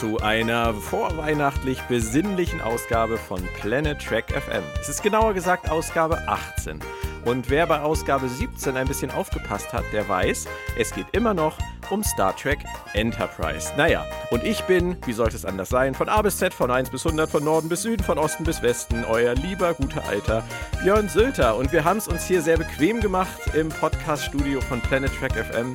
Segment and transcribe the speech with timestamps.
[0.00, 4.62] Zu einer vorweihnachtlich besinnlichen Ausgabe von Planet Track FM.
[4.80, 6.80] Es ist genauer gesagt Ausgabe 18.
[7.26, 11.58] Und wer bei Ausgabe 17 ein bisschen aufgepasst hat, der weiß, es geht immer noch
[11.90, 12.60] um Star Trek
[12.94, 13.74] Enterprise.
[13.76, 16.88] Naja, und ich bin, wie sollte es anders sein, von A bis Z, von 1
[16.88, 20.42] bis 100, von Norden bis Süden, von Osten bis Westen, euer lieber, guter alter
[20.82, 21.56] Björn Sülter.
[21.56, 25.74] Und wir haben es uns hier sehr bequem gemacht im Podcast-Studio von Planet Track FM.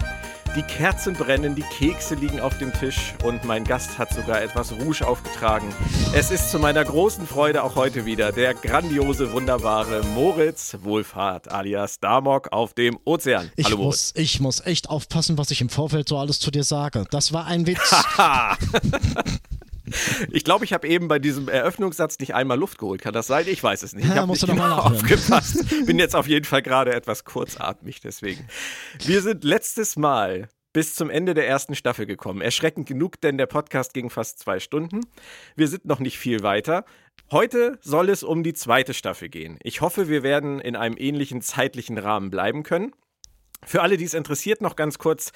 [0.55, 4.71] Die Kerzen brennen, die Kekse liegen auf dem Tisch und mein Gast hat sogar etwas
[4.71, 5.67] Rouge aufgetragen.
[6.13, 11.99] Es ist zu meiner großen Freude auch heute wieder der grandiose, wunderbare Moritz Wohlfahrt alias
[11.99, 13.51] Damok auf dem Ozean.
[13.57, 16.63] Ich Hallo muss, ich muss echt aufpassen, was ich im Vorfeld so alles zu dir
[16.63, 17.03] sage.
[17.11, 17.93] Das war ein Witz.
[20.31, 23.01] Ich glaube, ich habe eben bei diesem Eröffnungssatz nicht einmal Luft geholt.
[23.01, 23.45] Kann das sein?
[23.47, 24.05] Ich weiß es nicht.
[24.05, 25.85] Ich habe nicht du genau aufgepasst.
[25.85, 28.47] Bin jetzt auf jeden Fall gerade etwas kurzatmig deswegen.
[29.03, 32.41] Wir sind letztes Mal bis zum Ende der ersten Staffel gekommen.
[32.41, 35.01] Erschreckend genug, denn der Podcast ging fast zwei Stunden.
[35.55, 36.83] Wir sind noch nicht viel weiter.
[37.31, 39.57] Heute soll es um die zweite Staffel gehen.
[39.63, 42.91] Ich hoffe, wir werden in einem ähnlichen zeitlichen Rahmen bleiben können.
[43.65, 45.31] Für alle, die es interessiert, noch ganz kurz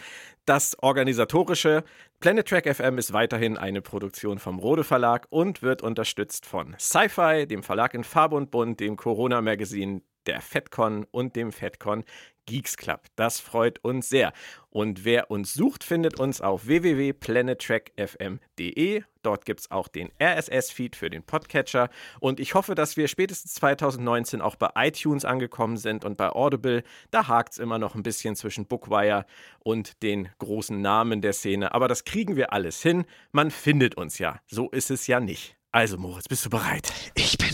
[0.46, 1.84] das Organisatorische.
[2.22, 7.48] Planet Track FM ist weiterhin eine Produktion vom Rode Verlag und wird unterstützt von Sci-Fi,
[7.48, 12.04] dem Verlag in Farbe und Bunt, dem Corona Magazine, der FedCon und dem FedCon
[12.50, 13.02] Geeks Club.
[13.16, 14.34] Das freut uns sehr.
[14.72, 19.04] Und wer uns sucht, findet uns auf www.planettrackfm.de.
[19.22, 21.92] Dort gibt es auch den RSS-Feed für den Podcatcher.
[22.20, 26.82] Und ich hoffe, dass wir spätestens 2019 auch bei iTunes angekommen sind und bei Audible.
[27.12, 29.28] Da hakt es immer noch ein bisschen zwischen Bookwire
[29.60, 31.76] und den großen Namen der Szene.
[31.76, 33.06] Aber das kriegen wir alles hin.
[33.32, 34.42] Man findet uns ja.
[34.48, 35.56] So ist es ja nicht.
[35.72, 36.92] Also, Moritz, bist du bereit?
[37.14, 37.49] Ich bin.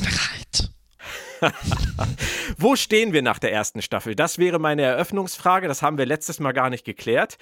[2.57, 4.16] Wo stehen wir nach der ersten Staffel?
[4.16, 5.68] Das wäre meine Eröffnungsfrage.
[5.68, 7.38] Das haben wir letztes Mal gar nicht geklärt.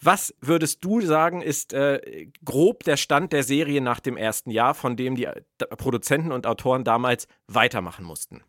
[0.00, 4.74] Was würdest du sagen, ist äh, grob der Stand der Serie nach dem ersten Jahr,
[4.74, 5.42] von dem die äh,
[5.76, 8.42] Produzenten und Autoren damals weitermachen mussten?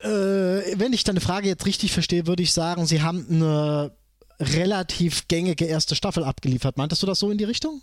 [0.00, 3.96] Äh, wenn ich deine Frage jetzt richtig verstehe, würde ich sagen, sie haben eine
[4.40, 6.76] relativ gängige erste Staffel abgeliefert.
[6.76, 7.80] Meintest du das so in die Richtung?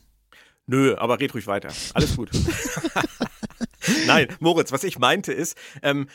[0.68, 1.70] Nö, aber red ruhig weiter.
[1.94, 2.30] Alles gut.
[4.08, 6.08] Nein, Moritz, was ich meinte ist, ähm,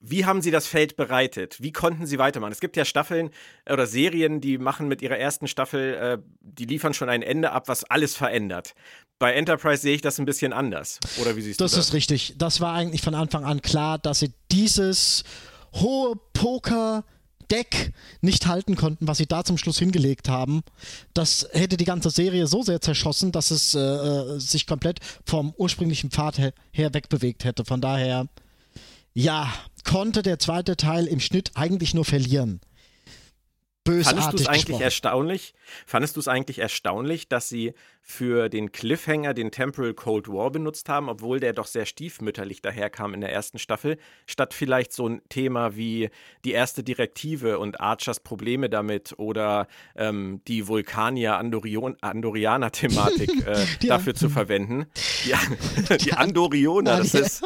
[0.00, 1.60] wie haben Sie das Feld bereitet?
[1.60, 2.52] Wie konnten Sie weitermachen?
[2.52, 3.30] Es gibt ja Staffeln
[3.68, 7.66] oder Serien, die machen mit ihrer ersten Staffel, äh, die liefern schon ein Ende ab,
[7.68, 8.74] was alles verändert.
[9.18, 11.00] Bei Enterprise sehe ich das ein bisschen anders.
[11.20, 11.88] Oder wie siehst Das du das?
[11.88, 12.34] ist richtig.
[12.38, 15.24] Das war eigentlich von Anfang an klar, dass sie dieses
[15.72, 16.14] hohe
[17.46, 20.62] Poker-Deck nicht halten konnten, was sie da zum Schluss hingelegt haben.
[21.14, 25.54] Das hätte die ganze Serie so sehr zerschossen, dass es äh, äh, sich komplett vom
[25.56, 27.64] ursprünglichen Pfad her, her wegbewegt hätte.
[27.64, 28.26] Von daher,
[29.14, 29.52] ja,
[29.84, 32.60] konnte der zweite Teil im Schnitt eigentlich nur verlieren.
[33.86, 34.82] Fandest du es Bösartig eigentlich gesprochen.
[34.82, 35.54] erstaunlich?
[35.86, 37.72] Fandest du es eigentlich erstaunlich, dass sie
[38.08, 43.14] für den Cliffhanger den Temporal Cold War benutzt haben, obwohl der doch sehr stiefmütterlich daherkam
[43.14, 46.10] in der ersten Staffel, statt vielleicht so ein Thema wie
[46.44, 49.66] die erste Direktive und Archers Probleme damit oder
[49.96, 54.86] ähm, die Vulkanier-Andorianer-Thematik äh, Die dafür zu verwenden?
[55.24, 57.20] Die, die Andorioner, das Ja.
[57.20, 57.42] ist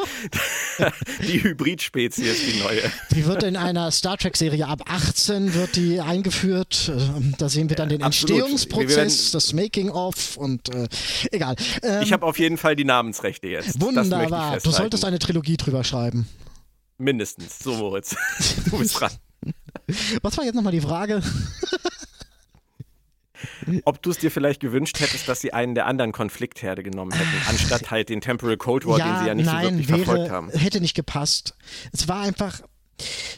[1.27, 2.81] die Hybridspezies, die neue.
[3.11, 6.30] Die wird in einer Star Trek-Serie ab 18 wird die eingeführt.
[6.43, 8.37] Ähm, Da sehen wir dann den absolut.
[8.39, 10.87] Entstehungsprozess, das Making-of und äh,
[11.31, 11.55] egal.
[11.83, 13.79] Ähm, Ich habe auf jeden Fall die Namensrechte jetzt.
[13.81, 14.57] Wunderbar.
[14.59, 16.27] Du solltest eine Trilogie drüber schreiben.
[16.97, 17.59] Mindestens.
[17.59, 18.15] So, Moritz.
[18.69, 19.11] Du bist dran.
[20.21, 21.21] Was war jetzt nochmal die Frage?
[23.85, 27.49] Ob du es dir vielleicht gewünscht hättest, dass sie einen der anderen Konfliktherde genommen hätten,
[27.49, 30.31] anstatt halt den Temporal Cold War, den sie ja nicht nein, so wirklich wäre, verfolgt
[30.31, 30.49] haben.
[30.51, 31.55] hätte nicht gepasst.
[31.91, 32.61] Es war einfach,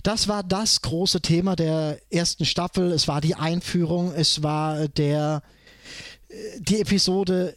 [0.03, 2.91] das war das große Thema der ersten Staffel.
[2.91, 5.41] Es war die Einführung, es war der,
[6.29, 7.55] äh, die Episode,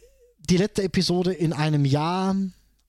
[0.49, 2.35] die letzte Episode in einem Jahr.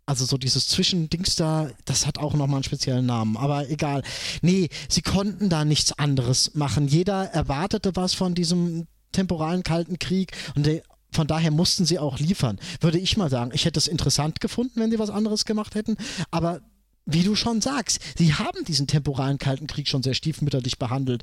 [0.06, 4.02] Also so dieses Zwischendings da, das hat auch nochmal einen speziellen Namen, aber egal.
[4.40, 6.88] Nee, sie konnten da nichts anderes machen.
[6.88, 10.82] Jeder erwartete was von diesem temporalen Kalten Krieg und der,
[11.12, 12.58] von daher mussten sie auch liefern.
[12.80, 15.96] Würde ich mal sagen, ich hätte es interessant gefunden, wenn sie was anderes gemacht hätten,
[16.30, 16.62] aber
[17.08, 21.22] wie du schon sagst, sie haben diesen temporalen Kalten Krieg schon sehr stiefmütterlich behandelt.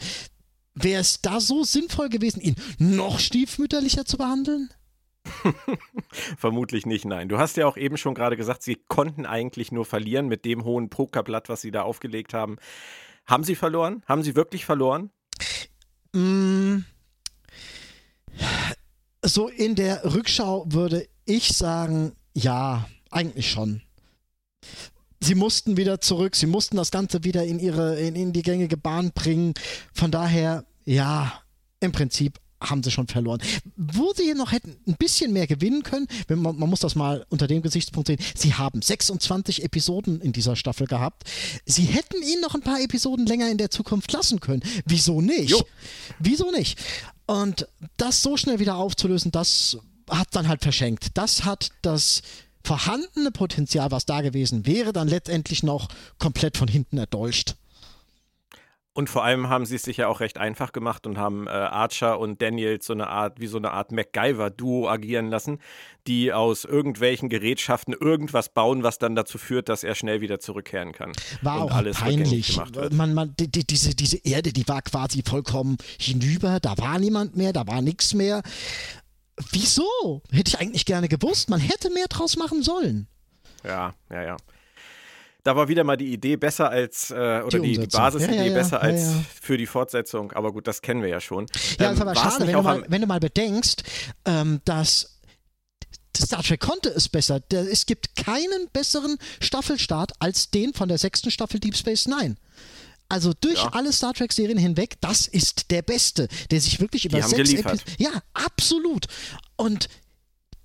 [0.73, 4.69] Wäre es da so sinnvoll gewesen, ihn noch stiefmütterlicher zu behandeln?
[6.37, 7.29] Vermutlich nicht, nein.
[7.29, 10.63] Du hast ja auch eben schon gerade gesagt, sie konnten eigentlich nur verlieren mit dem
[10.63, 12.57] hohen Pokerblatt, was sie da aufgelegt haben.
[13.27, 14.03] Haben sie verloren?
[14.07, 15.11] Haben sie wirklich verloren?
[16.13, 16.79] Mm,
[19.23, 23.81] so in der Rückschau würde ich sagen, ja, eigentlich schon.
[25.25, 28.77] Sie mussten wieder zurück, sie mussten das Ganze wieder in ihre, in, in die gängige
[28.77, 29.55] Bahn bringen.
[29.91, 31.41] Von daher, ja,
[31.79, 33.41] im Prinzip haben sie schon verloren.
[33.75, 37.25] Wo sie noch hätten ein bisschen mehr gewinnen können, wenn man, man muss das mal
[37.29, 41.23] unter dem Gesichtspunkt sehen, sie haben 26 Episoden in dieser Staffel gehabt.
[41.65, 44.61] Sie hätten ihn noch ein paar Episoden länger in der Zukunft lassen können.
[44.85, 45.49] Wieso nicht?
[45.49, 45.65] Jo.
[46.19, 46.77] Wieso nicht?
[47.25, 47.67] Und
[47.97, 51.07] das so schnell wieder aufzulösen, das hat dann halt verschenkt.
[51.15, 52.21] Das hat das
[52.65, 55.87] vorhandene Potenzial, was da gewesen wäre, dann letztendlich noch
[56.19, 57.55] komplett von hinten erdolcht.
[58.97, 61.49] Und vor allem haben sie es sich ja auch recht einfach gemacht und haben äh,
[61.49, 65.59] Archer und Daniel so eine Art, wie so eine Art MacGyver-Duo agieren lassen,
[66.07, 70.93] die aus irgendwelchen Gerätschaften irgendwas bauen, was dann dazu führt, dass er schnell wieder zurückkehren
[70.93, 71.11] kann.
[71.41, 72.57] War auch alles peinlich.
[72.91, 77.51] Man, man, die, diese, diese Erde, die war quasi vollkommen hinüber, da war niemand mehr,
[77.51, 78.43] da war nichts mehr.
[79.51, 80.21] Wieso?
[80.31, 81.49] Hätte ich eigentlich gerne gewusst.
[81.49, 83.07] Man hätte mehr draus machen sollen.
[83.63, 84.37] Ja, ja, ja
[85.45, 87.13] da war wieder mal die Idee besser als, äh,
[87.45, 90.31] oder die, die Basisidee ja, ja, ja, besser als für die Fortsetzung.
[90.31, 91.45] Aber gut, das kennen wir ja schon.
[91.79, 93.83] Ja, ähm, ist aber schade, wenn du, mal, wenn du mal bedenkst,
[94.25, 95.19] ähm, dass
[96.17, 97.41] Star Trek konnte es besser.
[97.51, 102.37] Es gibt keinen besseren Staffelstart als den von der sechsten Staffel Deep Space Nine.
[103.07, 103.69] Also durch ja.
[103.73, 107.81] alle Star Trek-Serien hinweg, das ist der beste, der sich wirklich über die sechs Episoden.
[107.97, 109.07] Ja, absolut.
[109.55, 109.89] Und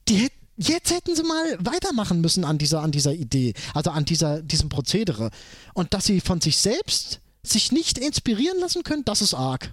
[0.09, 4.05] die hätten Jetzt hätten sie mal weitermachen müssen an dieser, an dieser Idee, also an
[4.05, 5.31] dieser, diesem Prozedere.
[5.73, 9.73] Und dass sie von sich selbst sich nicht inspirieren lassen können, das ist arg.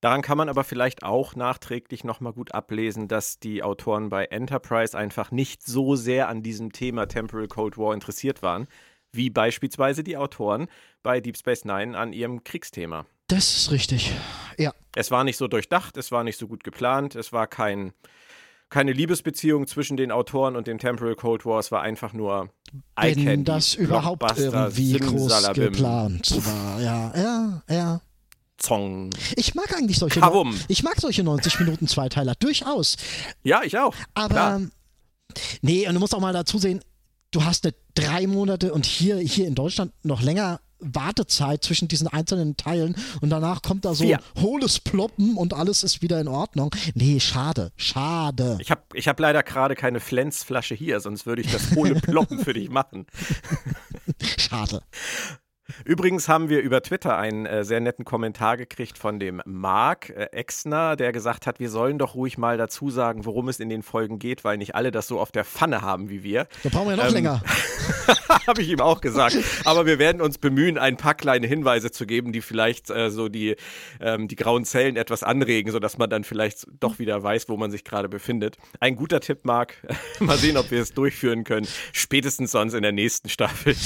[0.00, 4.96] Daran kann man aber vielleicht auch nachträglich nochmal gut ablesen, dass die Autoren bei Enterprise
[4.96, 8.68] einfach nicht so sehr an diesem Thema Temporal Cold War interessiert waren,
[9.12, 10.68] wie beispielsweise die Autoren
[11.02, 13.06] bei Deep Space Nine an ihrem Kriegsthema.
[13.28, 14.12] Das ist richtig,
[14.58, 14.72] ja.
[14.96, 17.92] Es war nicht so durchdacht, es war nicht so gut geplant, es war kein
[18.70, 21.58] keine Liebesbeziehung zwischen den Autoren und dem Temporal Cold War.
[21.58, 22.50] Es war einfach nur
[22.96, 26.80] Wenn Candy, das überhaupt irgendwie groß geplant war.
[26.80, 28.00] Ja, ja, ja.
[28.58, 29.10] Zong.
[29.36, 30.58] Ich mag eigentlich solche, Kavum.
[30.66, 32.96] ich mag solche 90 Minuten Zweiteiler durchaus.
[33.42, 33.94] Ja, ich auch.
[34.14, 34.60] Aber Klar.
[35.62, 36.80] nee, und du musst auch mal dazu sehen,
[37.30, 42.06] du hast eine drei Monate und hier, hier in Deutschland noch länger Wartezeit zwischen diesen
[42.06, 44.20] einzelnen Teilen und danach kommt da so Vier.
[44.40, 46.72] hohles Ploppen und alles ist wieder in Ordnung.
[46.94, 48.58] Nee, schade, schade.
[48.60, 52.38] Ich habe ich hab leider gerade keine Flensflasche hier, sonst würde ich das hohle Ploppen
[52.38, 53.06] für dich machen.
[54.38, 54.82] schade.
[55.84, 60.24] Übrigens haben wir über Twitter einen äh, sehr netten Kommentar gekriegt von dem Marc äh,
[60.32, 63.82] Exner, der gesagt hat, wir sollen doch ruhig mal dazu sagen, worum es in den
[63.82, 66.46] Folgen geht, weil nicht alle das so auf der Pfanne haben wie wir.
[66.62, 67.42] Da brauchen wir ja noch ähm, länger.
[68.46, 69.36] Habe ich ihm auch gesagt.
[69.64, 73.28] Aber wir werden uns bemühen, ein paar kleine Hinweise zu geben, die vielleicht äh, so
[73.28, 73.56] die,
[74.00, 77.70] ähm, die grauen Zellen etwas anregen, sodass man dann vielleicht doch wieder weiß, wo man
[77.70, 78.56] sich gerade befindet.
[78.80, 79.74] Ein guter Tipp, Marc.
[80.20, 81.68] mal sehen, ob wir es durchführen können.
[81.92, 83.76] Spätestens sonst in der nächsten Staffel.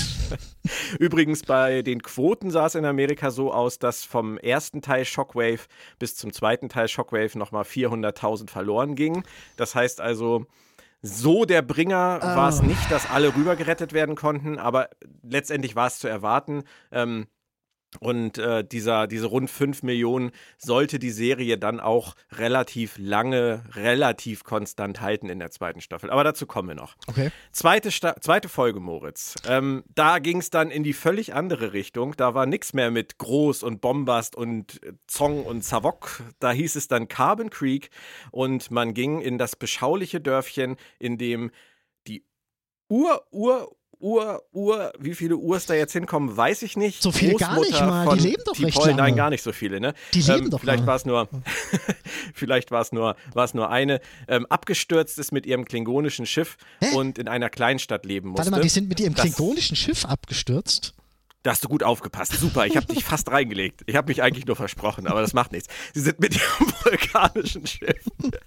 [0.99, 5.05] Übrigens bei bei den Quoten sah es in Amerika so aus, dass vom ersten Teil
[5.05, 5.61] Shockwave
[5.99, 9.25] bis zum zweiten Teil Shockwave nochmal 400.000 verloren ging.
[9.57, 10.47] Das heißt also,
[11.01, 12.27] so der Bringer oh.
[12.27, 14.91] war es nicht, dass alle rübergerettet werden konnten, aber
[15.23, 16.65] letztendlich war es zu erwarten.
[16.93, 17.27] Ähm,
[18.01, 24.45] und äh, dieser, diese rund 5 Millionen sollte die Serie dann auch relativ lange, relativ
[24.45, 26.11] konstant halten in der zweiten Staffel.
[26.11, 26.97] Aber dazu kommen wir noch.
[27.07, 27.31] Okay.
[27.53, 29.35] Zweite, Sta zweite Folge, Moritz.
[29.47, 32.15] Ähm, da ging es dann in die völlig andere Richtung.
[32.17, 36.23] Da war nichts mehr mit Groß und Bombast und Zong und Savok.
[36.39, 37.91] Da hieß es dann Carbon Creek
[38.31, 41.51] und man ging in das beschauliche Dörfchen, in dem
[42.07, 42.25] die
[44.03, 47.03] Ur, Ur, Uhr, Uhr, wie viele Urs da jetzt hinkommen, weiß ich nicht.
[47.03, 48.95] So viele gar nicht mal, die leben doch recht lange.
[48.95, 49.95] Nein, gar nicht so viele, ne?
[50.13, 51.29] Die leben ähm, doch Vielleicht war es nur,
[52.35, 56.57] vielleicht war es nur, war es nur eine, ähm, abgestürzt ist mit ihrem klingonischen Schiff
[56.81, 56.97] Hä?
[56.97, 58.47] und in einer Kleinstadt leben musste.
[58.47, 60.95] Warte mal, die sind mit ihrem das, klingonischen Schiff abgestürzt?
[61.45, 62.33] Da hast du gut aufgepasst.
[62.33, 63.83] Super, ich habe dich fast reingelegt.
[63.87, 65.69] Ich habe mich eigentlich nur versprochen, aber das macht nichts.
[65.93, 68.05] Sie sind mit ihrem vulkanischen Schiff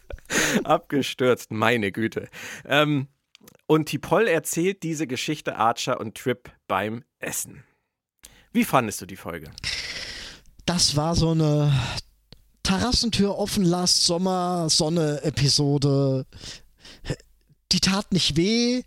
[0.64, 1.52] abgestürzt.
[1.52, 2.30] Meine Güte.
[2.66, 3.08] Ähm,
[3.67, 7.63] und Tipol erzählt diese Geschichte Archer und Trip beim Essen.
[8.51, 9.51] Wie fandest du die Folge?
[10.65, 11.74] Das war so eine
[12.63, 16.25] Terrassentür offen lasst, Sommer, Sonne-Episode.
[17.72, 18.84] Die tat nicht weh,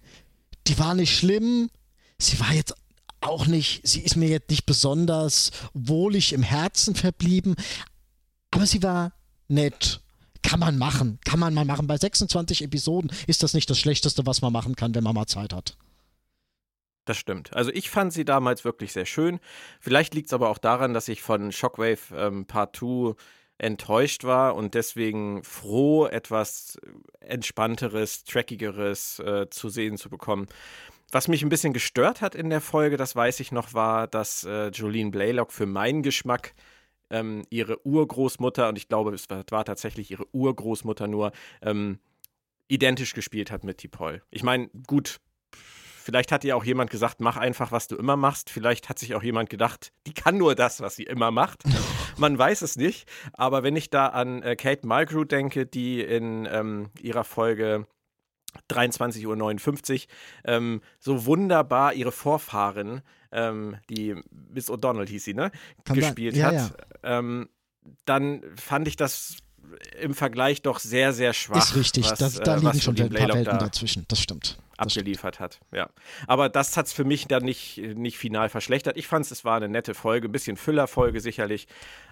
[0.66, 1.70] die war nicht schlimm,
[2.18, 2.74] sie war jetzt
[3.20, 7.56] auch nicht, sie ist mir jetzt nicht besonders wohlig im Herzen verblieben,
[8.50, 9.12] aber sie war
[9.48, 10.00] nett
[10.42, 11.18] kann man machen.
[11.24, 11.86] Kann man mal machen.
[11.86, 15.26] Bei 26 Episoden ist das nicht das Schlechteste, was man machen kann, wenn man mal
[15.26, 15.76] Zeit hat.
[17.04, 17.54] Das stimmt.
[17.54, 19.40] Also ich fand sie damals wirklich sehr schön.
[19.80, 23.14] Vielleicht liegt es aber auch daran, dass ich von Shockwave ähm, Part 2
[23.56, 26.78] enttäuscht war und deswegen froh, etwas
[27.20, 30.46] entspannteres, trackigeres äh, zu sehen zu bekommen.
[31.10, 34.44] Was mich ein bisschen gestört hat in der Folge, das weiß ich noch, war, dass
[34.44, 36.52] äh, Jolene Blaylock für meinen Geschmack
[37.10, 41.98] ähm, ihre Urgroßmutter, und ich glaube, es war, war tatsächlich ihre Urgroßmutter nur, ähm,
[42.68, 44.20] identisch gespielt hat mit T'Pol.
[44.30, 45.18] Ich meine, gut,
[46.08, 48.50] vielleicht hat ihr auch jemand gesagt, mach einfach, was du immer machst.
[48.50, 51.64] Vielleicht hat sich auch jemand gedacht, die kann nur das, was sie immer macht.
[52.18, 53.08] Man weiß es nicht.
[53.32, 57.86] Aber wenn ich da an äh, Kate Mulgrew denke, die in ähm, ihrer Folge
[58.70, 60.08] 23.59 Uhr
[60.44, 64.16] ähm, so wunderbar ihre Vorfahren, ähm, die
[64.50, 65.50] Miss O'Donnell hieß sie, ne,
[65.84, 66.54] Kann gespielt sein.
[66.54, 67.48] Ja, hat, ähm,
[68.04, 69.36] dann fand ich das
[70.00, 71.58] im Vergleich doch sehr, sehr schwach.
[71.58, 74.04] Ist richtig, was, das, da äh, liegen schon ein paar Welten da dazwischen.
[74.08, 74.44] Das stimmt.
[74.78, 75.04] Das stimmt.
[75.04, 75.60] abgeliefert hat.
[75.72, 75.90] Ja.
[76.26, 78.96] Aber das hat es für mich dann nicht, nicht final verschlechtert.
[78.96, 81.66] Ich fand es war eine nette Folge, ein bisschen Füllerfolge sicherlich.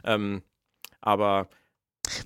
[0.05, 0.43] Ähm,
[1.01, 1.49] aber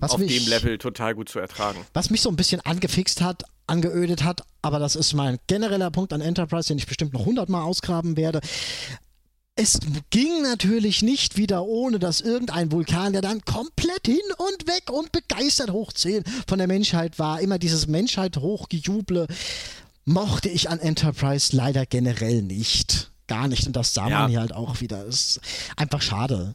[0.01, 1.85] Was auf mich, dem Level total gut zu ertragen.
[1.93, 6.13] Was mich so ein bisschen angefixt hat, angeödet hat, aber das ist mein genereller Punkt
[6.13, 8.41] an Enterprise, den ich bestimmt noch hundertmal ausgraben werde.
[9.57, 9.79] Es
[10.11, 15.13] ging natürlich nicht wieder ohne, dass irgendein Vulkan, der dann komplett hin und weg und
[15.13, 19.27] begeistert hoch 10 von der Menschheit war, immer dieses Menschheit hochgejuble,
[20.05, 23.11] mochte ich an Enterprise leider generell nicht.
[23.27, 23.67] Gar nicht.
[23.67, 24.21] Und das sah Ja.
[24.21, 25.05] man hier halt auch wieder.
[25.05, 25.41] Ist
[25.77, 26.55] einfach schade.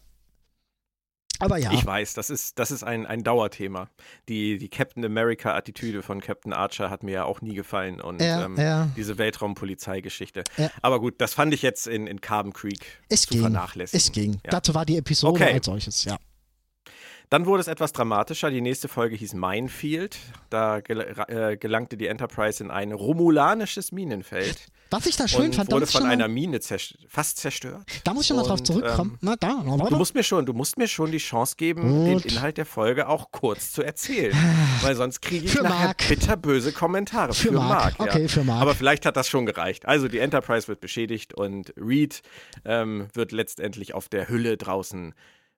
[1.40, 1.72] Aber ja.
[1.74, 3.90] Ich weiß, das ist, das ist ein, ein Dauerthema.
[4.30, 8.00] Die, die Captain America-Attitüde von Captain Archer hat mir ja auch nie gefallen.
[8.02, 8.90] Und Ja, ähm, ja.
[8.96, 10.44] diese Weltraumpolizeigeschichte.
[10.58, 10.70] Ja.
[10.82, 13.42] Aber gut, das fand ich jetzt in, in Carbon Creek Es zu ging.
[13.42, 13.98] vernachlässigen.
[13.98, 14.40] Es ging.
[14.44, 15.54] Dazu war die Episode Okay.
[15.54, 16.18] als solches, ja.
[17.30, 18.50] Dann wurde es etwas dramatischer.
[18.52, 20.18] Die nächste Folge hieß Minefield.
[20.50, 25.56] Da gel äh, gelangte die Enterprise in ein romulanisches Minenfeld Was ich da schön und
[25.56, 27.84] fand, da wurde von einer Mine zerst fast zerstört.
[28.04, 29.12] da muss ich schon mal drauf zurückkommen.
[29.14, 31.82] ähm, Na, da, Du musst mir schon, du musst mir schon die Chance geben,
[32.14, 32.24] Gut.
[32.26, 34.36] den Inhalt der Folge auch kurz zu erzählen,
[34.82, 36.08] weil sonst kriege ich Für nachher Mark.
[36.08, 37.98] bitterböse Kommentare Für für, Mark.
[38.00, 38.10] Mark.
[38.12, 38.28] Okay, ja.
[38.28, 38.62] für Mark.
[38.62, 39.86] Aber vielleicht hat das schon gereicht.
[39.86, 42.22] Also die Enterprise wird beschädigt und Reed
[42.66, 45.14] ähm, wird letztendlich auf der Hülle draußen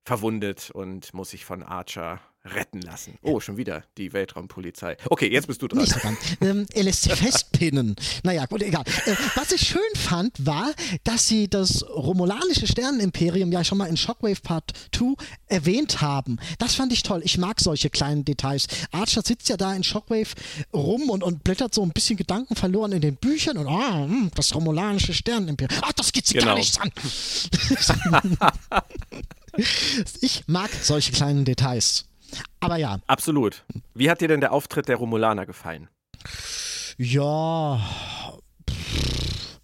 [0.08, 2.22] verwundet und muss sich von Archer
[2.56, 3.18] retten lassen.
[3.22, 4.98] Oh, schon wieder die Weltraumpolizei.
[5.10, 5.80] Okay, jetzt bist du dran.
[5.82, 6.18] Nicht so ganz.
[6.42, 7.96] Ähm, er lässt sich festpinnen.
[8.24, 8.84] Naja, gut, egal.
[9.06, 10.72] Äh, was ich schön fand, war,
[11.04, 15.13] dass sie das romulanische Sternenimperium ja schon mal in Shockwave Part 2
[15.48, 16.39] erwähnt haben.
[16.60, 17.22] Das fand ich toll.
[17.24, 18.68] Ich mag solche kleinen Details.
[18.92, 20.30] Archer sitzt ja da in Shockwave
[20.74, 24.32] rum und, und blättert so ein bisschen Gedanken verloren in den Büchern und ah, hm,
[24.36, 25.82] das romulanische Sternenimperium.
[25.86, 26.58] Ach, das geht sie gar Genau.
[26.58, 26.92] nichts an.
[30.22, 32.06] ich mag solche kleinen Details.
[32.60, 33.63] Aber ja, Absolut.
[33.93, 35.88] Wie hat dir denn der Auftritt der Romulaner gefallen?
[36.98, 37.79] Ja.
[38.69, 39.60] pff,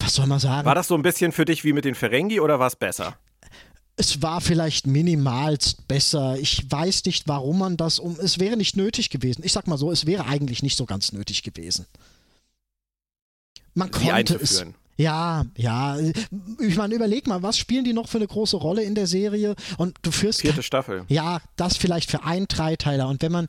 [0.00, 0.66] Was soll man sagen?
[0.66, 3.16] War das so ein bisschen für dich wie mit den Ferengi oder war es besser?
[3.98, 6.38] es war vielleicht minimalst besser.
[6.38, 8.16] Ich weiß nicht, warum man das um.
[8.20, 9.42] Es wäre nicht nötig gewesen.
[9.44, 11.84] Ich sag mal so, es wäre eigentlich nicht so ganz nötig gewesen.
[13.74, 14.64] Man Sie konnte es.
[14.98, 15.96] Ja, ja.
[16.58, 19.54] Ich meine, überleg mal, was spielen die noch für eine große Rolle in der Serie?
[19.76, 21.04] Und du führst Vierte Staffel.
[21.06, 23.06] Ja, das vielleicht für einen Dreiteiler.
[23.06, 23.46] Und wenn man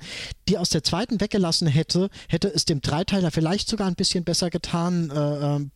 [0.48, 4.51] die aus der zweiten weggelassen hätte, hätte es dem Dreiteiler vielleicht sogar ein bisschen besser
[4.51, 5.15] getan, äh,
[5.56, 5.72] ähm,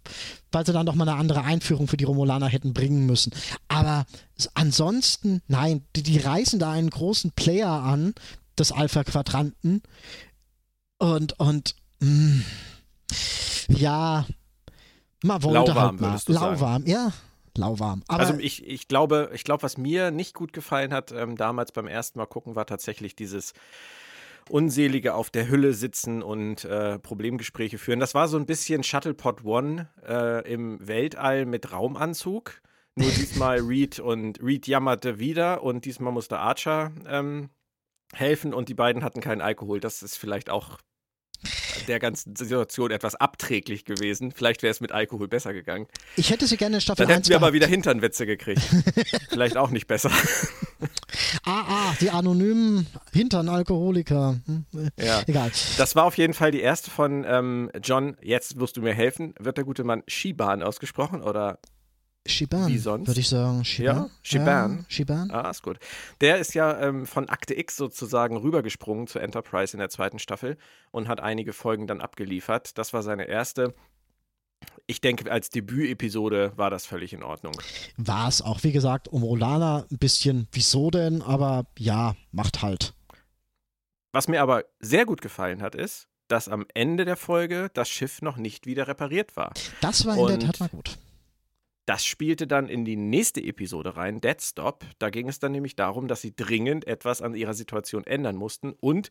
[0.51, 3.33] weil sie dann noch mal eine andere Einführung für die Romulaner hätten bringen müssen.
[3.67, 4.05] Aber
[4.53, 8.13] ansonsten, nein, die, die reißen da einen großen Player an,
[8.59, 9.81] des Alpha-Quadranten.
[10.99, 12.43] Und, und, mh,
[13.69, 14.27] ja,
[15.23, 16.07] man wollte Lauwarm, halt mal.
[16.09, 16.55] würdest du sagen.
[16.55, 17.11] Lauwarm, ja,
[17.57, 18.03] lauwarm.
[18.07, 21.71] Aber also ich, ich glaube, ich glaube, was mir nicht gut gefallen hat, ähm, damals
[21.71, 23.53] beim ersten Mal gucken, war tatsächlich dieses
[24.49, 27.99] unselige auf der Hülle sitzen und äh, Problemgespräche führen.
[27.99, 32.61] Das war so ein bisschen Shuttlepod One äh, im Weltall mit Raumanzug.
[32.95, 37.49] Nur diesmal Reed und Reed jammerte wieder und diesmal musste Archer ähm,
[38.13, 39.79] helfen und die beiden hatten keinen Alkohol.
[39.79, 40.79] Das ist vielleicht auch
[41.87, 44.31] der ganzen Situation etwas abträglich gewesen.
[44.31, 45.87] Vielleicht wäre es mit Alkohol besser gegangen.
[46.15, 48.61] ich hätte sie gerne in Staffel Dann 1 hätten wir aber wieder Hinternwitze gekriegt.
[49.29, 50.11] Vielleicht auch nicht besser.
[51.45, 54.39] Ah, ah, die anonymen Hintern-Alkoholiker.
[54.45, 54.65] Hm,
[54.97, 55.21] äh, Ja.
[55.27, 55.51] Egal.
[55.77, 58.17] Das war auf jeden Fall die erste von ähm, John.
[58.21, 59.35] Jetzt wirst du mir helfen.
[59.39, 61.59] Wird der gute Mann Shiban ausgesprochen oder?
[62.25, 63.07] Shiban, Wie sonst?
[63.07, 63.65] würde ich sagen.
[63.65, 63.95] Shiban?
[63.97, 64.77] Ja, Shiban.
[64.79, 65.31] Ja, Shiban.
[65.31, 65.77] Ah, ist gut.
[66.21, 70.57] Der ist ja ähm, von Akte X sozusagen rübergesprungen zur Enterprise in der zweiten Staffel
[70.91, 72.77] und hat einige Folgen dann abgeliefert.
[72.77, 73.73] Das war seine erste.
[74.87, 77.53] Ich denke, als Debütepisode war das völlig in Ordnung.
[77.97, 81.21] War es auch, wie gesagt, um Rolana ein bisschen, wieso denn?
[81.21, 82.93] Aber ja, macht halt.
[84.13, 88.21] Was mir aber sehr gut gefallen hat, ist, dass am Ende der Folge das Schiff
[88.21, 89.53] noch nicht wieder repariert war.
[89.81, 90.97] Das war in der Und- Tat mal gut.
[91.85, 94.85] Das spielte dann in die nächste Episode rein, Dead Stop.
[94.99, 98.73] Da ging es dann nämlich darum, dass sie dringend etwas an ihrer Situation ändern mussten
[98.73, 99.09] und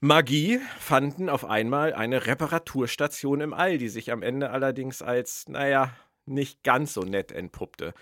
[0.00, 5.96] Magie fanden auf einmal eine Reparaturstation im All, die sich am Ende allerdings als, naja,
[6.26, 7.94] nicht ganz so nett entpuppte.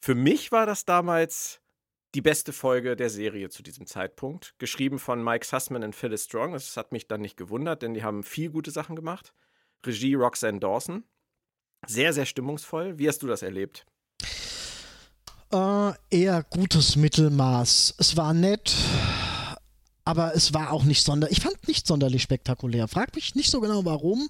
[0.00, 1.60] Für mich war das damals
[2.14, 4.54] die beste Folge der Serie zu diesem Zeitpunkt.
[4.58, 6.54] Geschrieben von Mike Sussman und Phyllis Strong.
[6.54, 9.34] Das hat mich dann nicht gewundert, denn die haben viel gute Sachen gemacht.
[9.84, 11.04] Regie Roxanne Dawson.
[11.86, 12.98] Sehr, sehr stimmungsvoll.
[12.98, 13.86] Wie hast du das erlebt?
[15.52, 17.94] Äh, eher gutes Mittelmaß.
[17.98, 18.74] Es war nett,
[20.04, 21.38] aber es war auch nicht sonderlich.
[21.38, 22.88] Ich fand nicht sonderlich spektakulär.
[22.88, 24.28] Frag mich nicht so genau warum,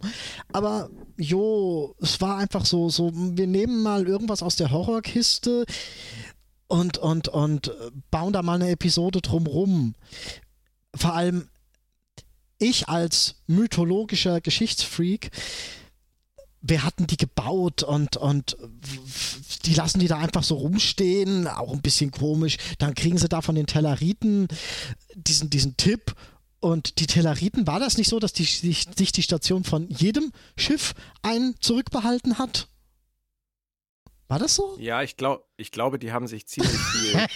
[0.52, 5.67] aber jo, es war einfach so, so, wir nehmen mal irgendwas aus der Horrorkiste
[6.69, 7.73] und, und, und
[8.11, 9.95] bauen da mal eine Episode drumrum.
[10.95, 11.49] Vor allem
[12.59, 15.31] ich als mythologischer Geschichtsfreak,
[16.61, 18.57] wer hatten die gebaut und, und
[19.65, 22.57] die lassen die da einfach so rumstehen, auch ein bisschen komisch.
[22.79, 24.49] Dann kriegen sie da von den Telleriten
[25.15, 26.15] diesen, diesen Tipp
[26.61, 30.33] und die Telleriten, war das nicht so, dass die, sich, sich die Station von jedem
[30.57, 32.69] Schiff ein zurückbehalten hat?
[34.27, 34.77] War das so?
[34.79, 37.29] Ja, ich, glaub, ich glaube, die haben sich ziemlich viel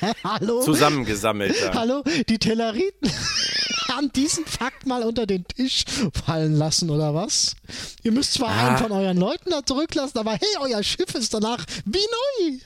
[0.63, 1.57] zusammengesammelt.
[1.63, 1.75] Da.
[1.75, 3.11] Hallo, die Telleriten
[3.97, 5.85] haben diesen Fakt mal unter den Tisch
[6.25, 7.55] fallen lassen, oder was?
[8.03, 8.69] Ihr müsst zwar ah.
[8.69, 12.07] einen von euren Leuten da zurücklassen, aber hey, euer Schiff ist danach wie
[12.41, 12.59] neu.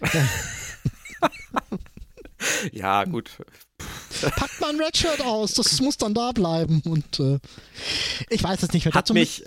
[2.72, 3.30] ja, gut.
[4.20, 6.82] Packt mal ein Redshirt aus, das muss dann da bleiben.
[6.84, 7.38] Und äh,
[8.28, 9.44] ich weiß jetzt nicht, wer Hat mich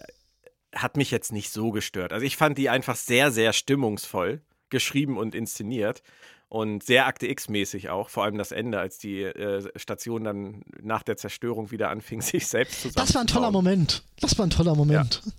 [0.76, 2.12] hat mich jetzt nicht so gestört.
[2.12, 6.04] Also ich fand die einfach sehr, sehr stimmungsvoll geschrieben und inszeniert
[6.48, 11.04] und sehr Akte X-mäßig auch, vor allem das Ende, als die äh, Station dann nach
[11.04, 14.04] der Zerstörung wieder anfing, sich selbst zu Das war ein toller Moment.
[14.20, 15.22] Das war ein toller Moment.
[15.26, 15.32] Ja,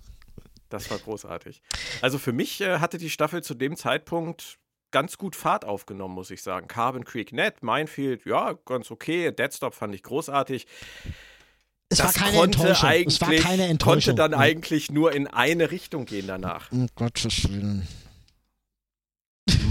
[0.69, 1.63] das war großartig.
[2.03, 4.59] Also für mich äh, hatte die Staffel zu dem Zeitpunkt
[4.91, 6.69] ganz gut Fahrt aufgenommen, muss ich sagen.
[6.69, 9.33] Carbon Creek nett, Minefield, ja, ganz okay.
[9.33, 10.67] Deadstop fand ich großartig
[11.89, 12.91] es das war keine Enttäuschung.
[13.07, 13.93] Es war keine Enttäuschung.
[13.93, 14.39] konnte dann ja.
[14.39, 16.71] eigentlich nur in eine Richtung gehen danach.
[16.73, 17.87] Um Gottes Willen.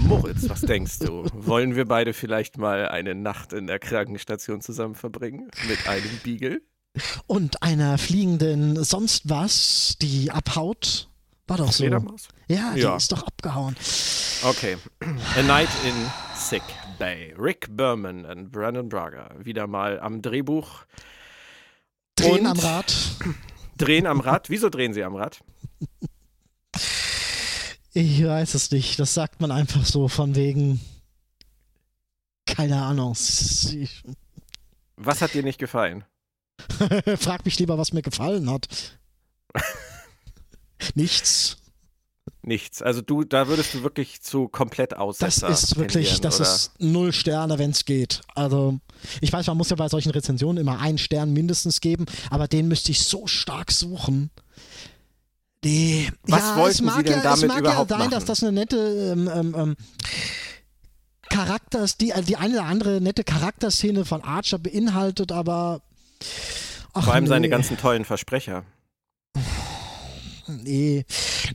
[0.06, 1.24] Moritz, was denkst du?
[1.34, 5.50] Wollen wir beide vielleicht mal eine Nacht in der Krankenstation zusammen verbringen?
[5.68, 6.62] Mit einem Beagle?
[7.26, 11.08] Und einer fliegenden sonst was, die abhaut?
[11.48, 11.82] War doch so.
[11.82, 12.28] Fledermaus?
[12.46, 12.96] Ja, die ja.
[12.96, 13.74] ist doch abgehauen.
[14.44, 14.76] Okay.
[15.36, 15.94] A Night in
[16.36, 16.62] Sick
[17.00, 17.34] Bay.
[17.36, 19.30] Rick Berman und Brandon Braga.
[19.38, 20.84] Wieder mal am Drehbuch.
[22.14, 22.94] Drehen am Rad.
[23.76, 24.50] Drehen am Rad.
[24.50, 25.40] Wieso drehen sie am Rad?
[27.96, 28.98] Ich weiß es nicht.
[29.00, 30.82] Das sagt man einfach so von wegen.
[32.44, 33.16] Keine Ahnung.
[34.96, 36.04] Was hat dir nicht gefallen?
[37.16, 38.98] Frag mich lieber, was mir gefallen hat.
[40.94, 41.56] Nichts.
[42.42, 42.82] Nichts.
[42.82, 46.52] Also du, da würdest du wirklich zu komplett Aussetzer Das ist wirklich, das oder?
[46.52, 48.20] ist null Sterne, wenn es geht.
[48.34, 48.78] Also
[49.22, 52.68] ich weiß, man muss ja bei solchen Rezensionen immer einen Stern mindestens geben, aber den
[52.68, 54.30] müsste ich so stark suchen.
[55.66, 58.10] Die, Was ja, wollten Sie denn ja, damit es mag überhaupt ja sein, machen?
[58.12, 59.76] dass das eine nette ähm, ähm, ähm
[61.28, 65.82] Charakters, die, die eine oder andere nette Charakterszene von Archer beinhaltet, aber
[66.92, 67.30] ach, vor allem nee.
[67.30, 68.62] seine ganzen tollen Versprecher.
[70.46, 71.04] Nee,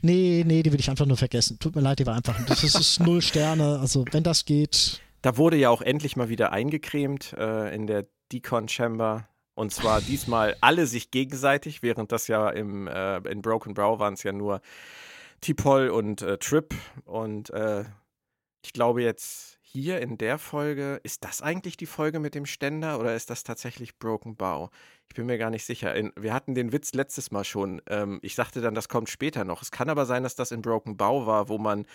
[0.02, 1.58] nee, nee, die will ich einfach nur vergessen.
[1.58, 3.78] Tut mir leid, die war einfach, das ist, ist null Sterne.
[3.80, 5.00] Also, wenn das geht.
[5.22, 9.26] Da wurde ja auch endlich mal wieder eingecremt äh, in der Decon Chamber.
[9.54, 14.14] Und zwar diesmal alle sich gegenseitig, während das ja im, äh, in Broken Brow waren
[14.14, 14.60] es ja nur
[15.40, 16.74] Tipol und äh, Trip.
[17.04, 17.84] Und äh,
[18.64, 23.00] ich glaube jetzt hier in der Folge, ist das eigentlich die Folge mit dem Ständer
[23.00, 24.70] oder ist das tatsächlich Broken Bow?
[25.08, 25.94] Ich bin mir gar nicht sicher.
[25.94, 27.80] In, wir hatten den Witz letztes Mal schon.
[27.86, 29.62] Ähm, ich sagte dann, das kommt später noch.
[29.62, 31.86] Es kann aber sein, dass das in Broken Bow war, wo man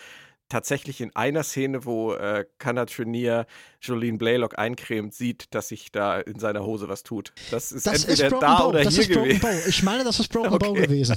[0.48, 3.46] tatsächlich in einer Szene, wo äh, Trenier
[3.80, 7.32] Jolene Blaylock eincremt, sieht, dass sich da in seiner Hose was tut.
[7.50, 8.68] Das ist das entweder ist da Bow.
[8.68, 9.40] oder das hier ist gewesen.
[9.40, 9.68] Bow.
[9.68, 10.66] Ich meine, das ist Broken okay.
[10.66, 11.16] Bow gewesen.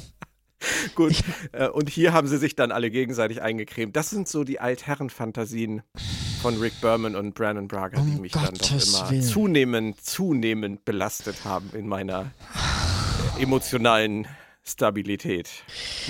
[0.95, 1.15] Gut.
[1.51, 3.95] Äh, und hier haben sie sich dann alle gegenseitig eingecremt.
[3.95, 5.81] Das sind so die Altherren-Fantasien
[6.41, 9.23] von Rick Berman und Brandon Braga, die mich Gottes dann doch immer Willen.
[9.23, 12.31] zunehmend, zunehmend belastet haben in meiner
[13.39, 14.27] emotionalen
[14.63, 15.49] Stabilität,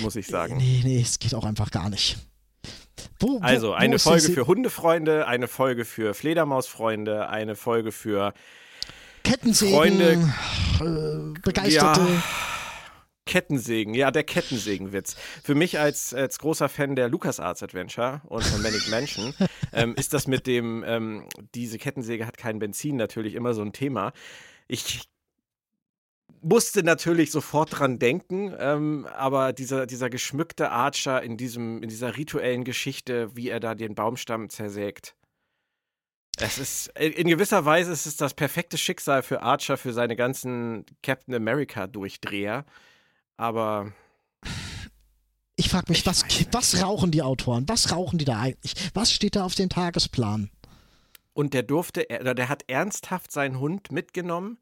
[0.00, 0.56] muss ich sagen.
[0.58, 2.18] Nee, nee, es geht auch einfach gar nicht.
[3.22, 8.34] Wo, wo, also eine Folge für Hundefreunde, eine Folge für Fledermausfreunde, eine Folge für
[9.22, 10.32] Kettensägen,
[10.76, 12.00] Freunde, äh, Begeisterte.
[12.00, 12.22] Ja,
[13.24, 15.14] Kettensägen, ja, der Kettensägenwitz.
[15.44, 19.32] Für mich als, als großer Fan der LucasArts Adventure und von Manic Mansion
[19.72, 23.72] ähm, ist das mit dem, ähm, diese Kettensäge hat kein Benzin natürlich immer so ein
[23.72, 24.12] Thema.
[24.66, 25.11] Ich
[26.42, 32.16] musste natürlich sofort dran denken, ähm, aber dieser, dieser geschmückte Archer in, diesem, in dieser
[32.16, 35.14] rituellen Geschichte, wie er da den Baumstamm zersägt.
[36.38, 40.86] Es ist, in gewisser Weise ist es das perfekte Schicksal für Archer, für seine ganzen
[41.02, 42.64] Captain America-Durchdreher.
[43.36, 43.92] Aber.
[45.56, 47.68] Ich frage mich, was, was rauchen die Autoren?
[47.68, 48.74] Was rauchen die da eigentlich?
[48.94, 50.50] Was steht da auf dem Tagesplan?
[51.34, 54.58] und der durfte, oder der hat ernsthaft seinen Hund mitgenommen,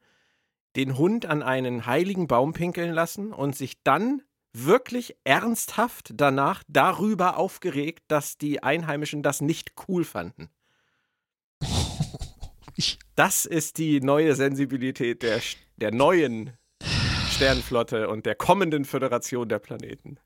[0.77, 7.37] den Hund an einen heiligen Baum pinkeln lassen und sich dann wirklich ernsthaft danach darüber
[7.37, 10.49] aufgeregt, dass die Einheimischen das nicht cool fanden.
[13.17, 15.43] Das ist die neue Sensibilität der,
[15.77, 16.57] der neuen
[17.31, 20.19] Sternenflotte und der kommenden Föderation der Planeten.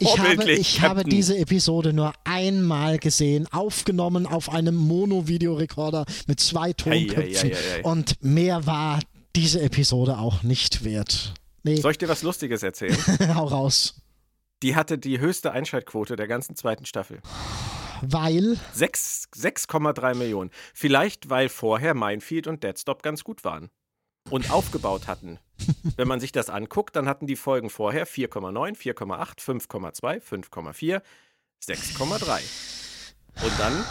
[0.00, 6.72] Ich habe, ich habe diese Episode nur einmal gesehen, aufgenommen auf einem Mono-Videorekorder mit zwei
[6.72, 7.50] Tonköpfen.
[7.50, 9.00] Ei, ei, ei, und mehr war
[9.36, 11.34] diese Episode auch nicht wert.
[11.62, 11.76] Nee.
[11.76, 12.96] Soll ich dir was Lustiges erzählen?
[13.34, 14.00] Hau raus.
[14.62, 17.20] Die hatte die höchste Einschaltquote der ganzen zweiten Staffel.
[18.02, 18.56] Weil?
[18.74, 20.50] 6,3 Millionen.
[20.72, 23.68] Vielleicht, weil vorher Minefield und Deadstop ganz gut waren
[24.30, 25.38] und aufgebaut hatten.
[25.96, 31.02] Wenn man sich das anguckt, dann hatten die Folgen vorher 4,9, 4,8, 5,2, 5,4,
[31.62, 32.40] 6,3.
[33.42, 33.84] Und dann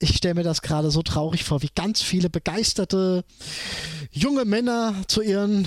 [0.00, 3.24] ich stelle mir das gerade so traurig vor, wie ganz viele begeisterte
[4.10, 5.66] junge Männer zu ihren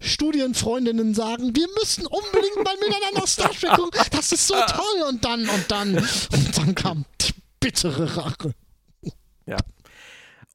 [0.00, 5.24] Studienfreundinnen sagen, wir müssen unbedingt mal miteinander Star Trek gucken, das ist so toll und
[5.24, 8.54] dann und dann und dann kam die bittere Rache.
[9.46, 9.58] Ja.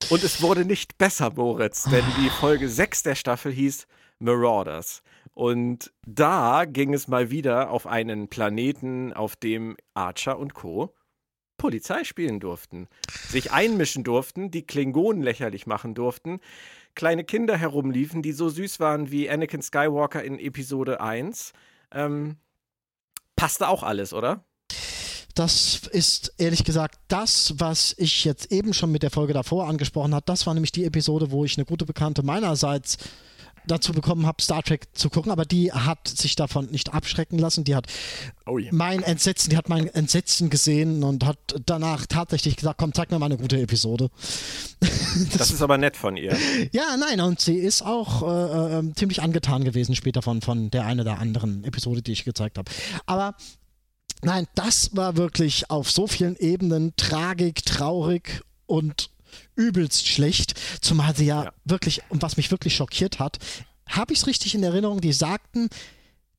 [0.10, 3.88] Und es wurde nicht besser, Moritz, denn die Folge 6 der Staffel hieß
[4.21, 5.03] Marauders.
[5.34, 10.93] Und da ging es mal wieder auf einen Planeten, auf dem Archer und Co.
[11.57, 12.88] Polizei spielen durften,
[13.29, 16.39] sich einmischen durften, die Klingonen lächerlich machen durften,
[16.95, 21.53] kleine Kinder herumliefen, die so süß waren wie Anakin Skywalker in Episode 1.
[21.91, 22.38] Ähm,
[23.36, 24.43] passte auch alles, oder?
[25.36, 30.13] Das ist ehrlich gesagt das, was ich jetzt eben schon mit der Folge davor angesprochen
[30.13, 30.25] habe.
[30.25, 32.97] Das war nämlich die Episode, wo ich eine gute Bekannte meinerseits
[33.67, 37.63] dazu bekommen habe, Star Trek zu gucken, aber die hat sich davon nicht abschrecken lassen.
[37.63, 37.88] Die hat
[38.45, 38.69] oh yeah.
[38.71, 43.19] mein Entsetzen, die hat mein Entsetzen gesehen und hat danach tatsächlich gesagt, komm, zeig mir
[43.19, 44.10] mal eine gute Episode.
[44.80, 46.36] das, das, ist aber nett von ihr.
[46.71, 50.86] Ja, nein, und sie ist auch äh, äh, ziemlich angetan gewesen später von, von der
[50.86, 52.71] einen oder anderen Episode, die ich gezeigt habe.
[53.06, 53.36] Aber
[54.24, 59.10] nein, das war wirklich auf so vielen Ebenen tragik, traurig und
[59.55, 61.53] übelst schlecht, zumal sie ja, ja.
[61.65, 63.37] wirklich, und was mich wirklich schockiert hat,
[63.87, 65.69] habe ich es richtig in Erinnerung, die sagten,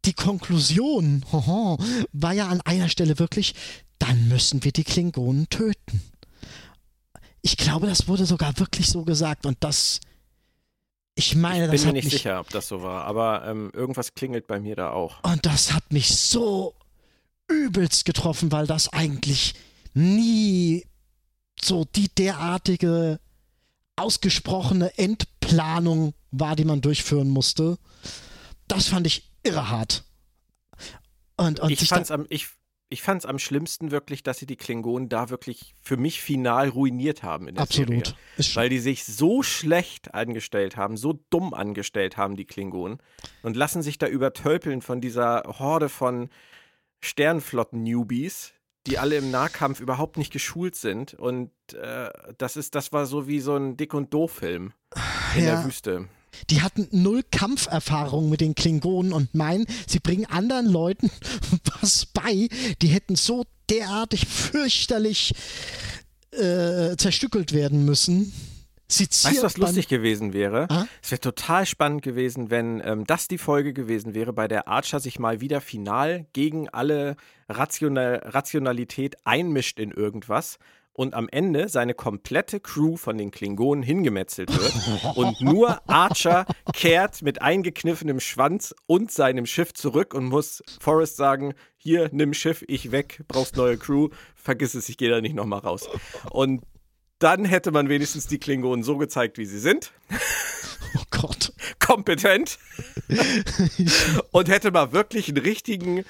[0.04, 1.78] die Konklusion hoho,
[2.12, 3.54] war ja an einer Stelle wirklich,
[3.98, 6.02] dann müssen wir die Klingonen töten.
[7.40, 10.00] Ich glaube, das wurde sogar wirklich so gesagt und das,
[11.14, 13.70] ich meine, das Ich bin mir nicht mich, sicher, ob das so war, aber ähm,
[13.74, 15.22] irgendwas klingelt bei mir da auch.
[15.24, 16.74] Und das hat mich so
[17.48, 19.54] übelst getroffen, weil das eigentlich
[19.94, 20.84] nie
[21.64, 23.20] so die derartige
[23.96, 27.78] ausgesprochene Endplanung war, die man durchführen musste.
[28.68, 30.04] Das fand ich irre hart.
[31.36, 32.48] Und, und ich fand's am, ich,
[32.88, 37.22] ich fand's am schlimmsten wirklich, dass sie die Klingonen da wirklich für mich final ruiniert
[37.22, 38.14] haben in der Absolut.
[38.36, 38.56] Serie.
[38.56, 42.98] Weil die sich so schlecht angestellt haben, so dumm angestellt haben, die Klingonen,
[43.42, 46.28] und lassen sich da übertölpeln von dieser Horde von
[47.00, 48.52] Sternflotten-Newbies,
[48.86, 51.14] die alle im Nahkampf überhaupt nicht geschult sind.
[51.14, 54.72] Und äh, das ist, das war so wie so ein Dick- und Doof-Film
[55.36, 55.56] in ja.
[55.56, 56.08] der Wüste.
[56.50, 61.10] Die hatten null Kampferfahrung mit den Klingonen und meinen, sie bringen anderen Leuten
[61.80, 62.48] was bei.
[62.80, 65.34] Die hätten so derartig fürchterlich
[66.32, 68.32] äh, zerstückelt werden müssen.
[69.00, 70.66] Weißt du, was lustig gewesen wäre?
[70.70, 70.86] Ah?
[71.02, 75.00] Es wäre total spannend gewesen, wenn ähm, das die Folge gewesen wäre, bei der Archer
[75.00, 77.16] sich mal wieder final gegen alle
[77.48, 80.58] Rational Rationalität einmischt in irgendwas
[80.94, 87.22] und am Ende seine komplette Crew von den Klingonen hingemetzelt wird und nur Archer kehrt
[87.22, 92.92] mit eingekniffenem Schwanz und seinem Schiff zurück und muss Forrest sagen, hier, nimm Schiff, ich
[92.92, 95.88] weg, brauchst neue Crew, vergiss es, ich gehe da nicht nochmal raus.
[96.30, 96.62] Und
[97.22, 99.92] dann hätte man wenigstens die Klingonen so gezeigt, wie sie sind.
[100.94, 101.54] Oh Gott.
[101.78, 102.58] Kompetent.
[104.30, 106.04] und hätte mal wirklich einen richtigen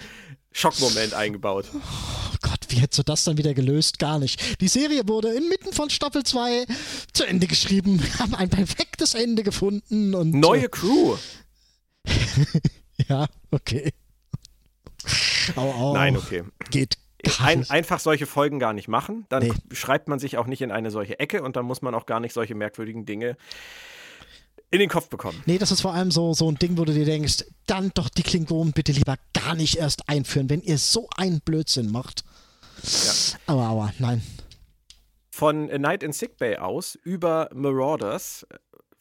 [0.51, 1.67] Schockmoment eingebaut.
[1.73, 4.01] Oh Gott, wie hättest du das dann wieder gelöst?
[4.01, 4.61] Gar nicht.
[4.61, 6.67] Die Serie wurde inmitten von Staffel 2
[7.13, 8.03] zu Ende geschrieben.
[8.03, 10.17] Wir haben ein perfektes Ende gefunden.
[10.17, 11.17] Und, Neue äh, Crew.
[13.09, 13.93] ja, okay.
[15.55, 15.95] Au, au.
[15.95, 16.43] Nein, okay.
[16.71, 16.97] Geht,
[17.41, 19.27] ein, einfach solche Folgen gar nicht machen.
[19.29, 19.53] Dann nee.
[19.73, 22.21] schreibt man sich auch nicht in eine solche Ecke und dann muss man auch gar
[22.21, 23.37] nicht solche merkwürdigen Dinge
[24.71, 25.41] in den Kopf bekommen.
[25.47, 28.09] Nee, das ist vor allem so, so ein Ding, wo du dir denkst, dann doch
[28.09, 32.25] die Klingonen bitte lieber gar nicht erst einführen, wenn ihr so einen Blödsinn macht.
[32.83, 33.13] Ja.
[33.47, 34.23] Aber, aber, nein.
[35.31, 38.47] Von A Night in Sick Bay aus über Marauders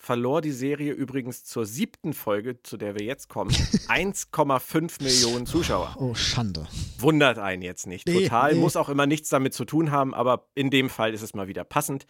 [0.01, 3.51] verlor die Serie übrigens zur siebten Folge, zu der wir jetzt kommen,
[3.87, 5.95] 1,5 Millionen Zuschauer.
[5.99, 6.67] Oh, Schande.
[6.97, 8.07] Wundert einen jetzt nicht.
[8.07, 8.53] Nee, Total.
[8.53, 8.59] nee.
[8.59, 11.47] Muss auch immer nichts damit zu tun haben, aber in dem Fall ist es mal
[11.47, 12.07] wieder passend.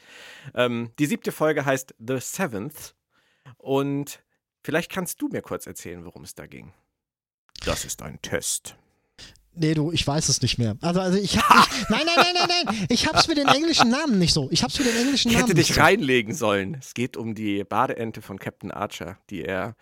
[0.56, 2.95] Ähm, die siebte Folge heißt The Seventh.
[3.58, 4.23] Und
[4.63, 6.71] vielleicht kannst du mir kurz erzählen, worum es da ging.
[7.65, 8.77] Das ist ein Test.
[9.54, 10.78] Nee, du, ich weiß es nicht mehr.
[10.82, 12.86] Also, also ich hab nicht, Nein, nein, nein, nein, nein.
[12.90, 14.48] Ich hab's mit den englischen Namen nicht so.
[14.52, 15.82] Ich hab's mit den englischen Ich Namen hätte dich nicht so.
[15.82, 16.76] reinlegen sollen.
[16.80, 19.76] Es geht um die Badeente von Captain Archer, die er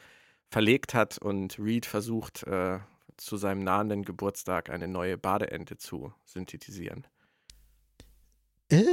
[0.50, 2.80] verlegt hat und Reed versucht, äh,
[3.18, 7.06] zu seinem nahenden Geburtstag eine neue Badeente zu synthetisieren.
[8.72, 8.84] Äh?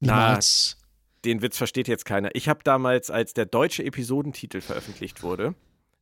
[0.00, 0.76] Na, Niemals.
[1.24, 2.34] Den Witz versteht jetzt keiner.
[2.34, 5.54] Ich habe damals, als der deutsche Episodentitel veröffentlicht wurde,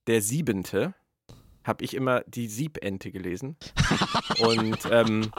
[0.06, 0.94] der siebente,
[1.66, 3.56] habe ich immer die Siebente gelesen.
[4.40, 5.30] Und ähm,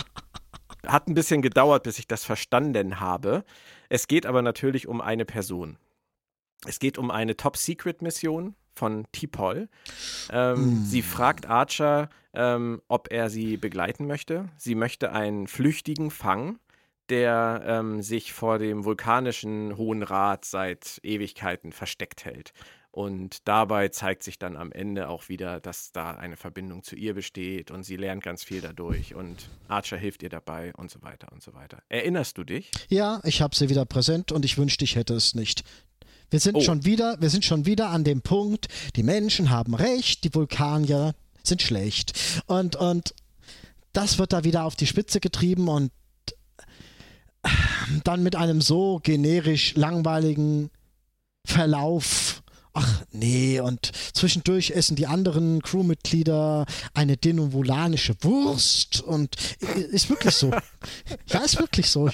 [0.85, 3.43] hat ein bisschen gedauert, bis ich das verstanden habe.
[3.89, 5.77] Es geht aber natürlich um eine Person.
[6.65, 9.69] Es geht um eine Top-Secret-Mission von T-Pol.
[10.31, 10.85] Ähm, Mm.
[10.85, 14.49] Sie fragt Archer, ähm, ob er sie begleiten möchte.
[14.57, 16.59] Sie möchte einen Flüchtigen fangen,
[17.09, 22.53] der ähm, sich vor dem vulkanischen Hohen Rat seit Ewigkeiten versteckt hält.
[22.91, 27.13] Und dabei zeigt sich dann am Ende auch wieder, dass da eine Verbindung zu ihr
[27.13, 31.31] besteht und sie lernt ganz viel dadurch und Archer hilft ihr dabei und so weiter
[31.31, 31.83] und so weiter.
[31.89, 32.71] Erinnerst du dich?
[32.89, 35.63] Ja, ich habe sie wieder präsent und ich wünschte, ich hätte es nicht.
[36.31, 36.61] Wir sind Oh.
[36.61, 41.13] schon wieder, wir sind schon wieder an dem Punkt, die Menschen haben recht, die Vulkanier
[41.43, 42.41] sind schlecht.
[42.47, 43.13] Und, und
[43.93, 45.91] das wird da wieder auf die Spitze getrieben und
[48.03, 50.69] dann mit einem so generisch langweiligen
[51.45, 52.43] Verlauf.
[52.73, 59.35] Ach nee, und zwischendurch essen die anderen Crewmitglieder eine denovulanische Wurst und
[59.91, 60.51] ist wirklich so.
[61.27, 62.09] Ja, ist wirklich so.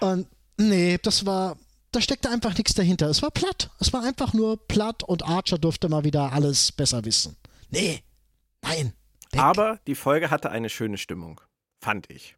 [0.00, 0.26] Und
[0.58, 1.56] nee, das war,
[1.92, 3.08] da steckte einfach nichts dahinter.
[3.08, 3.70] Es war platt.
[3.78, 7.36] Es war einfach nur platt und Archer durfte mal wieder alles besser wissen.
[7.70, 8.02] Nee,
[8.62, 8.92] nein.
[9.32, 9.40] weg.
[9.40, 11.40] Aber die Folge hatte eine schöne Stimmung,
[11.80, 12.36] fand ich.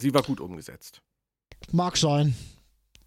[0.00, 1.00] Sie war gut umgesetzt.
[1.72, 2.34] Mag sein.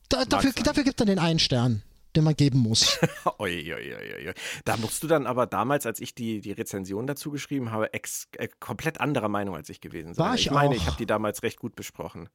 [0.09, 0.63] Da, dafür, sein.
[0.63, 1.83] dafür gibt er den einen Stern,
[2.15, 2.97] den man geben muss.
[3.39, 4.33] Oi, oi, oi.
[4.65, 8.27] Da musst du dann aber damals, als ich die, die Rezension dazu geschrieben habe, ex,
[8.37, 10.25] äh, komplett anderer Meinung als ich gewesen sein.
[10.25, 10.75] War ich meine, auch.
[10.75, 12.29] ich habe die damals recht gut besprochen.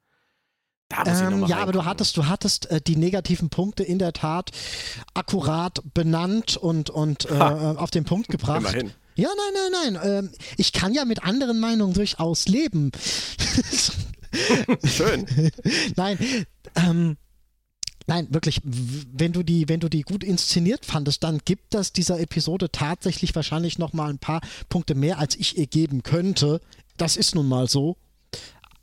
[0.88, 3.82] Da muss ich Ähm, mal ja, aber du hattest, du hattest äh, die negativen Punkte
[3.82, 4.50] in der Tat
[5.14, 8.60] akkurat benannt und, und äh, auf den Punkt gebracht.
[8.60, 8.92] Immerhin.
[9.14, 10.24] Ja, nein, nein, nein.
[10.24, 12.92] Ähm, ich kann ja mit anderen Meinungen durchaus leben.
[14.84, 15.26] Schön.
[15.96, 16.18] nein,
[16.76, 17.16] ähm,
[18.06, 18.60] nein, wirklich.
[18.64, 23.34] Wenn du die, wenn du die gut inszeniert fandest, dann gibt das dieser Episode tatsächlich
[23.34, 26.60] wahrscheinlich noch mal ein paar Punkte mehr, als ich ihr geben könnte.
[26.96, 27.96] Das ist nun mal so.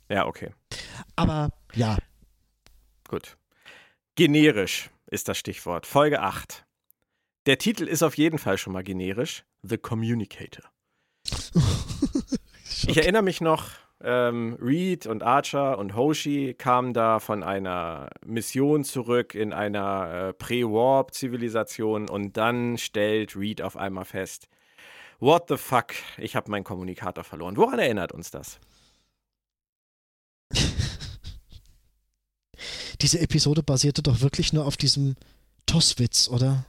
[0.08, 0.50] Ja, okay.
[1.16, 1.96] Aber ja,
[3.10, 3.36] Gut.
[4.14, 5.84] Generisch ist das Stichwort.
[5.84, 6.64] Folge 8.
[7.46, 9.44] Der Titel ist auf jeden Fall schon mal generisch.
[9.62, 10.64] The Communicator.
[12.86, 13.68] Ich erinnere mich noch,
[14.02, 20.32] ähm, Reed und Archer und Hoshi kamen da von einer Mission zurück in einer äh,
[20.32, 24.48] Pre-Warp-Zivilisation und dann stellt Reed auf einmal fest,
[25.18, 27.56] what the fuck, ich habe meinen Kommunikator verloren.
[27.56, 28.58] Woran erinnert uns das?
[33.00, 35.16] diese Episode basierte doch wirklich nur auf diesem
[35.66, 36.64] Tosswitz, oder?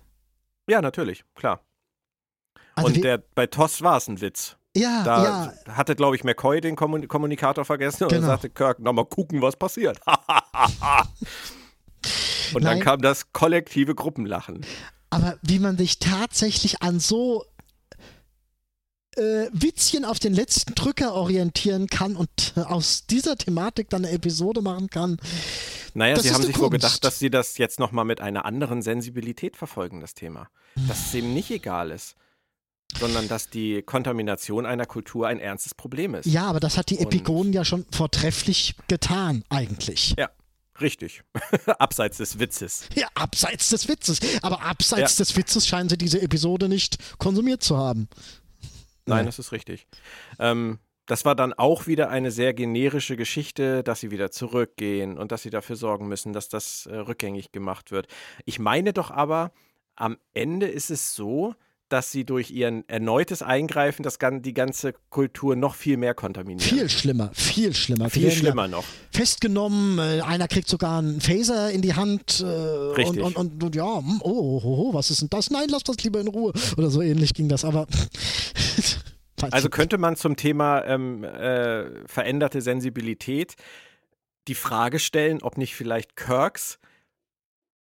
[0.67, 1.63] Ja, natürlich, klar.
[2.76, 4.58] Also und der, bei Toss war es ein Witz.
[4.75, 5.23] Ja, Da
[5.67, 8.21] ja, hatte, glaube ich, McCoy den Kommun Kommunikator vergessen und Genau.
[8.21, 9.99] dann sagte Kirk, na mal gucken, was passiert.
[12.53, 12.79] und dann Nein.
[12.81, 14.65] kam das kollektive Gruppenlachen.
[15.10, 17.45] aber wie man sich tatsächlich an so
[19.17, 24.62] äh, Witzchen auf den letzten Drücker orientieren kann und aus dieser Thematik dann eine Episode
[24.62, 25.17] machen kann.
[25.93, 26.84] Naja, Das sie haben sich wohl Kunst.
[26.86, 30.47] gedacht, dass sie das jetzt nochmal mit einer anderen Sensibilität verfolgen, das Thema.
[30.88, 32.15] Dass es eben nicht egal ist,
[32.97, 36.25] sondern dass die Kontamination einer Kultur ein ernstes Problem ist.
[36.25, 40.15] Ja, aber das hat die Und- Epigonen ja schon vortrefflich getan, eigentlich.
[40.17, 40.30] Ja,
[40.80, 41.23] richtig.
[41.80, 42.88] Abseits des Witzes.
[42.95, 44.19] Ja, abseits des Witzes.
[44.43, 45.23] Aber abseits Ja.
[45.25, 48.08] des Witzes scheinen sie diese Episode nicht konsumiert zu haben.
[49.06, 49.88] Nein, das ist richtig.
[50.39, 55.32] Ähm, das war dann auch wieder eine sehr generische Geschichte, dass sie wieder zurückgehen und
[55.32, 58.08] dass sie dafür sorgen müssen, dass das äh, rückgängig gemacht wird.
[58.45, 59.51] Ich meine doch aber,
[59.95, 61.56] am Ende ist es so,
[61.91, 66.69] dass sie durch ihr erneutes Eingreifen das, die ganze Kultur noch viel mehr kontaminieren.
[66.69, 68.10] Viel schlimmer, viel schlimmer.
[68.10, 68.86] Viel werden ja schlimmer noch.
[69.12, 72.41] Festgenommen, äh, einer kriegt sogar einen Phaser in die Hand.
[72.41, 73.21] Äh, Richtig.
[73.21, 75.49] Und, und, und ja, hm, oh, oh, oh, was ist denn das?
[75.49, 76.54] Nein, lass das lieber in Ruhe.
[76.77, 77.88] Oder so ähnlich ging das, aber.
[79.49, 83.56] Also könnte man zum Thema ähm, äh, veränderte Sensibilität
[84.47, 86.77] die Frage stellen, ob nicht vielleicht Kirks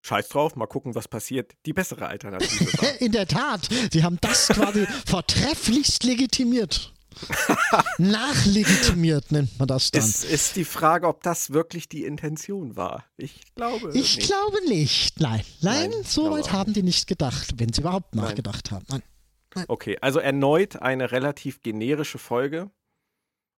[0.07, 3.01] scheiß drauf, mal gucken, was passiert, die bessere Alternative war.
[3.01, 6.93] In der Tat, sie haben das quasi vortrefflichst legitimiert.
[7.99, 10.03] Nachlegitimiert nennt man das dann.
[10.03, 13.05] Es ist die Frage, ob das wirklich die Intention war.
[13.17, 14.27] Ich glaube Ich nicht.
[14.29, 15.19] glaube nicht.
[15.21, 18.85] Nein, nein, Nein, so weit haben die nicht gedacht, wenn sie überhaupt nachgedacht haben.
[18.91, 19.03] Nein.
[19.69, 22.71] Okay, also erneut eine relativ generische Folge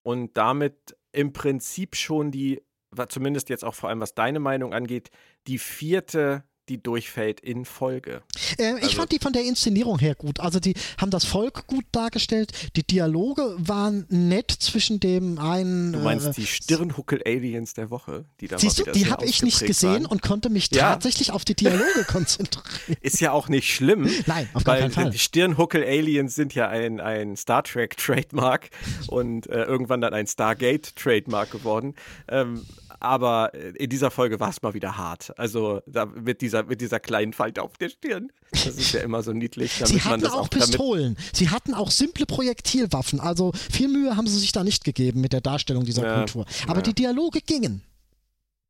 [0.03, 4.73] und damit im Prinzip schon die, wa- zumindest jetzt auch vor allem was deine Meinung
[4.73, 5.09] angeht,
[5.47, 8.21] die vierte, die durchfällt in Folge.
[8.57, 10.39] Äh, ich Also- fand die von der Inszenierung her gut.
[10.39, 12.51] Also die haben das Volk gut dargestellt.
[12.75, 15.93] Die Dialoge waren nett zwischen dem einen.
[15.93, 19.65] Du meinst äh, die Stirnhuckel-Aliens der Woche, die da Siehst du, die habe ich nicht
[19.65, 20.05] gesehen waren.
[20.07, 20.91] und konnte mich Ja.
[20.93, 22.97] tatsächlich auf die Dialoge konzentrieren.
[23.01, 24.09] Ist ja auch nicht schlimm.
[24.25, 25.09] Nein, auf weil keinen Fall.
[25.11, 28.69] die Stirnhuckel-Aliens sind ja ein, ein Star Trek-Trademark
[29.07, 31.95] und äh, irgendwann dann ein Stargate-Trademark geworden.
[32.27, 32.65] Ähm,
[32.99, 35.37] aber äh, in dieser Folge war es mal wieder hart.
[35.37, 38.31] Also da, mit, dieser, mit dieser kleinen Falte auf der Stirn.
[38.51, 40.49] Das ist ja immer so niedlich, Sie hatten auch auch.
[40.49, 41.17] Pistolen.
[41.33, 43.19] Sie hatten auch simple Projektilwaffen.
[43.19, 46.45] Also viel Mühe haben sie sich da nicht gegeben mit der Darstellung dieser Ja, Kultur.
[46.67, 46.81] Aber ja.
[46.83, 47.81] die Dialoge gingen.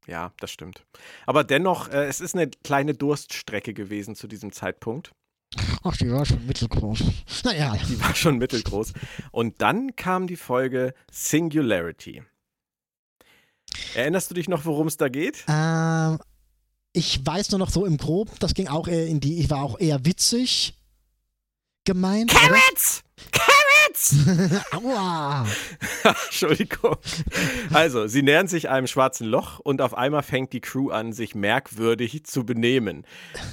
[0.08, 0.86] Ja, das stimmt.
[1.26, 5.12] Aber dennoch, äh, es ist eine kleine Durststrecke gewesen zu diesem Zeitpunkt.
[5.84, 7.04] Ach, die war schon mittelgroß.
[7.44, 8.94] Naja, Die war schon mittelgroß.
[9.32, 12.24] Und dann kam die Folge Singularity.
[13.96, 15.44] Erinnerst du dich noch, worum es da geht?
[15.48, 16.20] ähm,
[16.94, 19.62] ich weiß nur noch so im Groben, das ging auch eher in die, ich war
[19.62, 20.74] auch eher witzig
[21.86, 22.32] gemeint.
[22.34, 22.40] oder?
[22.42, 23.04] Carrots!
[23.32, 24.16] Carrots!
[24.72, 25.46] Aua!
[26.26, 26.96] Entschuldigung.
[27.72, 31.36] Also, sie nähern sich einem schwarzen Loch und auf einmal fängt die Crew an, sich
[31.36, 33.06] merkwürdig zu benehmen.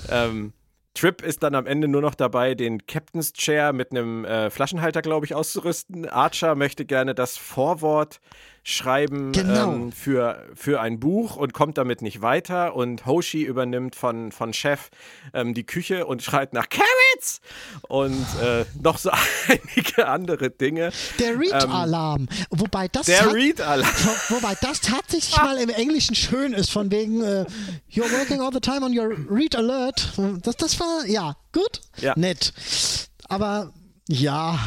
[0.08, 0.52] Ähm,
[0.94, 5.02] Trip ist dann am Ende nur noch dabei, den Captain's Chair mit einem äh, Flaschenhalter,
[5.02, 6.08] glaube ich, auszurüsten.
[6.08, 8.20] Archer möchte gerne das Vorwort
[8.66, 9.72] schreiben Genau.
[9.74, 12.74] ähm, für, für ein Buch und kommt damit nicht weiter.
[12.74, 14.88] Und Hoshi übernimmt von, von Chef
[15.34, 17.40] ähm, die Küche und schreit nach Carrots!
[17.88, 19.10] Und äh, noch so
[19.48, 20.90] einige andere Dinge.
[21.18, 22.26] Der Read-Alarm.
[22.50, 23.86] Wobei das Der Read-Alarm.
[24.28, 27.44] Wo, wobei das tatsächlich mal im Englischen schön ist, von wegen äh,
[27.92, 30.12] You're working all the time on your read alert.
[30.42, 32.14] Das, das war, ja, gut, Ja.
[32.16, 32.54] nett.
[33.28, 33.72] Aber
[34.08, 34.58] ja,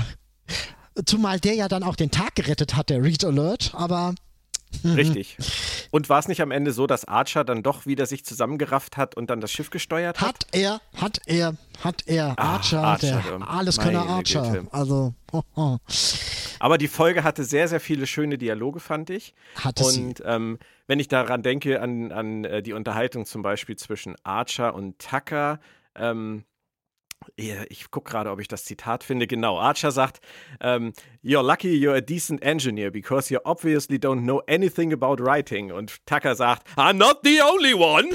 [1.06, 4.16] zumal der ja dann auch den Tag gerettet hat, der Read Alert, aber
[4.84, 5.38] Richtig.
[5.92, 9.16] Und war es nicht am Ende so, dass Archer dann doch wieder sich zusammengerafft hat
[9.16, 10.28] und dann das Schiff gesteuert hat?
[10.28, 14.52] hat er, hat er, hat er, Ah, Archer, Archer, der Alleskönner Archer.
[14.52, 14.68] Güte.
[14.72, 15.78] Also, oh, oh,
[16.60, 19.34] Aber die Folge hatte sehr, sehr viele schöne Dialoge, fand ich.
[19.56, 20.04] hatte sie.
[20.04, 24.76] Und ähm, wenn ich daran denke, an, an äh, die Unterhaltung zum Beispiel zwischen Archer
[24.76, 25.60] und Tucker,
[25.96, 26.44] ähm,
[27.36, 29.28] ich gucke gerade, ob ich das Zitat finde.
[29.28, 30.22] Genau, Archer sagt,
[30.60, 35.72] ähm, You're lucky you're a decent engineer because you obviously don't know anything about writing.
[35.72, 38.08] Und Tucker sagt, I'm not the only one.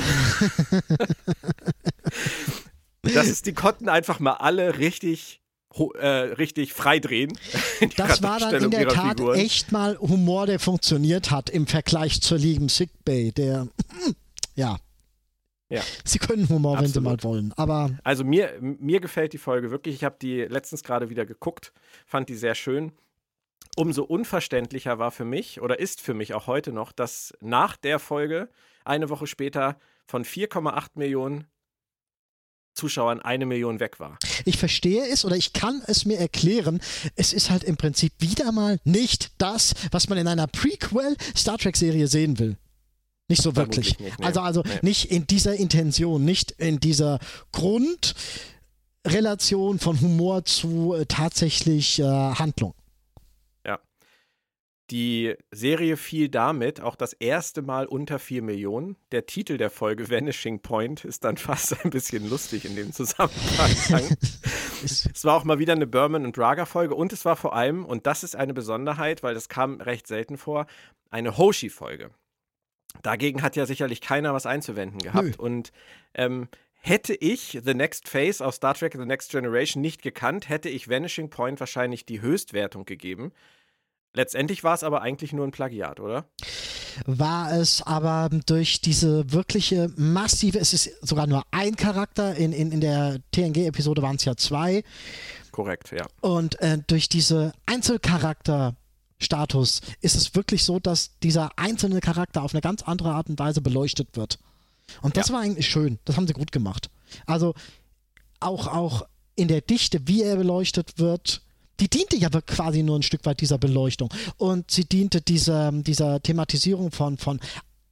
[3.03, 5.43] das ist, die konnten einfach mal alle richtig,
[5.99, 7.33] äh, richtig freidrehen.
[7.97, 9.39] Das war dann in der Tat Figuren.
[9.39, 13.69] echt mal Humor, der funktioniert hat im Vergleich zur lieben Sickbay, der,
[14.55, 14.79] ja.
[15.73, 15.83] Ja.
[16.05, 17.05] Sie können Humor, wenn sie Absolut.
[17.05, 17.53] mal wollen.
[17.57, 19.95] Aber Also mir, mir gefällt die Folge wirklich.
[19.95, 21.73] Ich habe die letztens gerade wieder geguckt,
[22.07, 22.93] fand die sehr schön.
[23.77, 27.99] Umso unverständlicher war für mich oder ist für mich auch heute noch, dass nach der
[27.99, 28.51] Folge
[28.85, 31.47] eine Woche später von 4,8 Millionen
[32.75, 34.19] Zuschauern eine Million weg war.
[34.45, 36.81] ich verstehe es oder ich kann es mir erklären.
[37.17, 42.07] Es ist halt im Prinzip wieder mal nicht das, was man in einer Prequel-Star Trek-Serie
[42.09, 42.57] sehen will.
[43.33, 43.99] Nicht so wirklich.
[43.99, 44.25] nicht, nee.
[44.25, 44.79] Also, also Nee.
[44.83, 47.19] nicht in dieser Intention, nicht in dieser
[47.53, 52.75] Grundrelation von Humor zu äh, tatsächlich äh, Handlung.
[54.93, 58.97] Die Serie fiel damit auch das erste Mal unter 4 Millionen.
[59.11, 63.71] Der Titel der Folge Vanishing Point ist dann fast ein bisschen lustig in dem Zusammenhang.
[64.85, 67.87] es war auch mal wieder eine Berman und Braga Folge und es war vor allem,
[67.87, 70.67] und das ist eine Besonderheit, weil das kam recht selten vor,
[71.11, 72.11] eine Hoshi Folge.
[73.03, 75.39] Dagegen hat ja sicherlich keiner was einzuwenden gehabt.
[75.39, 75.73] Und
[76.15, 76.49] ähm,
[76.81, 80.89] hätte ich The Next Phase aus Star Trek The Next Generation nicht gekannt, hätte ich
[80.89, 83.33] Vanishing Point wahrscheinlich die Höchstwertung gegeben.
[84.15, 86.27] Letztendlich war es aber eigentlich nur ein Plagiat, oder?
[87.07, 92.73] war es aber durch diese wirkliche massive, es ist sogar nur ein Charakter, in, in,
[92.73, 94.83] in der TNG-Episode waren es ja zwei,
[95.51, 96.07] Korrekt, ja.
[96.21, 97.53] und äh, durch diese
[99.23, 103.39] Einzelcharakter-Status ist es wirklich so, dass dieser einzelne Charakter auf eine ganz andere Art und
[103.39, 104.39] Weise beleuchtet wird.
[105.01, 105.35] Und das Ja.
[105.35, 106.91] war eigentlich schön, das haben sie gut gemacht.
[107.27, 107.55] Also
[108.41, 109.07] auch, auch
[109.37, 111.43] in der Dichte, wie er beleuchtet wird,
[111.81, 114.13] die diente ja quasi nur ein Stück weit dieser Beleuchtung.
[114.37, 117.41] Und sie diente dieser, dieser Thematisierung von, von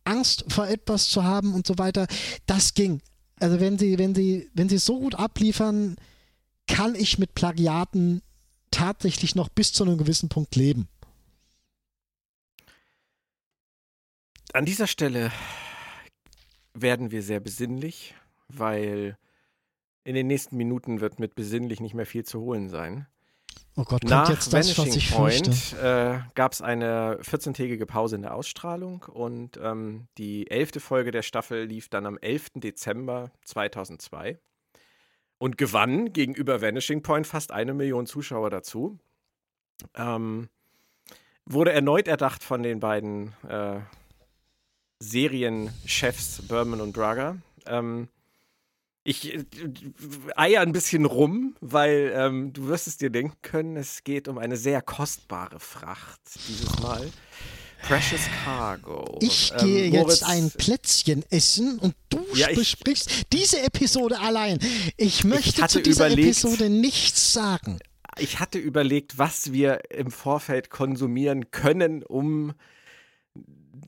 [0.04, 2.06] Angst vor etwas zu haben und so weiter.
[2.46, 3.00] Das ging.
[3.38, 5.96] Also wenn sie, wenn sie, wenn sie so gut abliefern,
[6.66, 8.20] kann ich mit Plagiaten
[8.70, 10.88] tatsächlich noch bis zu einem gewissen Punkt leben.
[14.52, 15.30] An dieser Stelle
[16.74, 18.14] werden wir sehr besinnlich,
[18.48, 19.16] weil
[20.02, 23.06] in den nächsten Minuten wird mit besinnlich nicht mehr viel zu holen sein.
[23.76, 27.86] Oh Gott, kommt Nach jetzt das, was Vanishing ich Point äh, gab es eine 14-tägige
[27.86, 32.50] Pause in der Ausstrahlung und ähm, die elfte Folge der Staffel lief dann am 11.
[32.56, 34.40] Dezember 2002
[35.38, 38.98] und gewann gegenüber Vanishing Point fast eine Million Zuschauer dazu.
[39.94, 40.48] Ähm,
[41.46, 43.80] wurde erneut erdacht von den beiden äh,
[45.00, 47.36] Serienchefs Berman und Braga.
[47.66, 48.08] Ähm,
[49.02, 49.44] ich äh,
[50.36, 54.38] eier ein bisschen rum, weil ähm, du wirst es dir denken können, es geht um
[54.38, 57.10] eine sehr kostbare Fracht dieses Mal.
[57.82, 59.18] Precious Cargo.
[59.22, 64.18] Ich Ähm, gehe Moritz, jetzt ein Plätzchen essen und du Ja, ich- besprichst diese Episode
[64.20, 64.58] allein.
[64.98, 67.78] Ich möchte hatte zu dieser überlegt- Episode nichts sagen.
[68.18, 72.52] Ich hatte überlegt, was wir im Vorfeld konsumieren können, um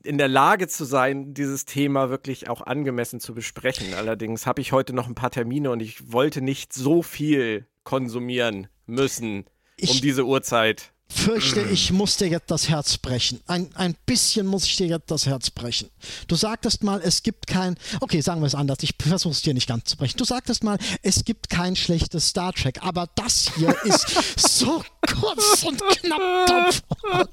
[0.03, 3.93] in der Lage zu sein, dieses Thema wirklich auch angemessen zu besprechen.
[3.93, 8.67] Allerdings habe ich heute noch ein paar Termine und ich wollte nicht so viel konsumieren
[8.85, 9.45] müssen um
[9.77, 10.89] Ich- diese Uhrzeit.
[11.09, 13.39] Fürchte, ich muss dir jetzt das Herz brechen.
[13.45, 15.89] Ein, ein bisschen muss ich dir jetzt das Herz brechen.
[16.27, 17.75] Du sagtest mal, es gibt kein.
[17.99, 18.77] Okay, sagen wir es anders.
[18.81, 20.17] Ich versuche es dir nicht ganz zu brechen.
[20.17, 22.81] Du sagtest mal, es gibt kein schlechtes Star Trek.
[22.81, 24.83] Aber das hier ist so
[25.19, 27.27] kurz und knapp davon.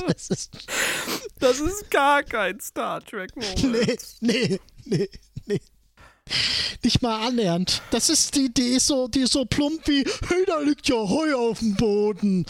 [0.06, 0.50] Das ist.
[1.38, 5.08] Das ist gar kein Star Trek Nee, nee, nee,
[5.46, 5.60] nee.
[6.82, 7.82] Nicht mal annähernd.
[7.90, 10.96] Das ist die, die ist so, die ist so plump wie, hey, da liegt ja
[10.96, 12.46] Heu auf dem Boden.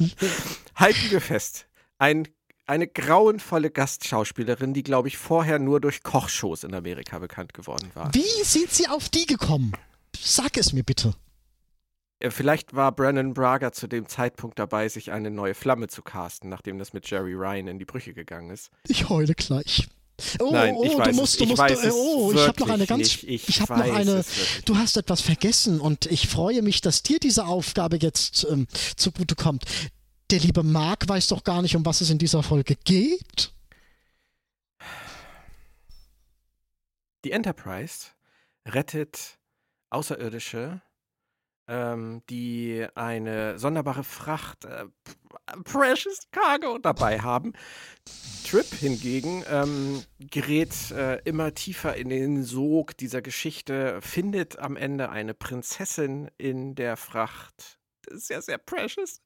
[0.74, 1.66] Halten wir fest.
[1.98, 2.28] Ein,
[2.66, 8.12] eine grauenvolle Gastschauspielerin, die, glaube ich, vorher nur durch Kochshows in Amerika bekannt geworden war.
[8.14, 9.72] Wie sind sie auf die gekommen?
[10.18, 11.14] Sag es mir bitte.
[12.18, 16.50] Äh, Vielleicht war Brennan Braga zu dem Zeitpunkt dabei, sich eine neue Flamme zu casten,
[16.50, 18.70] nachdem das mit Jerry Ryan in die Brüche gegangen ist.
[18.88, 19.88] Ich heule gleich.
[20.40, 22.86] Oh, Nein, oh, du musst, es, du musst, weiß äh, oh, ich habe noch eine
[22.86, 23.24] ganz, nicht.
[23.24, 24.24] Ich ich, habe noch eine,
[24.64, 29.34] du hast etwas vergessen und ich freue mich, dass dir diese Aufgabe jetzt ähm, zugute
[29.34, 29.64] kommt.
[30.30, 33.52] Der liebe Mark weiß doch gar nicht, um was es in dieser Folge geht.
[37.24, 38.06] Die Enterprise
[38.66, 39.38] rettet
[39.90, 40.80] Außerirdische,
[41.68, 44.86] ähm, die eine sonderbare Fracht, äh,
[45.64, 47.52] Precious Cargo dabei haben.
[48.48, 55.10] Trip hingegen ähm, gerät äh, immer tiefer in den Sog dieser Geschichte, findet am Ende
[55.10, 57.78] eine Prinzessin in der Fracht.
[58.28, 59.20] Ja sehr precious.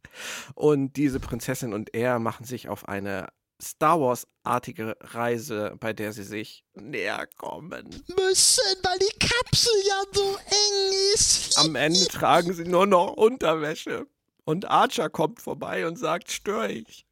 [0.54, 3.28] Und diese Prinzessin und er machen sich auf eine
[3.60, 7.88] Star Wars-artige Reise, bei der sie sich näher kommen.
[8.16, 11.58] Müssen, weil die Kapsel ja so eng ist.
[11.58, 14.06] Am Ende tragen sie nur noch Unterwäsche.
[14.44, 17.06] Und Archer kommt vorbei und sagt, stör ich.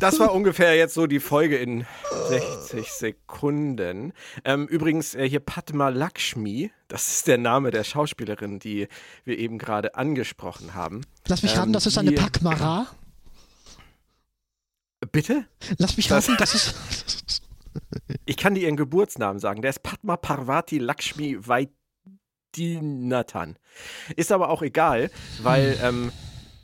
[0.00, 1.86] Das war ungefähr jetzt so die Folge in
[2.28, 4.12] 60 Sekunden.
[4.44, 8.88] Ähm, übrigens, äh, hier Padma Lakshmi, das ist der Name der Schauspielerin, die
[9.24, 11.02] wir eben gerade angesprochen haben.
[11.26, 12.86] Lass mich Ähm, raten, das ist eine Pakmara.
[15.10, 15.46] Bitte?
[15.78, 16.74] Lass mich raten, das ist.
[18.26, 19.62] Ich kann dir ihren Geburtsnamen sagen.
[19.62, 21.38] Der ist Padma Parvati Lakshmi
[22.54, 23.58] Vaidinathan.
[24.14, 25.10] Ist aber auch egal,
[25.42, 26.12] weil ähm,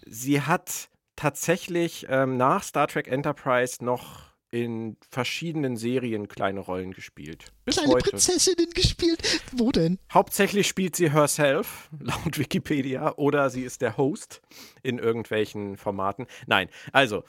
[0.05, 7.53] sie hat tatsächlich ähm, nach Star Trek Enterprise noch in verschiedenen Serien kleine Rollen gespielt.
[7.65, 8.11] Bis Kleine heute.
[8.11, 9.43] Prinzessinnen gespielt.
[9.53, 9.99] Wo denn?
[10.13, 14.41] Hauptsächlich spielt sie herself, laut Wikipedia, oder sie ist der Host
[14.83, 16.27] in irgendwelchen Formaten.
[16.47, 17.25] Nein, also,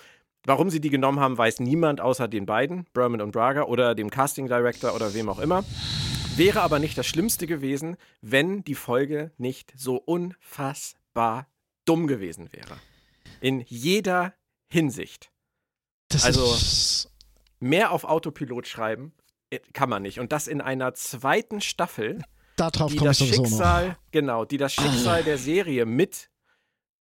[0.50, 4.10] warum sie die genommen haben, weiß niemand außer den beiden, Berman und Braga, oder dem
[4.10, 5.64] Casting Director oder wem auch immer.
[6.36, 11.48] Wäre aber nicht das Schlimmste gewesen, wenn die Folge nicht so unfassbar
[11.86, 12.78] dumm gewesen wäre.
[13.42, 14.34] In jeder
[14.68, 15.32] Hinsicht.
[16.10, 17.10] Das Also-.
[17.60, 19.14] Mehr auf Autopilot schreiben
[19.52, 20.20] äh, kann man nicht.
[20.20, 22.24] Und das in einer zweiten Staffel
[22.56, 23.28] Darauf die das noch.
[23.28, 26.29] Schicksal, genau, die das Schicksal der Serie mit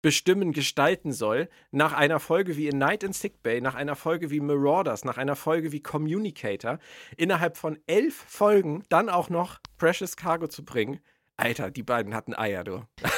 [0.05, 4.29] bestimmen, gestalten soll, nach einer Folge wie in Night in Sick Bay, nach einer Folge
[4.29, 6.77] wie Marauders, nach einer Folge wie Communicator,
[7.17, 10.99] innerhalb von elf Folgen dann auch noch Precious Cargo zu bringen.
[11.37, 12.83] Alter, die beiden hatten Eier, du.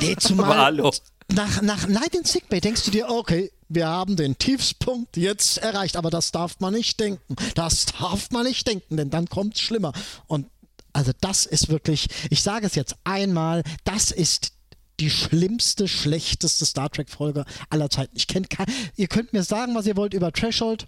[0.00, 0.72] Nee, zumal
[1.32, 5.58] nach, nach Night in Sick Bay denkst du dir, okay, wir haben den Tiefspunkt jetzt
[5.58, 7.36] erreicht, aber das darf man nicht denken.
[7.54, 9.92] Das darf man nicht denken, denn dann kommt's schlimmer.
[10.26, 10.48] Und
[10.92, 14.53] also das ist wirklich, ich sage es jetzt einmal, das ist
[15.00, 18.16] die schlimmste, schlechteste Star Trek Folge aller Zeiten.
[18.16, 18.46] Ich kenne
[18.96, 20.86] ihr könnt mir sagen, was ihr wollt über Threshold.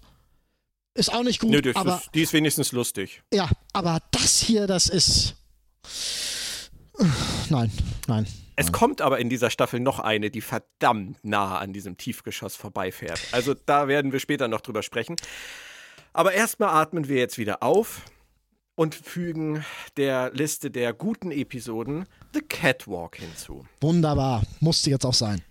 [0.93, 3.21] ist auch nicht gut, Nö, aber ist, die ist wenigstens lustig.
[3.33, 5.35] ja, aber das hier, das ist
[7.49, 7.71] Nein,
[8.07, 8.25] nein.
[8.55, 13.19] Es kommt aber in dieser Staffel noch eine, die verdammt nah an diesem Tiefgeschoss vorbeifährt.
[13.31, 15.15] Also da werden wir später noch drüber sprechen.
[16.11, 18.01] Aber erstmal atmen wir jetzt wieder auf
[18.77, 19.65] und fügen
[19.97, 23.65] der Liste der guten Episoden The Catwalk hinzu.
[23.81, 25.41] Wunderbar, musste jetzt auch sein.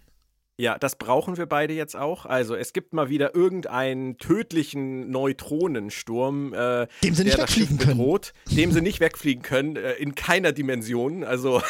[0.58, 2.24] Ja, das brauchen wir beide jetzt auch.
[2.24, 7.98] Also es gibt mal wieder irgendeinen tödlichen Neutronensturm, äh, Dem sie nicht wegfliegen können.
[7.98, 11.24] bedroht, dem sie nicht wegfliegen können, äh, in keiner Dimension.
[11.24, 11.60] Also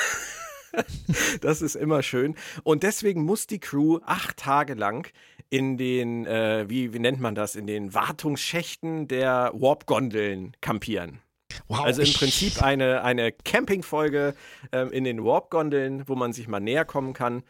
[1.40, 2.36] das ist immer schön.
[2.64, 5.10] Und deswegen muss die Crew acht Tage lang
[5.48, 11.20] in den, äh, wie, wie nennt man das, in den Wartungsschächten der Warp-Gondeln kampieren.
[11.68, 14.34] Wow, Also im Prinzip eine, eine Campingfolge
[14.72, 17.42] ähm, in den Warp-Gondeln, wo man sich mal näher kommen kann.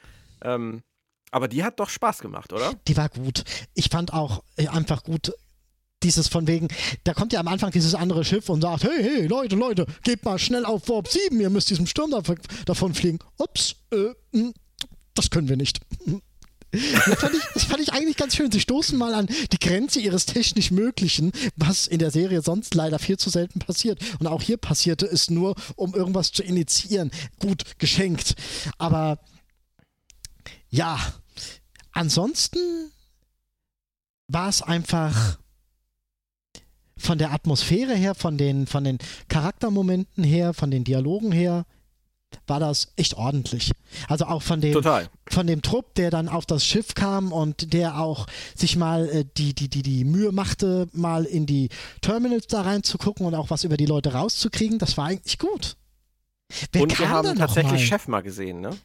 [0.42, 0.82] Ähm,
[1.30, 2.72] aber die hat doch Spaß gemacht, oder?
[2.88, 3.44] Die war gut.
[3.74, 5.32] Ich fand auch äh, einfach gut,
[6.02, 6.68] dieses von wegen,
[7.04, 10.24] da kommt ja am Anfang dieses andere Schiff und sagt, hey, hey, Leute, Leute, gebt
[10.24, 12.30] mal schnell auf Warp 7, ihr müsst diesem Sturm dav
[12.64, 13.18] davon fliegen.
[13.38, 14.52] Ups, äh, mh,
[15.14, 15.80] das können wir nicht.
[17.06, 18.50] Das fand, ich, das fand ich eigentlich ganz schön.
[18.50, 22.98] Sie stoßen mal an die Grenze ihres technisch Möglichen, was in der Serie sonst leider
[22.98, 24.00] viel zu selten passiert.
[24.18, 27.10] Und auch hier passierte es nur, um irgendwas zu initiieren.
[27.38, 28.34] Gut, geschenkt.
[28.78, 29.18] Aber
[30.68, 30.98] ja,
[31.92, 32.58] ansonsten
[34.28, 35.38] war es einfach
[36.98, 38.98] von der Atmosphäre her, von den, von den
[39.28, 41.66] Charaktermomenten her, von den Dialogen her,
[42.47, 43.72] war das echt ordentlich.
[44.09, 45.09] Also auch von dem, Total.
[45.28, 49.24] von dem Trupp, der dann auf das Schiff kam und der auch sich mal äh,
[49.37, 51.68] die, die, die, die Mühe machte, mal in die
[52.01, 55.76] Terminals da reinzugucken und auch was über die Leute rauszukriegen, das war eigentlich gut.
[56.72, 57.78] Wer Und wir haben tatsächlich mal?
[57.78, 58.76] Chef mal gesehen, ne?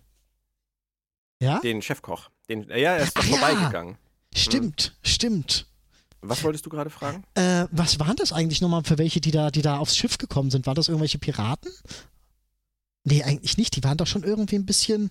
[1.39, 1.59] Ja?
[1.59, 2.29] Den Chefkoch.
[2.49, 3.37] Den, ja, er ist doch Ach ja.
[3.37, 3.97] vorbeigegangen.
[4.35, 5.67] Stimmt, stimmt.
[6.21, 7.23] Was wolltest du gerade fragen?
[7.33, 10.51] Äh, was waren das eigentlich nochmal für welche, die da, die da aufs Schiff gekommen
[10.51, 10.67] sind?
[10.67, 11.71] Waren das irgendwelche Piraten?
[13.03, 13.75] Nee, eigentlich nicht.
[13.75, 15.09] Die waren doch schon irgendwie ein bisschen.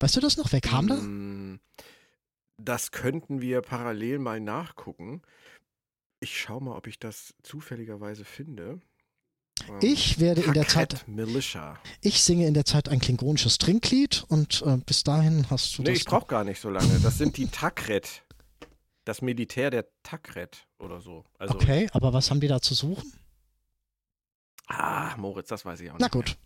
[0.00, 0.52] Weißt du das noch?
[0.52, 0.94] Wer kam da?
[0.96, 1.60] Mm,
[2.60, 5.22] Das könnten wir parallel mal nachgucken.
[6.20, 8.80] Ich schau mal, ob ich das zufälligerweise finde.
[9.68, 11.78] Ähm, Ich werde in der Zeit, Militia.
[12.00, 15.90] ich singe in der Zeit ein klingonisches Trinklied und äh, bis dahin hast du Nee,
[15.90, 15.98] das.
[15.98, 16.98] ich brauche gar nicht so lange.
[17.00, 18.24] Das sind die Takret.
[19.04, 21.24] Das Militär der Takret oder so.
[21.38, 23.12] Also, okay, aber was haben die da zu suchen?
[24.68, 26.00] Ah, Moritz, das weiß ich auch nicht.
[26.00, 26.36] Na gut,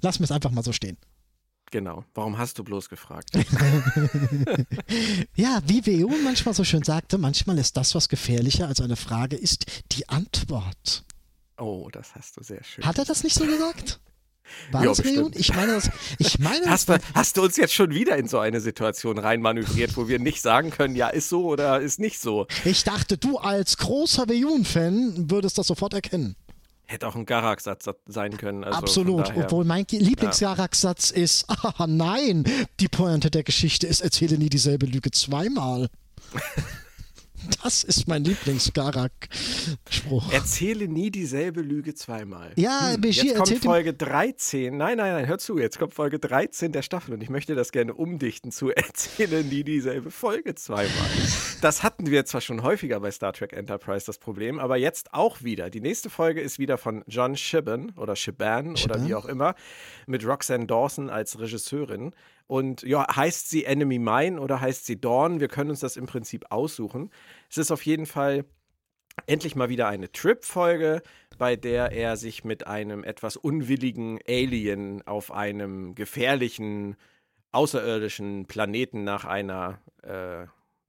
[0.00, 0.96] lassen wir es einfach mal so stehen.
[1.70, 2.04] Genau.
[2.14, 3.30] Warum hast du bloß gefragt?
[5.34, 9.36] ja, wie WU manchmal so schön sagte, manchmal ist das, was gefährlicher als eine Frage
[9.36, 11.04] ist, die Antwort.
[11.56, 12.84] Oh, das hast du sehr schön.
[12.84, 14.00] Hat er das nicht so gesagt?
[14.70, 15.04] War Ja, das WU?
[15.04, 15.36] bestimmt.
[15.36, 15.90] Ich meine das.
[16.18, 19.96] Ich meine Hast du, hast du uns jetzt schon wieder in so eine Situation reinmanövriert,
[19.96, 22.46] wo wir nicht sagen können, ja, ist so oder ist nicht so?
[22.64, 26.36] Ich dachte, du als großer Weyun-Fan würdest das sofort erkennen.
[26.86, 28.62] Hätte auch ein Garak-Satz sein können.
[28.62, 29.34] Also Absolut.
[29.36, 32.44] Obwohl mein Lieblingsgarak-Satz ist, ah nein,
[32.80, 35.88] die Pointe der Geschichte ist, erzähle nie dieselbe Lüge zweimal.
[37.62, 40.32] Das ist mein Lieblings-Garak-Spruch.
[40.32, 42.52] Erzähle nie dieselbe Lüge zweimal.
[42.56, 44.76] Ja, hm, Bashir jetzt kommt Folge 13.
[44.76, 47.72] Nein, nein, nein, hör zu, jetzt kommt Folge 13 der Staffel und ich möchte das
[47.72, 50.88] gerne umdichten zu Erzähle nie dieselbe Folge zweimal.
[51.60, 55.42] Das hatten wir zwar schon häufiger bei Star Trek Enterprise, das Problem, aber jetzt auch
[55.42, 55.70] wieder.
[55.70, 59.06] Die nächste Folge ist wieder von John Shiban oder Shiban oder Shiban?
[59.06, 59.54] wie auch immer,
[60.06, 62.12] mit Roxanne Dawson als Regisseurin.
[62.46, 65.40] Und ja, heißt sie Enemy Mine oder heißt sie Dawn?
[65.40, 67.10] Wir können uns das im Prinzip aussuchen.
[67.48, 68.44] Es ist auf jeden Fall
[69.26, 71.02] endlich mal wieder eine Trip-Folge,
[71.38, 76.96] bei der er sich mit einem etwas unwilligen Alien auf einem gefährlichen
[77.52, 80.46] außerirdischen Planeten nach einer äh,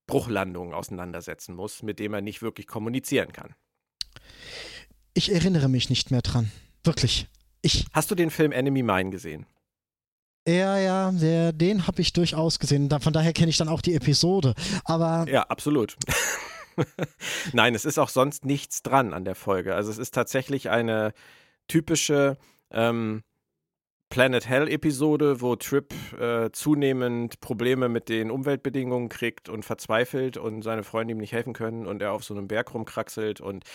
[0.08, 3.54] Bruchlandung auseinandersetzen muss, mit dem er nicht wirklich kommunizieren kann.
[5.14, 6.52] Ich erinnere mich nicht mehr dran.
[6.84, 7.28] Wirklich.
[7.62, 9.46] Ich, Hast du den Film Enemy Mine gesehen?
[10.48, 12.90] Ja, ja, der, den habe ich durchaus gesehen.
[13.00, 14.54] Von daher kenne ich dann auch die Episode.
[14.84, 15.96] Aber Ja, absolut.
[17.54, 19.76] Nein, es ist auch sonst nichts dran an der Folge.
[19.76, 21.14] Also es ist tatsächlich eine
[21.68, 22.38] typische
[22.72, 23.24] ähm,
[24.10, 30.84] Planet Hell-Episode, wo Trip äh, zunehmend Probleme mit den Umweltbedingungen kriegt und verzweifelt und seine
[30.84, 33.66] Freunde ihm nicht helfen können und er auf so einem Berg rumkraxelt und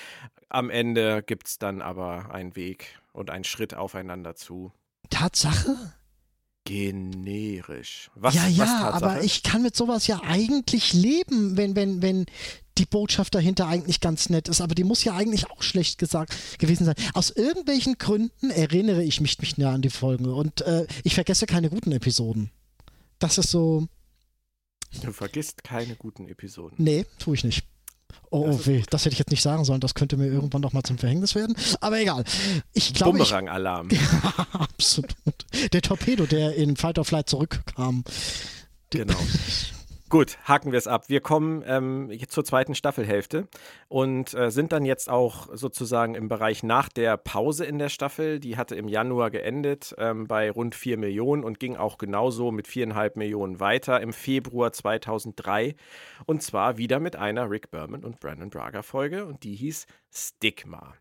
[0.49, 4.73] am Ende gibt es dann aber einen Weg und einen Schritt aufeinander zu.
[5.11, 5.77] Tatsache?
[6.65, 8.11] Generisch.
[8.15, 8.95] Was, ja, was ja, Tatsache?
[8.95, 12.27] aber ich kann mit sowas ja eigentlich leben, wenn, wenn, wenn
[12.79, 14.61] die Botschaft dahinter eigentlich ganz nett ist.
[14.61, 16.95] Aber die muss ja eigentlich auch schlecht gesagt gewesen sein.
[17.15, 21.47] Aus irgendwelchen Gründen erinnere ich mich nicht mehr an die Folgen und äh, ich vergesse
[21.47, 22.51] keine guten Episoden.
[23.19, 23.87] Das ist so.
[25.03, 26.77] Du vergisst keine guten Episoden.
[26.79, 27.65] Nee, tue ich nicht.
[28.31, 29.81] Oh, oh weh, das hätte ich jetzt nicht sagen sollen.
[29.81, 31.57] Das könnte mir irgendwann noch mal zum Verhängnis werden.
[31.81, 32.25] Aber egal.
[32.73, 33.19] Ich glaube.
[33.19, 33.89] Bumerang-Alarm.
[33.91, 35.15] Ja, absolut.
[35.73, 38.05] Der Torpedo, der in Fight or Flight zurückkam.
[38.91, 39.17] Genau.
[40.11, 41.09] Gut, haken wir es ab.
[41.09, 43.47] Wir kommen ähm, zur zweiten Staffelhälfte
[43.87, 48.41] und äh, sind dann jetzt auch sozusagen im Bereich nach der Pause in der Staffel.
[48.41, 52.67] Die hatte im Januar geendet ähm, bei rund 4 Millionen und ging auch genauso mit
[52.67, 55.77] 4,5 Millionen weiter im Februar 2003.
[56.27, 60.95] Und zwar wieder mit einer Rick Berman und Brandon Braga Folge und die hieß Stigma.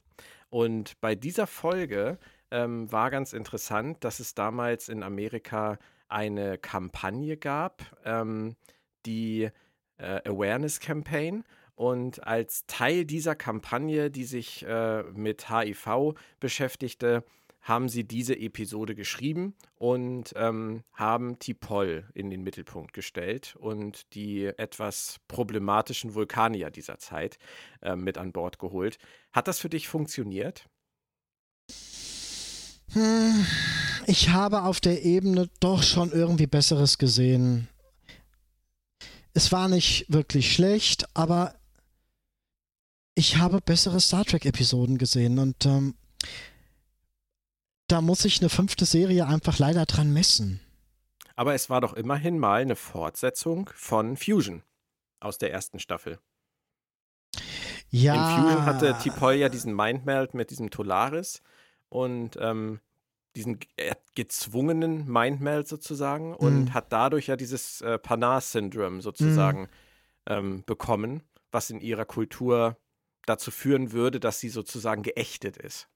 [0.51, 2.20] Und bei dieser Folge
[2.51, 5.80] ähm, war ganz interessant, dass es damals in Amerika
[6.10, 7.82] eine Kampagne gab.
[8.05, 8.55] Ähm,
[9.06, 9.50] die
[9.97, 11.43] äh, Awareness Campaign.
[11.76, 17.24] Und als Teil dieser Kampagne, die sich äh, mit HIV beschäftigte,
[17.62, 24.45] haben sie diese Episode geschrieben und ähm, haben Tipol in den Mittelpunkt gestellt und die
[24.45, 27.38] etwas problematischen Vulkanier dieser Zeit
[27.82, 28.97] äh, mit an Bord geholt.
[29.32, 30.68] Hat das für dich funktioniert?
[32.91, 33.45] Hm,
[34.08, 37.68] ich habe auf der Ebene doch schon irgendwie Besseres gesehen
[39.34, 41.55] es war nicht wirklich schlecht, aber
[43.15, 45.95] ich habe bessere Star Trek-Episoden gesehen und ähm,
[47.88, 50.59] da muss ich eine fünfte Serie einfach leider dran messen.
[51.36, 54.63] Aber es war doch immerhin mal eine Fortsetzung von Fusion
[55.19, 56.19] aus der ersten Staffel.
[57.89, 58.38] Ja.
[58.38, 61.41] In Fusion hatte T'Pol ja diesen Mindmeld mit diesem Tolaris
[61.89, 62.80] und ähm,
[63.36, 63.59] diesen
[64.15, 66.73] gezwungenen Mindmeld sozusagen und mhm.
[66.73, 69.67] hat dadurch ja dieses äh, Panar-Syndrom sozusagen mhm.
[70.27, 72.77] ähm, bekommen, was in ihrer Kultur
[73.25, 75.88] dazu führen würde, dass sie sozusagen geächtet ist.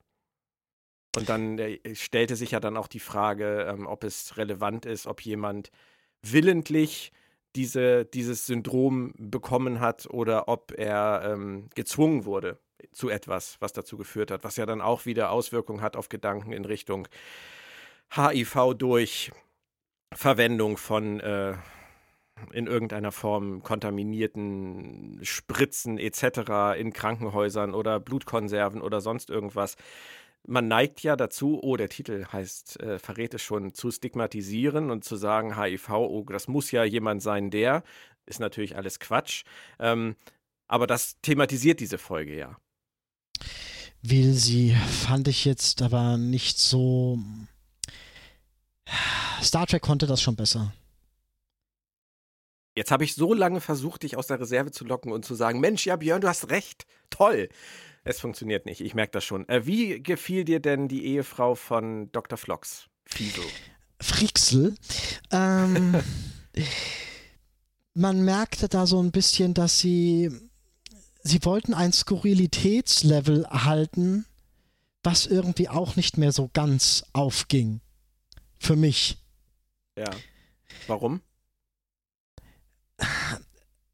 [1.16, 5.08] Und dann äh, stellte sich ja dann auch die Frage, ähm, ob es relevant ist,
[5.08, 5.72] ob jemand
[6.22, 7.12] willentlich
[7.56, 12.60] diese, dieses Syndrom bekommen hat oder ob er ähm, gezwungen wurde
[12.92, 16.54] zu etwas, was dazu geführt hat, was ja dann auch wieder Auswirkungen hat auf Gedanken
[16.54, 17.08] in Richtung
[18.14, 19.32] HIV durch
[20.14, 21.56] Verwendung von äh,
[22.52, 26.78] in irgendeiner Form kontaminierten Spritzen etc.
[26.78, 29.76] in Krankenhäusern oder Blutkonserven oder sonst irgendwas.
[30.46, 35.06] Man neigt ja dazu, oh, der Titel heißt, äh, verrät es schon, zu stigmatisieren und
[35.06, 37.84] zu sagen, HIV, oh, das muss ja jemand sein, der.
[38.26, 39.44] Ist natürlich alles Quatsch.
[39.80, 40.16] Ähm,
[40.74, 42.58] aber das thematisiert diese Folge ja
[44.04, 47.18] will sie, fand ich jetzt aber nicht so.
[49.42, 50.74] Star Trek konnte das schon besser.
[52.76, 55.60] Jetzt habe ich so lange versucht, dich aus der Reserve zu locken und zu sagen:
[55.60, 56.86] Mensch, ja, Björn, du hast recht.
[57.10, 57.50] Toll.
[58.04, 59.48] Es funktioniert nicht, ich merke das schon.
[59.48, 62.38] Äh, wie gefiel dir denn die Ehefrau von Dr.
[62.38, 62.88] Flox?
[63.06, 63.46] Fiesel.
[64.02, 64.76] Friexel.
[65.32, 66.02] Ähm,
[67.94, 70.32] man merkte da so ein bisschen, dass sie
[71.24, 74.26] sie wollten ein Skurrilitätslevel erhalten,
[75.04, 77.82] was irgendwie auch nicht mehr so ganz aufging.
[78.60, 79.18] Für mich.
[79.98, 80.10] Ja.
[80.88, 81.22] Warum?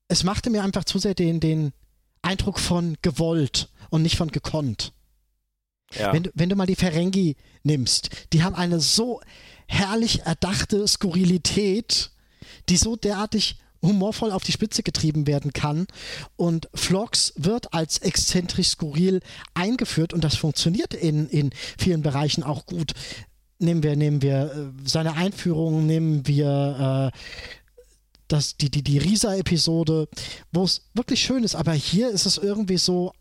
[0.08, 1.72] Es machte mir einfach zu sehr den, den
[2.22, 4.94] Eindruck von gewollt und nicht von gekonnt.
[5.94, 6.14] Ja.
[6.14, 9.22] Wenn, wenn du mal die Ferengi nimmst, die haben eine so
[9.68, 12.12] herrlich erdachte Skurrilität,
[12.70, 15.88] die so derartig humorvoll auf die Spitze getrieben werden kann.
[16.36, 19.22] Und Vlogs wird als exzentrisch skurril
[19.54, 22.94] eingeführt und das funktioniert in, in vielen Bereichen auch gut.
[23.60, 27.18] Nehmen wir, nehmen wir äh, seine Einführung, nehmen wir äh,
[28.30, 30.08] das, die, die, die Risa-Episode,
[30.52, 33.14] wo es wirklich schön ist, aber hier ist es irgendwie so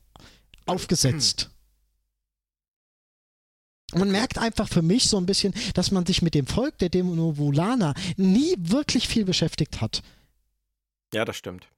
[0.67, 1.51] aufgesetzt.
[3.95, 6.91] Man merkt einfach für mich so ein bisschen, dass man sich mit dem Volk der
[6.91, 10.03] Demovulaner nie wirklich viel beschäftigt hat.
[11.13, 11.69] Ja, das stimmt.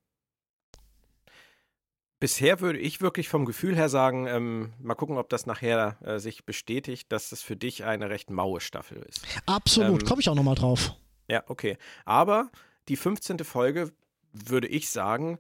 [2.18, 6.18] Bisher würde ich wirklich vom Gefühl her sagen, ähm, mal gucken, ob das nachher äh,
[6.18, 9.24] sich bestätigt, dass es für dich eine recht maue Staffel ist.
[9.47, 10.93] Absolut, ähm, komme ich auch nochmal drauf.
[11.28, 11.78] Ja, okay.
[12.05, 12.51] Aber
[12.89, 13.39] die 15.
[13.39, 13.91] Folge,
[14.33, 15.39] würde ich sagen,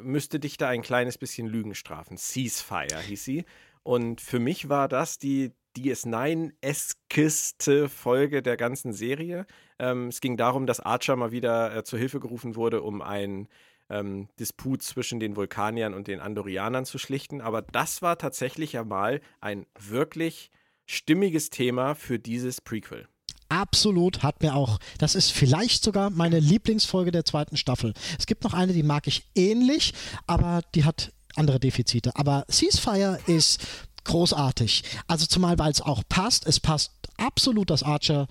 [0.00, 2.16] müsste dich da ein kleines bisschen Lügen strafen.
[2.16, 3.44] Ceasefire hieß sie.
[3.82, 9.46] Und für mich war das die DS9-eskeste Folge der ganzen Serie.
[9.78, 13.48] Ähm, es ging darum, dass Archer mal wieder äh, zur Hilfe gerufen wurde, um einen
[13.88, 17.40] ähm, Disput zwischen den Vulkaniern und den Andorianern zu schlichten.
[17.40, 20.50] Aber das war tatsächlich ja mal ein wirklich
[20.86, 23.06] stimmiges Thema für dieses Prequel.
[23.48, 24.78] Absolut, hat mir auch.
[24.96, 27.92] Das ist vielleicht sogar meine Lieblingsfolge der zweiten Staffel.
[28.18, 29.92] Es gibt noch eine, die mag ich ähnlich,
[30.26, 32.16] aber die hat andere Defizite.
[32.16, 33.60] Aber Ceasefire ist
[34.04, 34.84] großartig.
[35.06, 36.46] Also zumal, weil es auch passt.
[36.46, 38.26] Es passt absolut, dass Archer.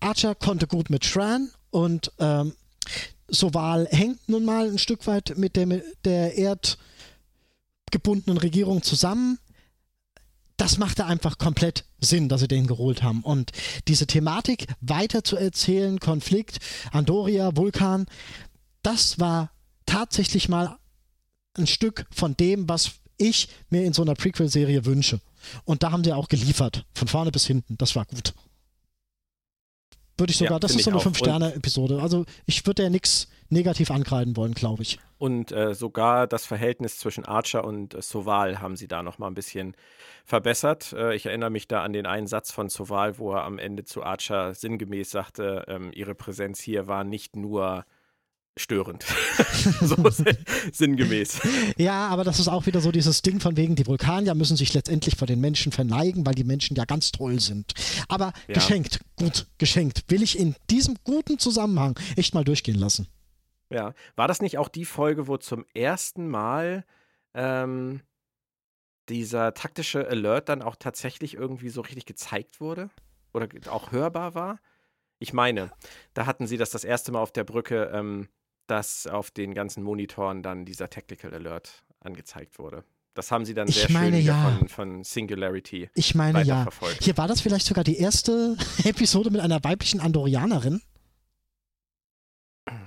[0.00, 2.54] Archer konnte gut mit Shran und ähm,
[3.28, 5.66] Soval hängt nun mal ein Stück weit mit der,
[6.04, 6.78] der Erd.
[7.90, 9.38] gebundenen Regierung zusammen.
[10.56, 13.22] Das machte einfach komplett Sinn, dass sie den geholt haben.
[13.22, 13.50] Und
[13.88, 16.58] diese Thematik weiter zu erzählen, Konflikt,
[16.92, 18.06] Andoria, Vulkan,
[18.82, 19.50] das war
[19.86, 20.76] tatsächlich mal
[21.54, 25.20] ein Stück von dem, was ich mir in so einer Prequel-Serie wünsche.
[25.64, 27.76] Und da haben sie auch geliefert, von vorne bis hinten.
[27.78, 28.34] Das war gut.
[30.18, 32.02] Würde ich sogar, ja, das ist so eine 5-Sterne-Episode.
[32.02, 34.98] Also ich würde ja nichts negativ ankreiden wollen, glaube ich.
[35.18, 39.34] Und äh, sogar das Verhältnis zwischen Archer und äh, Soval haben sie da nochmal ein
[39.34, 39.74] bisschen
[40.24, 40.92] verbessert.
[40.92, 43.84] Äh, ich erinnere mich da an den einen Satz von Soval, wo er am Ende
[43.84, 47.84] zu Archer sinngemäß sagte, ähm, ihre Präsenz hier war nicht nur
[48.60, 49.04] störend.
[49.80, 49.96] so
[50.72, 51.40] sinngemäß.
[51.76, 54.74] Ja, aber das ist auch wieder so dieses Ding von wegen, die Vulkanier müssen sich
[54.74, 57.72] letztendlich vor den Menschen verneigen, weil die Menschen ja ganz toll sind.
[58.08, 58.54] Aber ja.
[58.54, 60.04] geschenkt, gut, geschenkt.
[60.08, 63.08] Will ich in diesem guten Zusammenhang echt mal durchgehen lassen.
[63.70, 66.84] Ja, war das nicht auch die Folge, wo zum ersten Mal
[67.34, 68.02] ähm,
[69.08, 72.90] dieser taktische Alert dann auch tatsächlich irgendwie so richtig gezeigt wurde?
[73.32, 74.60] Oder auch hörbar war?
[75.20, 75.70] Ich meine,
[76.14, 78.28] da hatten sie das das erste Mal auf der Brücke ähm,
[78.70, 82.84] dass auf den ganzen Monitoren dann dieser Tactical Alert angezeigt wurde.
[83.14, 84.56] Das haben sie dann sehr ich meine, schön ja.
[84.58, 86.68] von, von, Singularity Ich meine ja.
[87.00, 90.80] Hier war das vielleicht sogar die erste Episode mit einer weiblichen Andorianerin.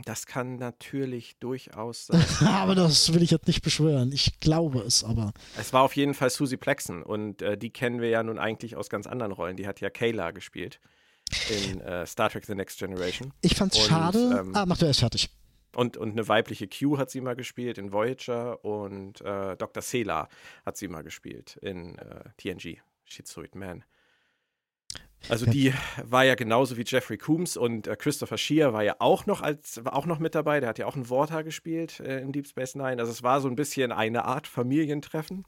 [0.06, 2.26] Das kann natürlich durchaus sein.
[2.48, 4.14] aber das will ich jetzt nicht beschwören.
[4.14, 5.34] Ich glaube es aber.
[5.58, 8.78] Es war auf jeden Fall Susie Plexen und äh, die kennen wir ja nun eigentlich
[8.78, 9.58] aus ganz anderen Rollen.
[9.58, 10.80] Die hat ja Kayla gespielt
[11.50, 13.34] in äh, Star Trek The Next Generation.
[13.42, 14.40] Ich fand's und, schade.
[14.40, 15.30] Ähm, ah, mach du erst fertig.
[15.76, 19.82] Und, und eine weibliche Q hat sie mal gespielt in Voyager und äh, Dr.
[19.82, 20.30] Sela
[20.66, 23.84] hat sie mal gespielt in äh, TNG, Schizoid Man.
[25.30, 29.26] Also die war ja genauso wie Jeffrey Coombs und äh, Christopher Shear war ja auch
[29.26, 30.60] noch als war auch noch mit dabei.
[30.60, 33.00] Der hat ja auch ein Vorta gespielt äh, in Deep Space Nine.
[33.00, 35.46] Also es war so ein bisschen eine Art Familientreffen.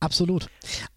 [0.00, 0.48] Absolut.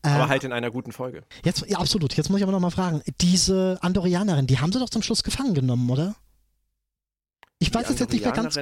[0.03, 1.23] Aber ähm, halt in einer guten Folge.
[1.43, 2.15] Jetzt, ja, absolut.
[2.15, 3.01] Jetzt muss ich aber noch mal fragen.
[3.19, 6.15] Diese Andorianerin, die haben sie doch zum Schluss gefangen genommen, oder?
[7.61, 8.57] Ich weiß jetzt nicht mehr ganz,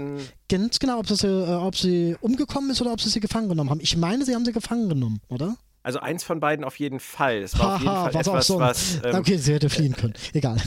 [0.50, 3.70] ganz genau, ob sie, äh, ob sie umgekommen ist oder ob sie sie gefangen genommen
[3.70, 3.80] haben.
[3.80, 5.56] Ich meine, sie haben sie gefangen genommen, oder?
[5.84, 7.38] Also eins von beiden auf jeden Fall.
[7.38, 9.00] Es war auf jeden Fall etwas, so was.
[9.02, 10.16] Ähm, okay, sie hätte fliehen können.
[10.34, 10.58] Egal.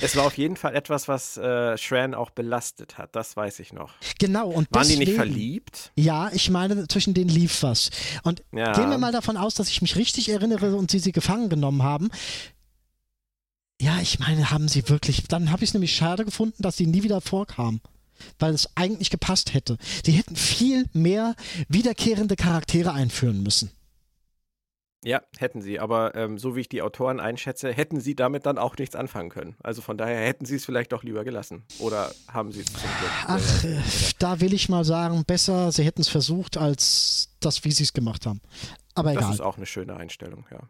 [0.00, 3.14] es war auf jeden Fall etwas, was äh, Shran auch belastet hat.
[3.14, 3.92] Das weiß ich noch.
[4.18, 4.48] Genau.
[4.48, 5.92] Und Waren deswegen, die nicht verliebt?
[5.94, 7.90] Ja, ich meine, zwischen denen lief was.
[8.22, 8.72] Und ja.
[8.72, 11.82] gehen wir mal davon aus, dass ich mich richtig erinnere und sie sie gefangen genommen
[11.82, 12.10] haben.
[13.82, 15.24] Ja, ich meine, haben sie wirklich.
[15.26, 17.80] Dann habe ich es nämlich schade gefunden, dass sie nie wieder vorkam.
[18.38, 19.76] Weil es eigentlich gepasst hätte.
[20.04, 21.34] Sie hätten viel mehr
[21.68, 23.72] wiederkehrende Charaktere einführen müssen.
[25.04, 25.80] Ja, hätten sie.
[25.80, 29.30] Aber ähm, so wie ich die Autoren einschätze, hätten sie damit dann auch nichts anfangen
[29.30, 29.56] können.
[29.64, 31.64] Also von daher hätten sie es vielleicht doch lieber gelassen.
[31.80, 33.10] Oder haben sie es zum Glück?
[33.26, 33.80] Ach, äh,
[34.20, 37.92] da will ich mal sagen, besser, sie hätten es versucht, als das, wie sie es
[37.92, 38.42] gemacht haben.
[38.94, 39.24] Aber egal.
[39.24, 40.60] Das ist auch eine schöne Einstellung, ja.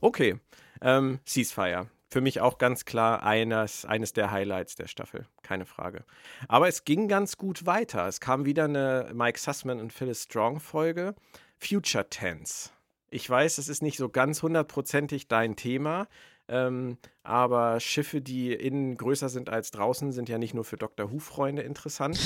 [0.00, 0.40] Okay,
[0.80, 6.04] ähm, Ceasefire für mich auch ganz klar eines, eines der Highlights der Staffel, keine Frage.
[6.46, 8.06] Aber es ging ganz gut weiter.
[8.06, 11.14] Es kam wieder eine Mike Sussman und Phyllis Strong Folge,
[11.58, 12.68] Future Tense.
[13.08, 16.06] Ich weiß, es ist nicht so ganz hundertprozentig dein Thema,
[16.48, 21.10] ähm, aber Schiffe, die innen größer sind als draußen, sind ja nicht nur für Dr.
[21.10, 22.18] Who-Freunde interessant.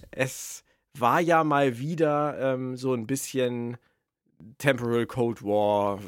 [0.10, 0.64] es
[0.98, 3.78] war ja mal wieder ähm, so ein bisschen
[4.58, 5.98] Temporal Cold War,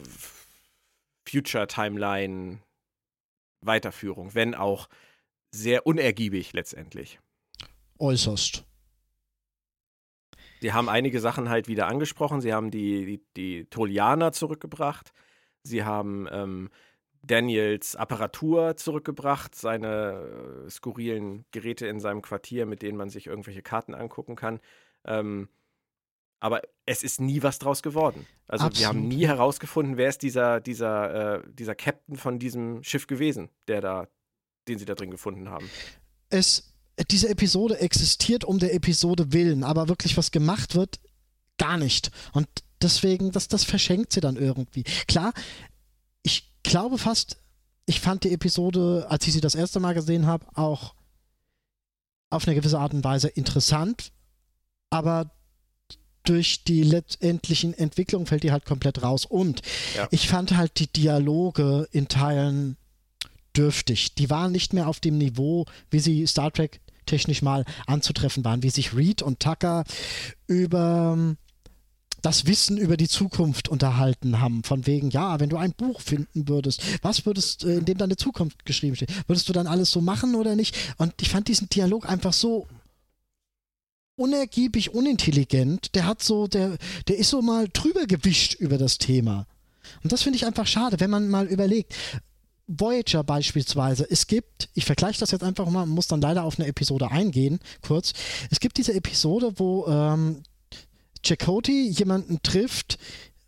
[1.27, 2.59] Future Timeline,
[3.61, 4.89] Weiterführung, wenn auch
[5.51, 7.21] sehr unergiebig letztendlich.
[7.99, 8.65] Äußerst.
[10.61, 12.41] Sie haben einige Sachen halt wieder angesprochen.
[12.41, 15.13] Sie haben die, die, die Tolianer zurückgebracht.
[15.63, 16.71] Sie haben ähm,
[17.23, 23.63] Daniels Apparatur zurückgebracht, seine äh, skurrilen Geräte in seinem Quartier, mit denen man sich irgendwelche
[23.63, 24.61] Karten angucken kann.
[25.05, 25.49] Ähm,
[26.41, 28.27] aber es ist nie was draus geworden.
[28.47, 28.81] Also Absolut.
[28.81, 33.49] wir haben nie herausgefunden, wer ist dieser, dieser, äh, dieser Captain von diesem Schiff gewesen,
[33.69, 34.09] der da,
[34.69, 35.69] den sie da drin gefunden haben.
[36.31, 36.75] Es,
[37.11, 41.01] diese Episode existiert um der Episode willen, aber wirklich was gemacht wird,
[41.59, 42.11] gar nicht.
[42.33, 42.49] Und
[42.83, 44.85] deswegen, das, das verschenkt sie dann irgendwie.
[45.09, 45.33] Klar,
[46.23, 47.39] ich glaube fast,
[47.87, 50.95] ich fand die Episode, als ich sie das erste Mal gesehen habe, auch
[52.31, 54.13] auf eine gewisse Art und Weise interessant,
[54.91, 55.31] aber
[56.29, 59.25] durch die letztendlichen Entwicklungen fällt die halt komplett raus.
[59.25, 59.63] Und
[59.97, 60.09] ja.
[60.11, 62.77] ich fand halt die Dialoge in Teilen
[63.57, 64.15] dürftig.
[64.15, 68.63] Die waren nicht mehr auf dem Niveau, wie sie Star Trek technisch mal anzutreffen waren,
[68.63, 69.85] wie sich Reed und Tucker
[70.47, 71.37] über ähm,
[72.23, 74.65] das Wissen über die Zukunft unterhalten haben.
[74.65, 78.17] Von wegen, ja, wenn du ein Buch finden würdest, was würdest, äh, in dem deine
[78.17, 80.77] Zukunft geschrieben steht, würdest du dann alles so machen oder nicht?
[80.97, 82.67] Und ich fand diesen Dialog einfach so
[84.17, 85.95] unergiebig, unintelligent.
[85.95, 86.77] Der hat so, der,
[87.09, 89.47] der ist so mal drüber gewischt über das Thema.
[90.03, 91.95] Und das finde ich einfach schade, wenn man mal überlegt.
[92.69, 96.67] Voyager beispielsweise, es gibt, ich vergleiche das jetzt einfach mal, muss dann leider auf eine
[96.67, 98.13] Episode eingehen, kurz.
[98.51, 100.43] Es gibt diese Episode, wo ähm,
[101.23, 102.99] Chakotay jemanden trifft,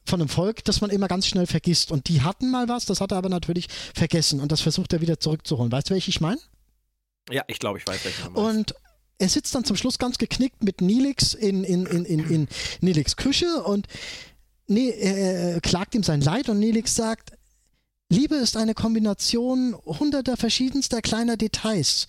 [0.08, 1.92] von einem Volk, das man immer ganz schnell vergisst.
[1.92, 5.00] Und die hatten mal was, das hat er aber natürlich vergessen und das versucht er
[5.00, 5.70] wieder zurückzuholen.
[5.70, 6.40] Weißt du, welche ich meine?
[7.30, 8.74] Ja, ich glaube, ich weiß, welche Und
[9.18, 12.48] er sitzt dann zum Schluss ganz geknickt mit Nilix in, in, in, in, in
[12.80, 13.86] Nilix Küche und
[14.66, 17.32] nee, er klagt ihm sein Leid und Nilix sagt,
[18.10, 22.06] Liebe ist eine Kombination hunderter verschiedenster kleiner Details.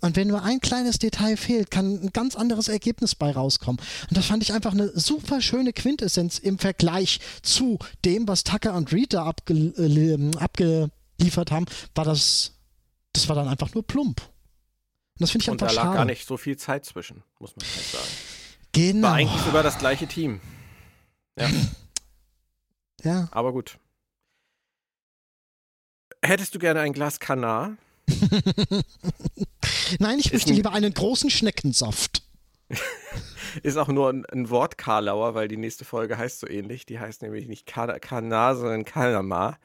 [0.00, 3.80] Und wenn nur ein kleines Detail fehlt, kann ein ganz anderes Ergebnis bei rauskommen.
[4.08, 8.74] Und das fand ich einfach eine super schöne Quintessenz im Vergleich zu dem, was Tucker
[8.74, 12.52] und Reed da abge äh, abgeliefert haben, war das,
[13.12, 14.22] das war dann einfach nur plump.
[15.20, 15.96] Und das finde ich und einfach da lag schade.
[15.98, 18.08] gar nicht so viel Zeit zwischen, muss man halt sagen.
[18.72, 19.08] Genau.
[19.08, 20.40] War eigentlich sogar das gleiche Team.
[21.38, 21.50] Ja.
[23.02, 23.28] ja.
[23.30, 23.78] Aber gut.
[26.22, 27.76] Hättest du gerne ein Glas Kanar?
[29.98, 32.22] Nein, ich möchte lieber einen großen Schneckensaft.
[33.62, 36.86] Ist auch nur ein, ein Wort Karlauer, weil die nächste Folge heißt so ähnlich.
[36.86, 39.58] Die heißt nämlich nicht Kana- Kanar, sondern Kalama.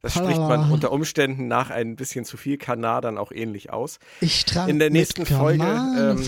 [0.00, 4.00] Das spricht man unter Umständen nach ein bisschen zu viel Kanar dann auch ähnlich aus.
[4.20, 6.20] Ich trank In der nächsten Folge, ähm,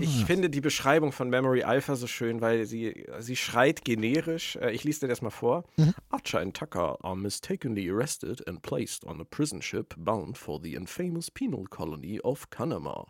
[0.00, 4.56] Ich finde die Beschreibung von Memory Alpha so schön, weil sie, sie schreit generisch.
[4.56, 5.64] Äh, Ich lese dir das mal vor.
[5.76, 5.94] Mhm.
[6.08, 10.74] Archer and Tucker are mistakenly arrested and placed on a prison ship bound for the
[10.74, 13.06] infamous penal colony of Panama.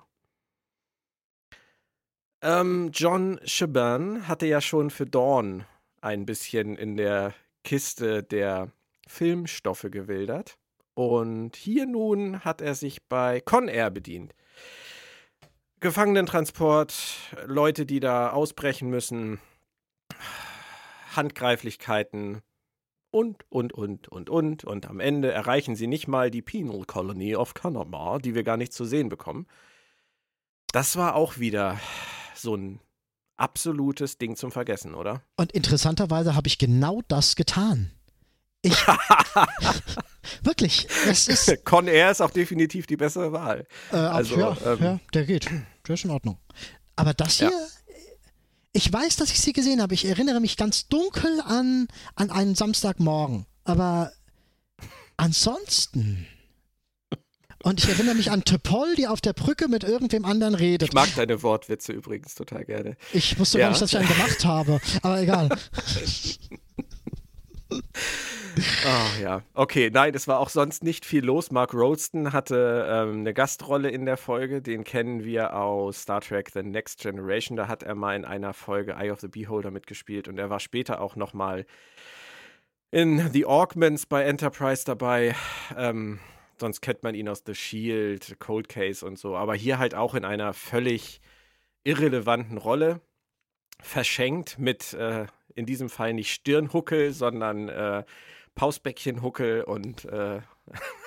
[2.43, 5.65] Ähm, John Shaban hatte ja schon für Dawn
[6.01, 7.35] ein bisschen in der
[7.65, 8.71] Kiste der
[9.11, 10.57] Filmstoffe gewildert.
[10.95, 14.35] Und hier nun hat er sich bei Con Air bedient.
[15.81, 16.95] Gefangenentransport,
[17.47, 19.41] Leute, die da ausbrechen müssen,
[21.17, 22.41] Handgreiflichkeiten
[23.11, 24.65] und, und, und, und, und.
[24.65, 28.57] Und am Ende erreichen sie nicht mal die Penal Colony of Panama, die wir gar
[28.57, 29.47] nicht zu sehen bekommen.
[30.73, 31.81] Das war auch wieder
[32.35, 32.81] so ein
[33.37, 35.23] absolutes Ding zum Vergessen, oder?
[35.37, 37.91] Und interessanterweise habe ich genau das getan.
[38.63, 38.77] Ich.
[40.43, 40.87] wirklich.
[41.09, 41.65] Es ist.
[41.65, 43.67] Con Air ist auch definitiv die bessere Wahl.
[43.93, 45.49] Äh, Also, ja, ähm, ja, der geht.
[45.89, 46.39] Der ist in Ordnung.
[46.97, 47.51] Aber das hier.
[47.51, 47.67] Ja.
[48.73, 49.95] Ich weiß, dass ich sie gesehen habe.
[49.95, 53.47] Ich erinnere mich ganz dunkel an, an einen Samstagmorgen.
[53.65, 54.13] Aber
[55.17, 56.27] ansonsten.
[57.63, 60.89] Und ich erinnere mich an Topol, die auf der Brücke mit irgendwem anderen redet.
[60.91, 62.97] Ich mag deine Wortwitze übrigens total gerne.
[63.13, 63.65] Ich wusste Ja.
[63.67, 64.81] gar nicht, dass ich einen gemacht habe.
[65.03, 65.49] Aber egal.
[68.85, 71.53] Ah ja, okay, nein, es war auch sonst nicht viel los.
[71.53, 76.51] Mark Rolston hatte ähm, eine Gastrolle in der Folge, den kennen wir aus Star Trek
[76.53, 77.57] The Next Generation.
[77.57, 80.59] Da hat er mal in einer Folge Eye of the Beholder mitgespielt und er war
[80.59, 81.65] später auch noch mal
[82.91, 85.37] in The Augments bei Enterprise dabei.
[85.77, 86.19] Ähm,
[86.59, 89.37] sonst kennt man ihn aus The Shield, Cold Case und so.
[89.37, 91.21] Aber hier halt auch in einer völlig
[91.85, 93.01] irrelevanten Rolle.
[93.83, 95.27] Verschenkt mit äh,
[95.61, 98.05] in diesem Fall nicht Stirnhuckel, sondern äh,
[98.55, 100.41] Pausbäckchenhuckel und äh,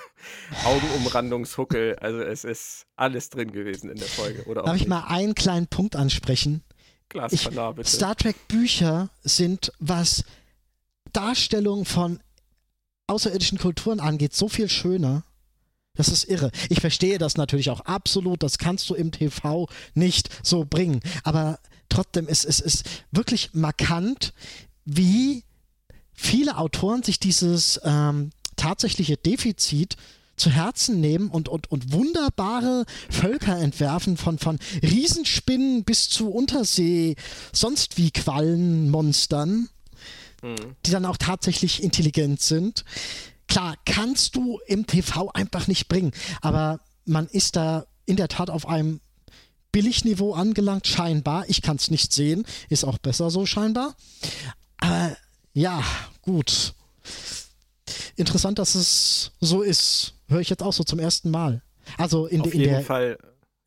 [0.64, 1.96] Augenumrandungshuckel.
[1.96, 4.44] Also es ist alles drin gewesen in der Folge.
[4.44, 4.88] Oder Darf ich nicht.
[4.88, 6.62] mal einen kleinen Punkt ansprechen?
[7.30, 7.48] Ich-.
[7.84, 10.24] Star Trek Bücher sind, was
[11.12, 12.20] Darstellung von
[13.06, 15.24] außerirdischen Kulturen angeht, so viel schöner.
[15.96, 16.50] Das ist irre.
[16.70, 18.42] Ich verstehe das natürlich auch absolut.
[18.42, 21.00] Das kannst du im TV nicht so bringen.
[21.22, 24.32] Aber trotzdem ist es ist wirklich markant,
[24.84, 25.44] wie
[26.12, 29.96] viele Autoren sich dieses ähm, tatsächliche Defizit
[30.36, 37.14] zu Herzen nehmen und, und, und wunderbare Völker entwerfen, von, von Riesenspinnen bis zu Untersee,
[37.52, 39.68] sonst wie Quallenmonstern,
[40.44, 40.76] Mhm.
[40.84, 42.84] die dann auch tatsächlich intelligent sind.
[43.48, 46.12] Klar, kannst du im TV einfach nicht bringen,
[46.42, 49.00] aber man ist da in der Tat auf einem
[49.74, 51.44] Billigniveau angelangt, scheinbar.
[51.48, 53.96] Ich kann es nicht sehen, ist auch besser so scheinbar.
[54.78, 55.16] Aber
[55.52, 55.82] ja,
[56.22, 56.74] gut.
[58.16, 60.14] Interessant, dass es so ist.
[60.28, 61.62] Höre ich jetzt auch so zum ersten Mal.
[61.98, 62.82] Also in, Auf de- in jeden der.
[62.82, 63.18] Fall,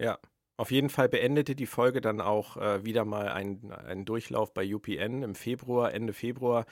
[0.02, 0.18] ja.
[0.56, 5.22] Auf jeden Fall beendete die Folge dann auch äh, wieder mal einen, Durchlauf bei UPN
[5.22, 6.66] im Februar, Ende Februar.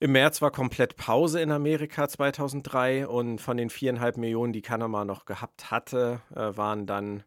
[0.00, 5.04] Im März war komplett Pause in Amerika 2003 und von den viereinhalb Millionen, die Kanama
[5.04, 7.24] noch gehabt hatte, äh, waren dann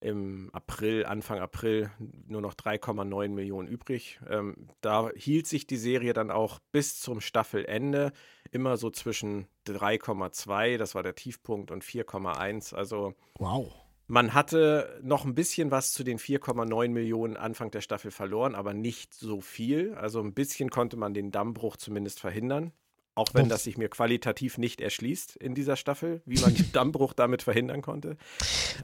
[0.00, 1.90] im April, Anfang April
[2.26, 4.20] nur noch 3,9 Millionen übrig.
[4.28, 8.12] Ähm, da hielt sich die Serie dann auch bis zum Staffelende
[8.50, 12.74] immer so zwischen 3,2, das war der Tiefpunkt, und 4,1.
[12.74, 13.72] Also Wow.
[14.10, 18.74] Man hatte noch ein bisschen was zu den 4,9 Millionen Anfang der Staffel verloren, aber
[18.74, 19.94] nicht so viel.
[19.94, 22.72] Also ein bisschen konnte man den Dammbruch zumindest verhindern.
[23.14, 27.12] Auch wenn das sich mir qualitativ nicht erschließt in dieser Staffel, wie man den Dammbruch
[27.12, 28.16] damit verhindern konnte.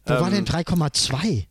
[0.04, 1.46] Wo ähm, war denn 3,2?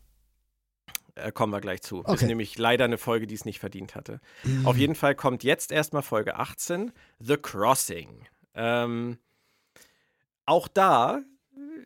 [1.16, 2.00] Äh, kommen wir gleich zu.
[2.00, 2.14] Okay.
[2.14, 4.20] Ist nämlich leider eine Folge, die es nicht verdient hatte.
[4.44, 4.66] Mhm.
[4.66, 8.26] Auf jeden Fall kommt jetzt erstmal Folge 18, The Crossing.
[8.54, 9.18] Ähm,
[10.44, 11.22] auch da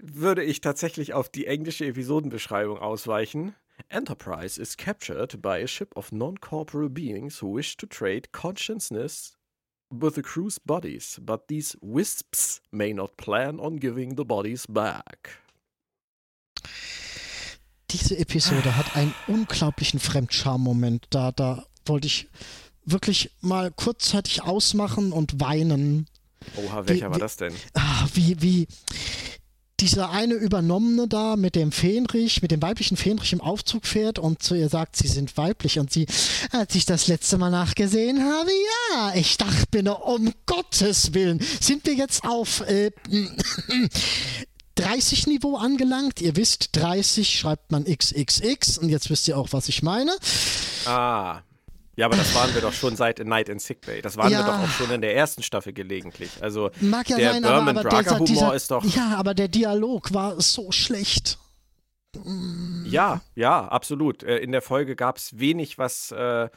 [0.03, 3.55] würde ich tatsächlich auf die englische Episodenbeschreibung ausweichen.
[3.88, 9.39] Enterprise is captured by a ship of non-corporeal beings who wish to trade consciousness
[9.91, 15.38] with the crew's bodies, but these wisps may not plan on giving the bodies back.
[17.91, 21.07] Diese Episode hat einen unglaublichen Fremdscham-Moment.
[21.11, 22.28] Da, da wollte ich
[22.84, 26.07] wirklich mal kurzzeitig ausmachen und weinen.
[26.57, 27.53] Oha, welcher wie, war das denn?
[27.74, 28.68] Ah, wie, wie,
[29.80, 34.42] dieser eine Übernommene da mit dem Fähnrich, mit dem weiblichen Fähnrich im Aufzug fährt und
[34.42, 36.06] zu ihr sagt, sie sind weiblich und sie,
[36.52, 38.50] als ich das letzte Mal nachgesehen habe,
[38.92, 42.90] ja, ich dachte mir, um Gottes Willen, sind wir jetzt auf äh,
[44.74, 46.20] 30 Niveau angelangt.
[46.20, 50.12] Ihr wisst, 30 schreibt man XXX und jetzt wisst ihr auch, was ich meine.
[50.86, 51.42] Ah,
[51.97, 54.01] ja, aber das waren wir doch schon seit A Night in Sickbay.
[54.01, 54.38] Das waren ja.
[54.38, 56.30] wir doch auch schon in der ersten Staffel gelegentlich.
[56.41, 58.84] Also Mag ja der sein, Berman aber, aber Humor dieser, ist doch.
[58.84, 61.38] Ja, aber der Dialog war so schlecht.
[62.84, 64.22] Ja, ja, absolut.
[64.22, 66.49] Äh, in der Folge gab es wenig, was äh,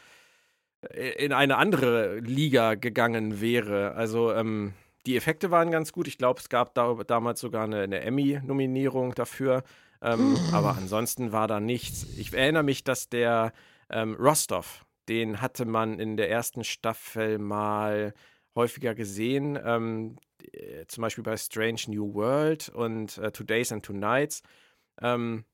[1.18, 3.94] in eine andere Liga gegangen wäre.
[3.96, 4.74] Also ähm,
[5.06, 6.08] die Effekte waren ganz gut.
[6.08, 9.64] Ich glaube, es gab da, damals sogar eine, eine Emmy-Nominierung dafür.
[10.02, 12.06] Ähm, aber ansonsten war da nichts.
[12.18, 13.54] Ich erinnere mich, dass der
[13.90, 18.14] ähm, Rostov, den hatte man in der ersten Staffel mal
[18.56, 19.60] häufiger gesehen.
[19.64, 20.18] Ähm,
[20.52, 24.42] äh, zum Beispiel bei Strange New World und äh, Two Days and Two Nights.
[25.02, 25.46] Ähm,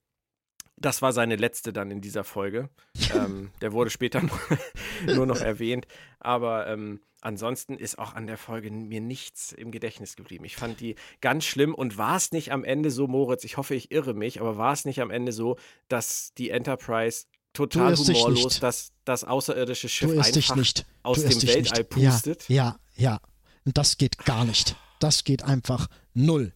[0.80, 2.70] das war seine letzte dann in dieser Folge.
[3.14, 4.22] ähm, der wurde später
[5.06, 5.88] nur noch erwähnt.
[6.20, 10.46] Aber ähm, ansonsten ist auch an der Folge mir nichts im Gedächtnis geblieben.
[10.46, 11.76] Ich fand die ganz schlimm.
[11.76, 14.72] Und war es nicht am Ende so, Moritz, ich hoffe, ich irre mich, aber war
[14.72, 15.58] es nicht am Ende so,
[15.90, 20.56] dass die Enterprise total humorlos, dass das außerirdische Schiff einfach
[21.04, 21.90] aus dem Weltall nicht.
[21.90, 22.50] pustet.
[22.50, 23.20] Ja, ja, ja.
[23.66, 24.76] Und das geht gar nicht.
[25.00, 26.54] Das geht einfach null.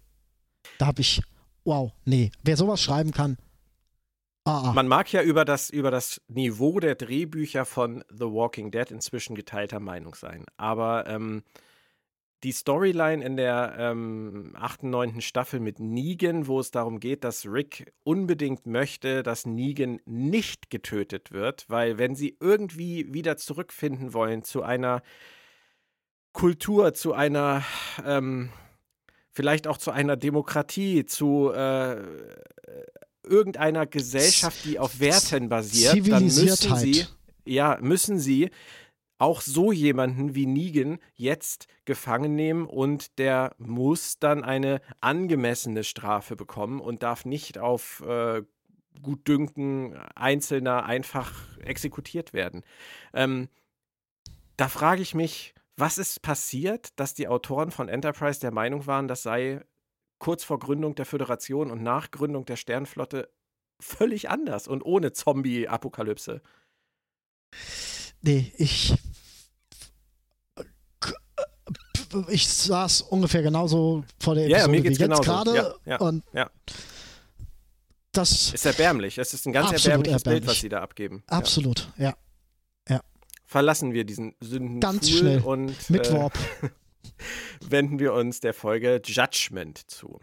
[0.78, 1.22] Da habe ich,
[1.64, 2.32] wow, nee.
[2.44, 3.38] Wer sowas schreiben kann,
[4.46, 4.74] Ah, ah.
[4.74, 9.36] Man mag ja über das, über das Niveau der Drehbücher von The Walking Dead inzwischen
[9.36, 10.46] geteilter Meinung sein.
[10.58, 11.44] Aber ähm,
[12.44, 15.22] die Storyline in der ähm, 8., 9.
[15.22, 21.32] Staffel mit Negan, wo es darum geht, dass Rick unbedingt möchte, dass Negan nicht getötet
[21.32, 25.02] wird, weil wenn sie irgendwie wieder zurückfinden wollen zu einer
[26.34, 27.64] Kultur, zu einer,
[28.06, 28.50] ähm,
[29.32, 32.02] vielleicht auch zu einer Demokratie, zu äh,
[33.24, 37.06] irgendeiner Gesellschaft, die auf Werten basiert, dann müssen sie,
[37.46, 38.50] ja, müssen sie
[39.24, 46.36] auch so jemanden wie Negan jetzt gefangen nehmen und der muss dann eine angemessene Strafe
[46.36, 48.44] bekommen und darf nicht auf äh,
[49.02, 52.64] Gutdünken Einzelner einfach exekutiert werden.
[53.14, 53.48] Ähm,
[54.58, 59.08] da frage ich mich, was ist passiert, dass die Autoren von Enterprise der Meinung waren,
[59.08, 59.62] das sei
[60.20, 63.32] kurz vor Gründung der Föderation und nach Gründung der Sternflotte
[63.80, 66.42] völlig anders und ohne Zombie-Apokalypse.
[68.22, 68.96] Nee, ich.
[72.30, 75.76] Ich saß ungefähr genauso vor der Episode ja, mir geht's wie jetzt gerade.
[75.86, 76.24] Ja, und.
[78.12, 79.18] Das ist erbärmlich.
[79.18, 80.42] Es ist ein ganz erbärmliches erbärmlich.
[80.42, 81.24] Bild, was sie da abgeben.
[81.28, 82.16] Absolut, ja.
[82.88, 83.02] ja.
[83.44, 86.38] Verlassen wir diesen Sünden ganz schnell und mit äh, Warp.
[87.62, 90.20] wenden wir uns der Folge Judgment zu.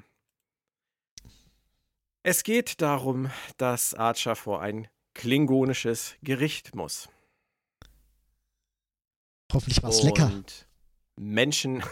[2.23, 7.09] Es geht darum, dass Archer vor ein klingonisches Gericht muss.
[9.53, 10.31] Hoffentlich war es lecker.
[11.21, 11.83] Menschen,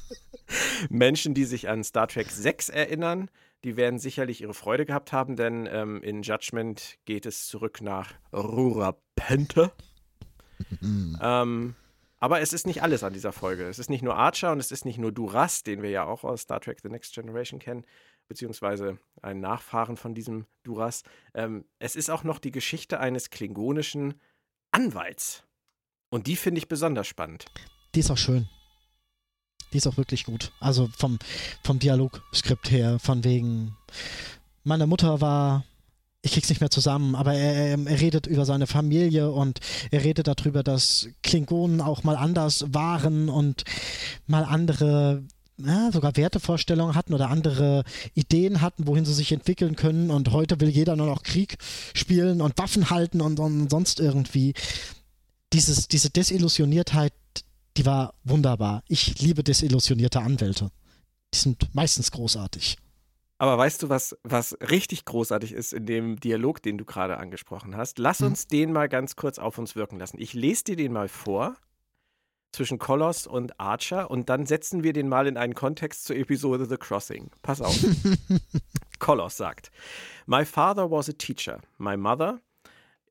[0.88, 3.30] Menschen, die sich an Star Trek 6 erinnern,
[3.64, 8.14] die werden sicherlich ihre Freude gehabt haben, denn ähm, in Judgment geht es zurück nach
[8.32, 9.72] Rura Pente.
[10.80, 11.18] Mhm.
[11.20, 11.74] Ähm,
[12.18, 13.68] aber es ist nicht alles an dieser Folge.
[13.68, 16.24] Es ist nicht nur Archer und es ist nicht nur Duras, den wir ja auch
[16.24, 17.84] aus Star Trek The Next Generation kennen,
[18.26, 21.02] beziehungsweise ein Nachfahren von diesem Duras.
[21.34, 24.14] Ähm, es ist auch noch die Geschichte eines klingonischen
[24.70, 25.44] Anwalts.
[26.08, 27.44] Und die finde ich besonders spannend.
[27.96, 28.46] Die ist auch schön.
[29.72, 30.52] Die ist auch wirklich gut.
[30.60, 31.18] Also vom,
[31.64, 33.74] vom Dialogskript her, von wegen,
[34.64, 35.64] meine Mutter war
[36.22, 39.60] ich krieg's nicht mehr zusammen, aber er, er, redet über seine Familie und
[39.92, 43.64] er redet darüber, dass Klingonen auch mal anders waren und
[44.26, 45.22] mal andere
[45.58, 47.84] ja, sogar Wertevorstellungen hatten oder andere
[48.14, 50.10] Ideen hatten, wohin sie sich entwickeln können.
[50.10, 51.58] Und heute will jeder nur noch Krieg
[51.94, 54.52] spielen und Waffen halten und, und sonst irgendwie.
[55.52, 57.12] Dieses, diese Desillusioniertheit,
[57.76, 58.82] die war wunderbar.
[58.88, 60.70] Ich liebe desillusionierte Anwälte.
[61.34, 62.76] Die sind meistens großartig.
[63.38, 67.76] Aber weißt du, was, was richtig großartig ist in dem Dialog, den du gerade angesprochen
[67.76, 67.98] hast?
[67.98, 68.28] Lass hm.
[68.28, 70.18] uns den mal ganz kurz auf uns wirken lassen.
[70.18, 71.56] Ich lese dir den mal vor
[72.52, 76.64] zwischen Kolos und Archer und dann setzen wir den mal in einen Kontext zur Episode
[76.64, 77.30] The Crossing.
[77.42, 77.78] Pass auf.
[78.98, 79.70] Kolos sagt:
[80.24, 81.60] My father was a teacher.
[81.76, 82.40] My mother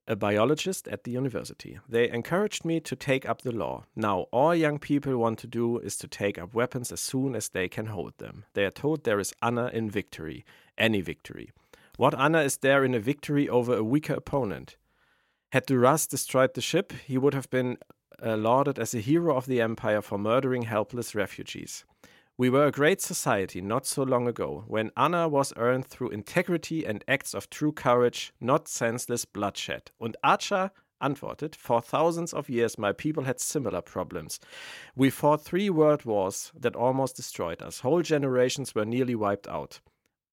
[0.08, 1.80] a biologist at the university.
[1.90, 3.86] They encouraged me to take up the law.
[3.96, 7.50] Now, all young people want to do is to take up weapons as soon as
[7.50, 8.46] they can hold them.
[8.54, 10.46] They are told there is honor in victory,
[10.78, 11.52] any victory.
[11.98, 14.78] What honor is there in a victory over a weaker opponent?
[15.52, 17.78] Had Duras destroyed the ship, he would have been
[18.24, 21.86] uh, lauded as a hero of the empire for murdering helpless refugees.
[22.38, 26.86] We were a great society not so long ago, when honor was earned through integrity
[26.86, 29.92] and acts of true courage, not senseless bloodshed.
[30.02, 30.72] Und Archer
[31.02, 34.42] antwortet, For thousands of years my people had similar problems.
[34.98, 37.80] We fought three world wars that almost destroyed us.
[37.80, 39.80] Whole generations were nearly wiped out.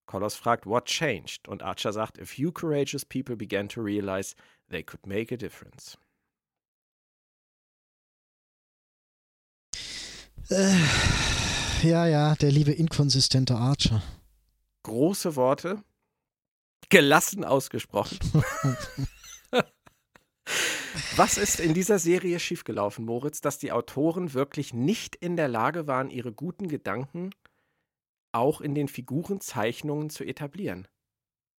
[0.08, 1.46] Kolos fragt, What changed?
[1.48, 4.34] Und Archer sagt, A few courageous people began to realize
[4.68, 5.96] they could make a difference.
[11.82, 14.04] Ja, ja, der liebe inkonsistente Archer.
[14.84, 15.82] Große Worte,
[16.90, 18.18] gelassen ausgesprochen.
[21.16, 25.88] Was ist in dieser Serie schiefgelaufen, Moritz, dass die Autoren wirklich nicht in der Lage
[25.88, 27.30] waren, ihre guten Gedanken
[28.30, 30.86] auch in den Figurenzeichnungen zu etablieren?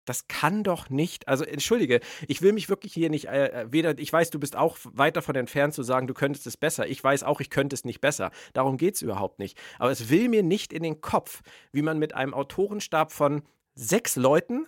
[0.04, 1.28] Das kann doch nicht.
[1.28, 3.98] Also entschuldige, ich will mich wirklich hier nicht äh, weder.
[3.98, 6.86] Ich weiß, du bist auch weit davon entfernt zu sagen, du könntest es besser.
[6.86, 8.30] Ich weiß auch, ich könnte es nicht besser.
[8.52, 9.58] Darum geht es überhaupt nicht.
[9.78, 11.42] Aber es will mir nicht in den Kopf,
[11.72, 13.42] wie man mit einem Autorenstab von
[13.74, 14.66] sechs Leuten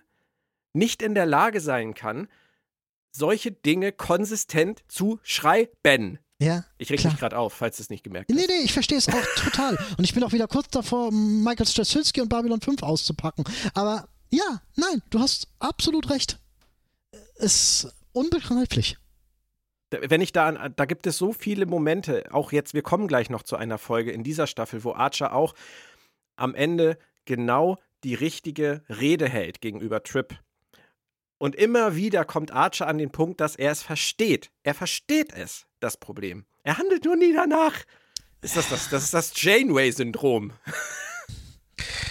[0.72, 2.28] nicht in der Lage sein kann,
[3.12, 6.18] solche Dinge konsistent zu schreiben.
[6.39, 6.64] Ja.
[6.76, 8.37] Ich reg mich gerade auf, falls du es nicht gemerkt hast.
[8.37, 9.78] Nee, nee, ich verstehe es auch total.
[9.97, 13.45] Und ich bin auch wieder kurz davor, Michael Straczynski und Babylon 5 auszupacken.
[13.72, 16.39] Aber ja, nein, du hast absolut recht.
[17.37, 18.97] Es ist unbegreiflich.
[19.91, 23.31] Wenn ich da an, da gibt es so viele Momente, auch jetzt, wir kommen gleich
[23.31, 25.55] noch zu einer Folge in dieser Staffel, wo Archer auch
[26.35, 30.39] am Ende genau die richtige Rede hält gegenüber Trip.
[31.39, 34.51] Und immer wieder kommt Archer an den Punkt, dass er es versteht.
[34.62, 36.47] Er versteht es, das Problem.
[36.62, 37.74] Er handelt nur nie danach.
[38.41, 40.53] Ist das, das, das ist das Janeway-Syndrom.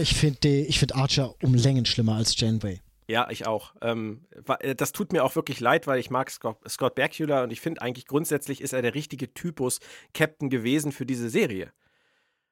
[0.00, 2.80] Ich finde find Archer um Längen schlimmer als Janeway.
[3.10, 3.74] Ja, ich auch.
[3.80, 4.20] Ähm,
[4.60, 7.60] äh, das tut mir auch wirklich leid, weil ich mag Scott, Scott Bakula und ich
[7.60, 9.80] finde eigentlich grundsätzlich ist er der richtige Typus
[10.14, 11.72] Captain gewesen für diese Serie.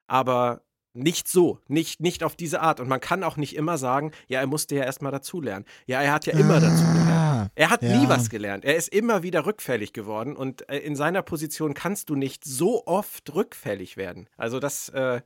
[0.08, 0.62] Aber
[0.94, 2.80] nicht so, nicht, nicht auf diese Art.
[2.80, 5.64] Und man kann auch nicht immer sagen, ja, er musste ja erstmal dazulernen.
[5.86, 7.50] Ja, er hat ja immer ah, dazu gelernt.
[7.54, 7.96] Er hat ja.
[7.96, 8.64] nie was gelernt.
[8.64, 10.34] Er ist immer wieder rückfällig geworden.
[10.34, 14.28] Und äh, in seiner Position kannst du nicht so oft rückfällig werden.
[14.36, 15.20] Also das, äh,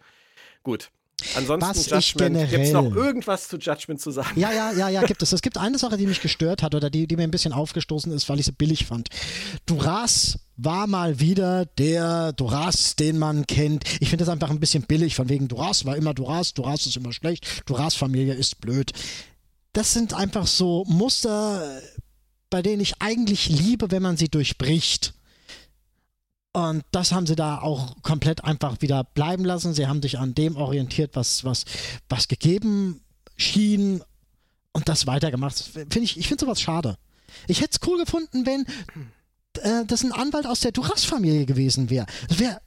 [0.63, 0.91] gut.
[1.37, 2.51] Ansonsten was Judgment.
[2.51, 4.39] Gibt es noch irgendwas zu Judgment zu sagen?
[4.39, 5.33] Ja, ja, ja, ja, gibt es.
[5.33, 8.13] Es gibt eine Sache, die mich gestört hat oder die, die mir ein bisschen aufgestoßen
[8.13, 9.09] ist, weil ich sie billig fand.
[9.67, 13.85] Duras war mal wieder der Duras, den man kennt.
[14.01, 16.97] Ich finde das einfach ein bisschen billig, von wegen Duras war immer Duras, Duras ist
[16.97, 18.93] immer schlecht, Duras-Familie ist blöd.
[19.73, 21.81] Das sind einfach so Muster,
[22.51, 25.15] bei denen ich eigentlich liebe, wenn man sie durchbricht.
[26.53, 29.73] Und das haben sie da auch komplett einfach wieder bleiben lassen.
[29.73, 31.65] Sie haben sich an dem orientiert, was, was,
[32.09, 33.01] was gegeben
[33.37, 34.03] schien
[34.73, 35.59] und das weitergemacht.
[35.59, 36.99] Find ich ich finde sowas schade.
[37.49, 38.67] Ich hätte es cool gefunden, wenn
[39.63, 42.07] äh, das ein Anwalt aus der Duras-Familie gewesen wäre.
[42.29, 42.61] Das wäre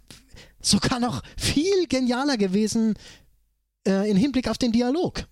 [0.62, 2.96] sogar noch viel genialer gewesen
[3.88, 5.28] äh, im Hinblick auf den Dialog.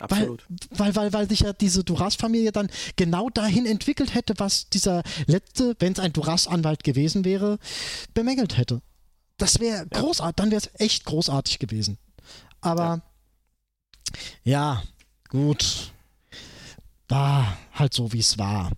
[0.00, 0.44] Absolut.
[0.70, 5.02] Weil, weil, weil, weil sich ja diese Duras-Familie dann genau dahin entwickelt hätte, was dieser
[5.26, 7.58] letzte, wenn es ein Duras-Anwalt gewesen wäre,
[8.14, 8.82] bemängelt hätte.
[9.38, 9.84] Das wäre ja.
[9.84, 11.98] großartig, dann wäre es echt großartig gewesen.
[12.60, 13.02] Aber
[14.44, 14.80] ja.
[14.80, 14.82] ja,
[15.28, 15.92] gut.
[17.08, 18.72] War halt so, wie es war.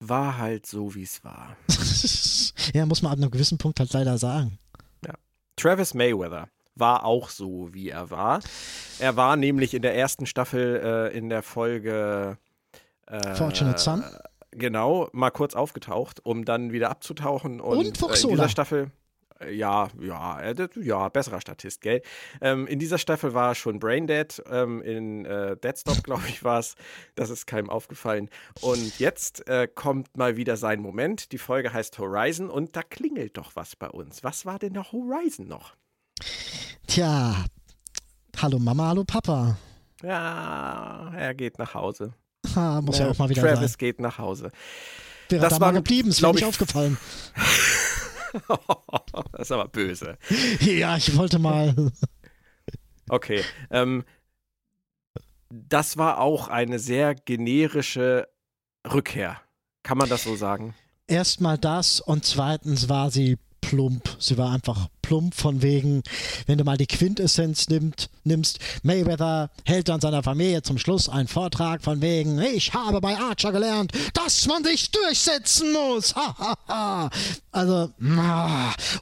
[0.00, 1.56] War halt so, wie es war.
[2.74, 4.58] ja, muss man an einem gewissen Punkt halt leider sagen.
[5.06, 5.14] Ja.
[5.56, 8.40] Travis Mayweather war auch so, wie er war.
[8.98, 12.38] Er war nämlich in der ersten Staffel äh, in der Folge
[13.06, 14.04] äh, Fortunate Son.
[14.52, 17.60] Genau, mal kurz aufgetaucht, um dann wieder abzutauchen.
[17.60, 18.30] Und, und Voxola.
[18.30, 18.90] Äh, in dieser Staffel
[19.48, 22.02] Ja, ja, äh, ja, besserer Statist, gell?
[22.40, 26.74] Ähm, in dieser Staffel war schon Braindead, ähm, in äh, Deadstop, glaube ich, war es.
[27.14, 28.28] Das ist keinem aufgefallen.
[28.60, 31.32] Und jetzt äh, kommt mal wieder sein Moment.
[31.32, 34.24] Die Folge heißt Horizon und da klingelt doch was bei uns.
[34.24, 35.76] Was war denn der Horizon noch?
[36.86, 37.44] Tja,
[38.36, 39.56] hallo Mama, hallo Papa.
[40.02, 42.14] Ja, er geht nach Hause.
[42.54, 43.78] Ha, muss ja, ja auch mal wieder Travis sein.
[43.78, 44.50] geht nach Hause.
[45.28, 46.96] Wäre das da war geblieben, ist mir nicht aufgefallen.
[49.32, 50.18] das ist aber böse.
[50.60, 51.92] Ja, ich wollte mal.
[53.08, 53.44] Okay.
[53.70, 54.04] Ähm,
[55.50, 58.28] das war auch eine sehr generische
[58.90, 59.40] Rückkehr.
[59.82, 60.74] Kann man das so sagen?
[61.06, 64.16] Erstmal das und zweitens war sie plump.
[64.18, 66.04] Sie war einfach plump von wegen,
[66.46, 71.26] wenn du mal die Quintessenz nimmt, nimmst, Mayweather hält dann seiner Familie zum Schluss einen
[71.26, 76.14] Vortrag von wegen, ich habe bei Archer gelernt, dass man sich durchsetzen muss.
[77.50, 77.90] also,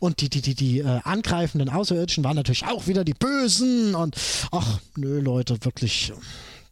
[0.01, 4.17] und die, die, die, die äh, angreifenden Außerirdischen waren natürlich auch wieder die Bösen und
[4.51, 6.15] ach, nö, Leute, wirklich.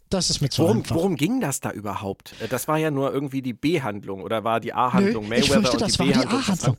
[0.08, 0.96] Das ist mir zu worum, einfach.
[0.96, 2.32] worum ging das da überhaupt?
[2.40, 5.72] Äh, das war ja nur irgendwie die B-Handlung oder war die A-Handlung Mayweather ich fürchte,
[5.72, 6.76] und das die B-Handlung?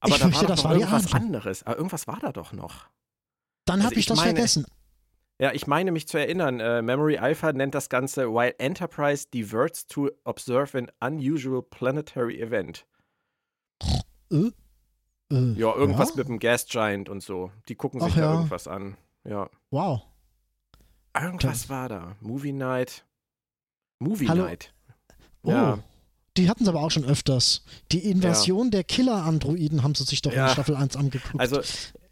[0.00, 1.62] Aber ich da fürchte, war das war irgendwas anderes.
[1.64, 2.86] Aber irgendwas war da doch noch.
[3.66, 4.66] Dann Also habe ich, ich das meine- vergessen.
[5.38, 9.86] Ja, ich meine mich zu erinnern, äh, Memory Alpha nennt das Ganze While Enterprise diverts
[9.86, 12.86] to observe an unusual planetary event.
[14.30, 14.50] Äh,
[15.32, 16.16] äh, Ja, irgendwas ja?
[16.16, 17.50] mit dem Gas Giant und so.
[17.68, 18.34] Die gucken sich Ach da ja.
[18.34, 18.98] irgendwas an.
[19.24, 19.48] Ja.
[19.70, 20.02] Wow.
[21.18, 22.16] Irgendwas war da.
[22.20, 23.06] Movie Night.
[23.98, 24.44] Movie Hallo?
[24.44, 24.74] Night.
[25.42, 25.50] Oh.
[25.50, 25.78] Ja.
[26.36, 27.64] Die hatten sie aber auch schon öfters.
[27.92, 30.46] Die Invasion der Killer-Androiden haben sie sich doch Ja.
[30.46, 31.40] in Staffel 1 angeguckt.
[31.40, 31.60] Also,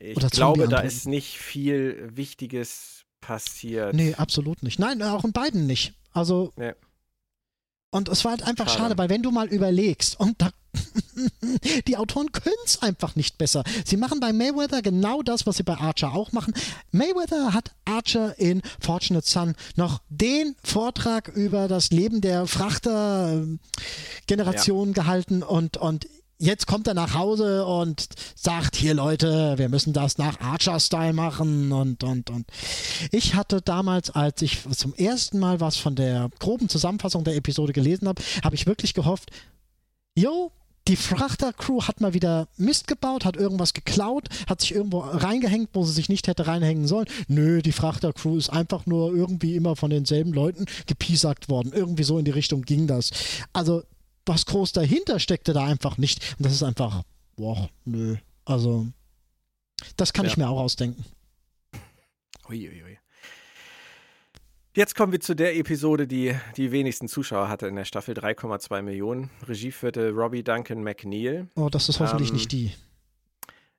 [0.00, 3.94] ich Oder glaube, da ist nicht viel Wichtiges passiert.
[3.94, 4.78] nee, absolut nicht.
[4.78, 5.94] Nein, auch in beiden nicht.
[6.12, 6.52] Also.
[6.56, 6.72] Nee.
[7.90, 8.78] Und es war halt einfach Schade.
[8.80, 10.50] schade, weil wenn du mal überlegst, und da,
[11.86, 13.64] die Autoren können es einfach nicht besser.
[13.84, 16.52] Sie machen bei Mayweather genau das, was sie bei Archer auch machen.
[16.92, 25.42] Mayweather hat Archer in Fortunate Son noch den Vortrag über das Leben der Frachter-Generation gehalten
[25.42, 26.06] und, und
[26.38, 31.72] jetzt kommt er nach Hause und sagt, hier Leute, wir müssen das nach Archer-Style machen
[31.72, 32.46] und, und, und.
[33.10, 37.72] Ich hatte damals, als ich zum ersten Mal was von der groben Zusammenfassung der Episode
[37.72, 39.30] gelesen habe, habe ich wirklich gehofft,
[40.14, 40.52] jo,
[40.88, 45.84] die Frachter-Crew hat mal wieder Mist gebaut, hat irgendwas geklaut, hat sich irgendwo reingehängt, wo
[45.84, 47.06] sie sich nicht hätte reinhängen sollen.
[47.28, 51.72] Nö, die Frachter-Crew ist einfach nur irgendwie immer von denselben Leuten gepiesackt worden.
[51.74, 53.10] Irgendwie so in die Richtung ging das.
[53.52, 53.82] Also,
[54.24, 56.36] was groß dahinter steckte da einfach nicht.
[56.38, 57.02] Und das ist einfach,
[57.36, 58.16] boah, nö.
[58.46, 58.86] Also,
[59.96, 60.30] das kann Ja.
[60.30, 61.04] ich mir auch ausdenken.
[62.48, 62.87] Uiuiui.
[64.78, 68.80] Jetzt kommen wir zu der Episode, die die wenigsten Zuschauer hatte in der Staffel, 3,2
[68.82, 69.28] Millionen.
[69.48, 71.48] Regie führte Robbie Duncan McNeil.
[71.56, 72.72] Oh, das ist hoffentlich Ähm, nicht die.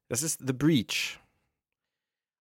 [0.09, 1.17] Das ist The Breach.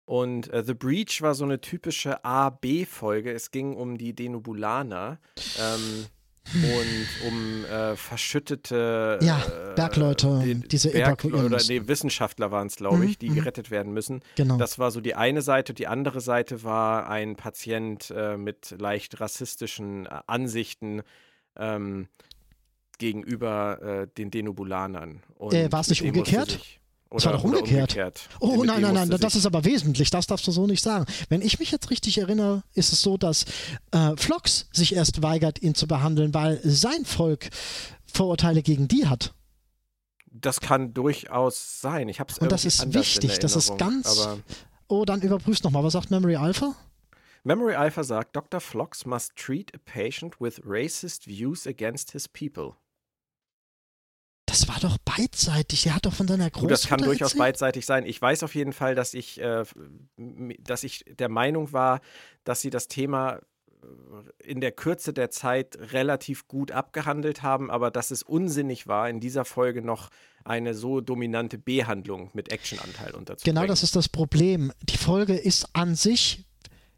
[0.06, 3.30] Und äh, The Breach war so eine typische A-B-Folge.
[3.30, 5.20] Es ging um die Denubulaner
[5.60, 6.06] ähm,
[6.54, 12.68] und um äh, verschüttete Ja, äh, Bergleute, die- diese Berg evakuieren oder nee, Wissenschaftler waren
[12.68, 13.34] es, glaube Mhm, ich, die mhm.
[13.36, 14.20] gerettet werden müssen.
[14.36, 14.56] Genau.
[14.56, 15.74] Das war so die eine Seite.
[15.74, 21.02] Die andere Seite war ein Patient äh, mit leicht rassistischen äh, Ansichten
[21.56, 22.08] ähm,
[22.98, 25.22] gegenüber äh, den Denobulanern.
[25.50, 26.58] Äh, war es nicht umgekehrt?
[27.10, 28.28] Sich- Es war oder- doch oder umgekehrt.
[28.40, 30.10] Oh nein, nein, nein, das ist aber wesentlich.
[30.10, 31.06] Das darfst du so nicht sagen.
[31.28, 33.44] Wenn ich mich jetzt richtig erinnere, ist es so, dass
[33.92, 37.48] äh, Flox sich erst weigert, ihn zu behandeln, weil sein Volk
[38.12, 39.34] Vorurteile gegen die hat.
[40.30, 42.08] Das kann durchaus sein.
[42.08, 44.28] Ich habe es Und das ist wichtig, das ist ganz-
[44.86, 45.82] Oh, dann überprüfst nochmal.
[45.84, 46.74] Was sagt Memory Alpha?
[47.44, 48.60] Memory Alpha sagt, Dr.
[48.60, 52.74] Flox must treat a patient with racist views against his people.
[54.58, 55.82] Das war doch beidseitig.
[55.82, 57.38] Der hat doch von seiner Gut, das kann Großmutter durchaus erzählt.
[57.38, 58.06] beidseitig sein.
[58.06, 59.64] Ich weiß auf jeden Fall, dass ich, äh,
[60.60, 62.00] dass ich der Meinung war,
[62.44, 67.90] dass sie das Thema äh, in der Kürze der Zeit relativ gut abgehandelt haben, aber
[67.90, 70.10] dass es unsinnig war, in dieser Folge noch
[70.44, 73.56] eine so dominante B-Handlung mit Actionanteil unterzubringen.
[73.56, 74.72] Genau das ist das Problem.
[74.82, 76.44] Die Folge ist an sich,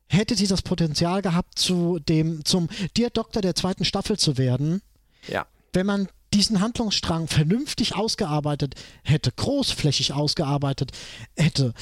[0.09, 4.83] hätte sie das Potenzial gehabt, zu dem, zum Dear Doktor der zweiten Staffel zu werden,
[5.27, 10.93] Ja, wenn man diesen Handlungsstrang vernünftig ausgearbeitet hätte, großflächig ausgearbeitet
[11.37, 11.75] hätte.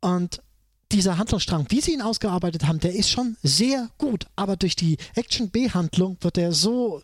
[0.00, 0.42] Und
[0.92, 4.98] dieser Handlungsstrang, wie sie ihn ausgearbeitet haben, der ist schon sehr gut, aber durch die
[5.14, 7.02] Action-B-Handlung wird er so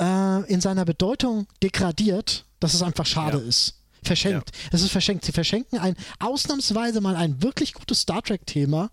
[0.00, 3.44] äh, in seiner Bedeutung degradiert, dass es einfach schade Ja.
[3.44, 3.78] ist.
[4.04, 4.50] Verschenkt.
[4.72, 5.24] Es ist verschenkt.
[5.24, 8.90] Sie verschenken ein ausnahmsweise mal ein wirklich gutes Star Trek-Thema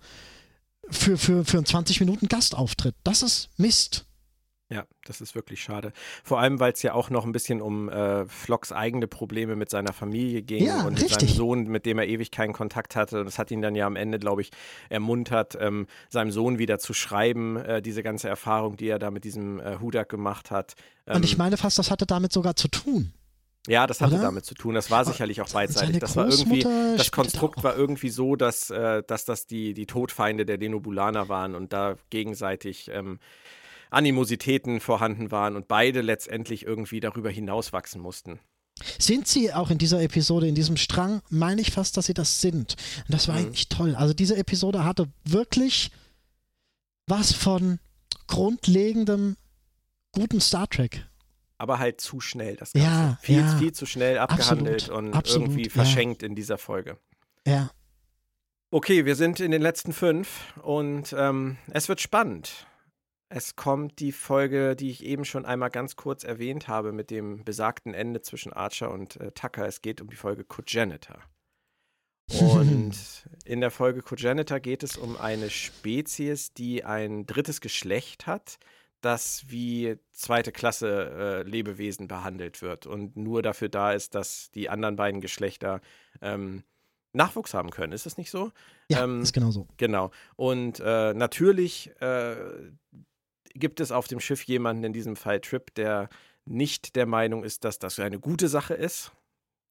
[0.89, 2.95] für, für, für einen 20 Minuten Gastauftritt.
[3.03, 4.05] Das ist Mist.
[4.71, 5.93] Ja, das ist wirklich schade.
[6.23, 9.71] Vor allem, weil es ja auch noch ein bisschen um äh, Flocks eigene Probleme mit
[9.71, 11.17] seiner Familie ging Ja, und richtig.
[11.19, 13.19] seinem Sohn, mit dem er ewig keinen Kontakt hatte.
[13.21, 14.51] Und das hat ihn dann ja am Ende, glaube ich,
[14.89, 19.23] ermuntert, ähm, seinem Sohn wieder zu schreiben, äh, diese ganze Erfahrung, die er da mit
[19.23, 20.75] diesem äh, Hudak gemacht hat.
[21.07, 23.11] Ähm, Und ich meine fast, das hatte damit sogar zu tun.
[23.67, 24.23] ja, das hatte oder?
[24.23, 24.75] damit zu tun.
[24.75, 25.97] Das war sicherlich auch beidseitig.
[25.99, 26.61] Das war irgendwie,
[26.95, 31.55] das Konstrukt war irgendwie so, dass, äh, dass das die, die Todfeinde der Denobulaner waren
[31.55, 33.17] und da gegenseitig ähm,
[33.89, 38.39] Animositäten vorhanden waren und beide letztendlich irgendwie darüber hinauswachsen mussten.
[38.97, 42.39] Sind sie auch in dieser Episode, in diesem Strang, meine ich fast, dass sie das
[42.39, 42.75] sind.
[43.07, 43.47] Und das war Mhm.
[43.47, 43.95] eigentlich toll.
[43.95, 45.91] Also diese Episode hatte wirklich
[47.07, 47.79] was von
[48.27, 49.35] grundlegendem
[50.13, 51.05] guten Star Trek.
[51.57, 52.87] Aber halt zu schnell, das Ganze.
[52.87, 53.57] Ja, viel, ja.
[53.57, 55.71] viel zu schnell abgehandelt Absolut, und absolut, irgendwie ja.
[55.71, 56.97] verschenkt in dieser Folge.
[57.45, 57.71] Ja.
[58.71, 62.67] Okay, wir sind in den letzten fünf und ähm, es wird spannend.
[63.31, 67.43] Es kommt die Folge, die ich eben schon einmal ganz kurz erwähnt habe, mit dem
[67.45, 69.67] besagten Ende zwischen Archer und äh, Tucker.
[69.67, 71.19] Es geht um die Folge Cogenitor.
[72.41, 72.95] Und
[73.45, 78.57] in der Folge Cogenitor geht es um eine Spezies, die ein drittes Geschlecht hat,
[79.01, 84.69] das wie zweite Klasse äh, Lebewesen behandelt wird und nur dafür da ist, dass die
[84.69, 85.81] anderen beiden Geschlechter
[86.21, 86.63] ähm,
[87.13, 87.93] Nachwuchs haben können.
[87.93, 88.51] Ist das nicht so?
[88.89, 89.67] Ja, Ähm, ist genau so.
[89.77, 90.11] Genau.
[90.35, 92.35] Und äh, natürlich äh,
[93.53, 96.09] gibt es auf dem Schiff jemanden, in diesem Fall Trip, der
[96.45, 99.11] nicht der Meinung ist, dass das eine gute Sache ist,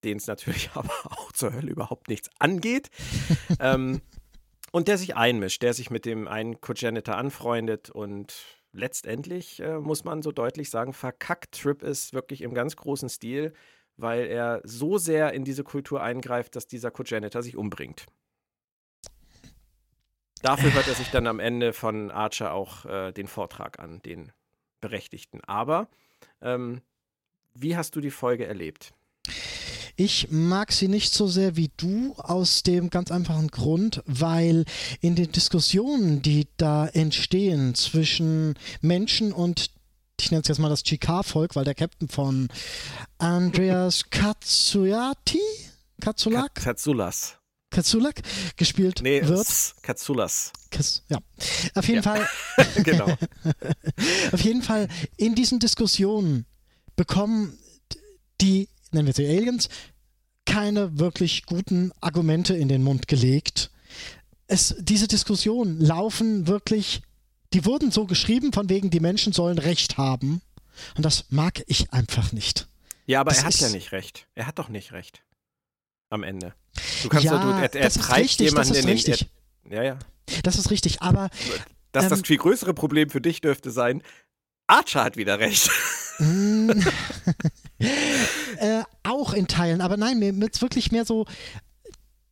[0.05, 2.91] den es natürlich aber auch zur Hölle überhaupt nichts angeht.
[3.61, 4.01] ähm,
[4.71, 8.35] und der sich einmischt, der sich mit dem einen Cogenitor anfreundet und
[8.73, 13.55] letztendlich äh, muss man so deutlich sagen, verkackt Trip ist wirklich im ganz großen Stil,
[13.97, 18.07] weil er so sehr in diese Kultur eingreift, dass dieser Cogenitor sich umbringt.
[20.43, 24.33] Dafür hört er sich dann am Ende von Archer auch äh, den Vortrag an, den
[24.81, 25.41] Berechtigten.
[25.45, 25.89] Aber
[26.41, 26.81] ähm,
[27.55, 28.93] wie hast du die Folge erlebt?
[29.97, 34.65] Ich mag sie nicht so sehr wie du aus dem ganz einfachen Grund, weil
[35.01, 39.73] in den Diskussionen, die da entstehen zwischen Menschen und
[40.21, 42.49] ich nenne es jetzt mal das Chikar-Volk, weil der Captain von
[43.19, 45.41] Andreas Katsuyati,
[46.01, 47.38] Katsulak, Katsulas.
[47.71, 48.23] Katsulak
[48.57, 49.47] gespielt Nee, wird.
[49.83, 50.53] Katsulas.
[50.71, 51.19] Kas- Ja,
[51.75, 52.03] auf jeden Ja.
[52.03, 52.29] Fall
[52.85, 53.07] genau.
[54.33, 56.47] Auf jeden Fall in diesen Diskussionen
[56.97, 57.59] bekommen
[58.41, 59.69] die, nennen wir sie Aliens,
[60.47, 63.71] keine wirklich guten Argumente in den Mund gelegt.
[64.47, 67.03] Es, diese Diskussionen laufen wirklich,
[67.53, 70.41] die wurden so geschrieben, von wegen, die Menschen sollen Recht haben.
[70.97, 72.67] Und das mag ich einfach nicht.
[73.07, 74.27] Ja, aber Das er hat ja nicht recht.
[74.35, 75.23] Er hat doch nicht recht.
[76.11, 76.55] Am Ende.
[77.03, 78.95] Du kannst ja, du, er, er das ist treibt richtig, jemanden das ist in den.
[78.95, 79.31] richtig.
[79.71, 79.99] Er, ja, ja.
[80.43, 81.31] Das ist richtig, aber
[81.93, 84.03] Das, das Ähm, viel größere Problem für dich dürfte sein,
[84.67, 85.71] Archer hat wieder recht.
[86.19, 86.71] Mm.
[87.79, 91.27] äh, auch in Teilen, aber nein, mir wird wirklich mehr so,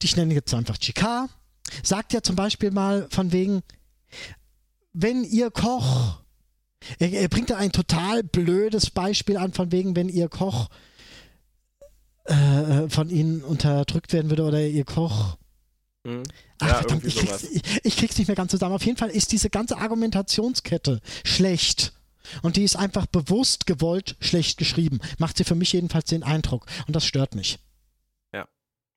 [0.02, 1.28] ich nenne jetzt einfach Chikar,
[1.82, 3.62] sagt ja zum Beispiel mal von wegen,
[4.93, 6.20] wenn ihr Koch,
[6.98, 10.68] er, er bringt da ein total blödes Beispiel an, von wegen, wenn ihr Koch
[12.27, 15.36] äh, von ihnen unterdrückt werden würde oder ihr Koch
[16.07, 16.23] Hm?
[16.61, 18.74] Ach, Ja, verdammt, ich krieg's, ich, ich krieg's nicht mehr ganz zusammen.
[18.74, 21.93] Auf jeden Fall ist diese ganze Argumentationskette schlecht.
[22.43, 25.01] Und die ist einfach bewusst gewollt schlecht geschrieben.
[25.19, 26.66] Macht sie für mich jedenfalls den Eindruck.
[26.86, 27.59] Und das stört mich.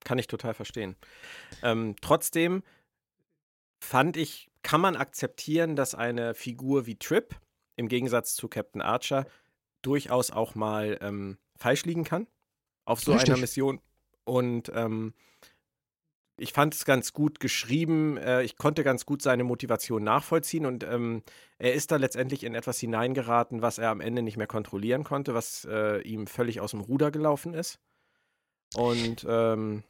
[0.03, 0.95] Kann ich total verstehen.
[1.61, 2.63] Ähm, trotzdem
[3.79, 7.35] fand ich, kann man akzeptieren, dass eine Figur wie Trip
[7.75, 9.25] im Gegensatz zu Captain Archer
[9.81, 12.27] durchaus auch mal ähm, falsch liegen kann
[12.89, 13.29] auf so Richtig.
[13.31, 13.79] einer Mission.
[14.25, 15.13] Und ähm,
[16.37, 18.17] ich fand es ganz gut geschrieben.
[18.17, 21.21] Äh, ich konnte ganz gut seine Motivation nachvollziehen und ähm,
[21.57, 25.33] er ist da letztendlich in etwas hineingeraten, was er am Ende nicht mehr kontrollieren konnte,
[25.33, 27.79] was äh, ihm völlig aus dem Ruder gelaufen ist.
[28.75, 29.83] Und ähm,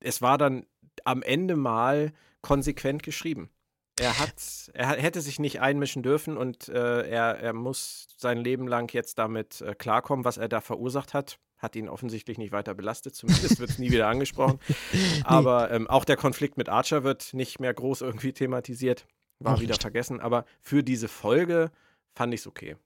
[0.00, 0.66] es war dann
[1.04, 2.12] am Ende mal
[2.42, 3.50] konsequent geschrieben.
[3.98, 8.66] Er hat, er hätte sich nicht einmischen dürfen und äh, er, er muss sein Leben
[8.66, 11.38] lang jetzt damit äh, klarkommen, was er da verursacht hat.
[11.58, 14.58] Hat ihn offensichtlich nicht weiter belastet, zumindest wird es nie wieder angesprochen.
[15.24, 19.06] Aber ähm, auch der Konflikt mit Archer wird nicht mehr groß irgendwie thematisiert.
[19.38, 19.82] War Auch wieder nicht.
[19.82, 20.20] vergessen.
[20.20, 21.70] Aber für diese Folge
[22.14, 22.76] fand ich es okay.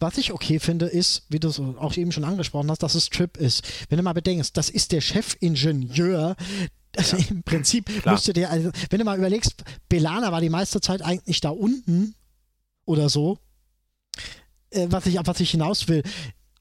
[0.00, 3.08] Was ich okay finde, ist, wie du es auch eben schon angesprochen hast, dass es
[3.10, 3.86] Trip ist.
[3.88, 6.36] Wenn du mal bedenkst, das ist der Chefingenieur.
[6.96, 7.24] Also Ja.
[7.30, 8.14] im Prinzip Klar.
[8.14, 12.14] müsste der, also, wenn du mal überlegst, Belana war die meiste Zeit eigentlich da unten
[12.86, 13.38] oder so.
[14.70, 16.02] Äh, was, ich, auf was ich hinaus will.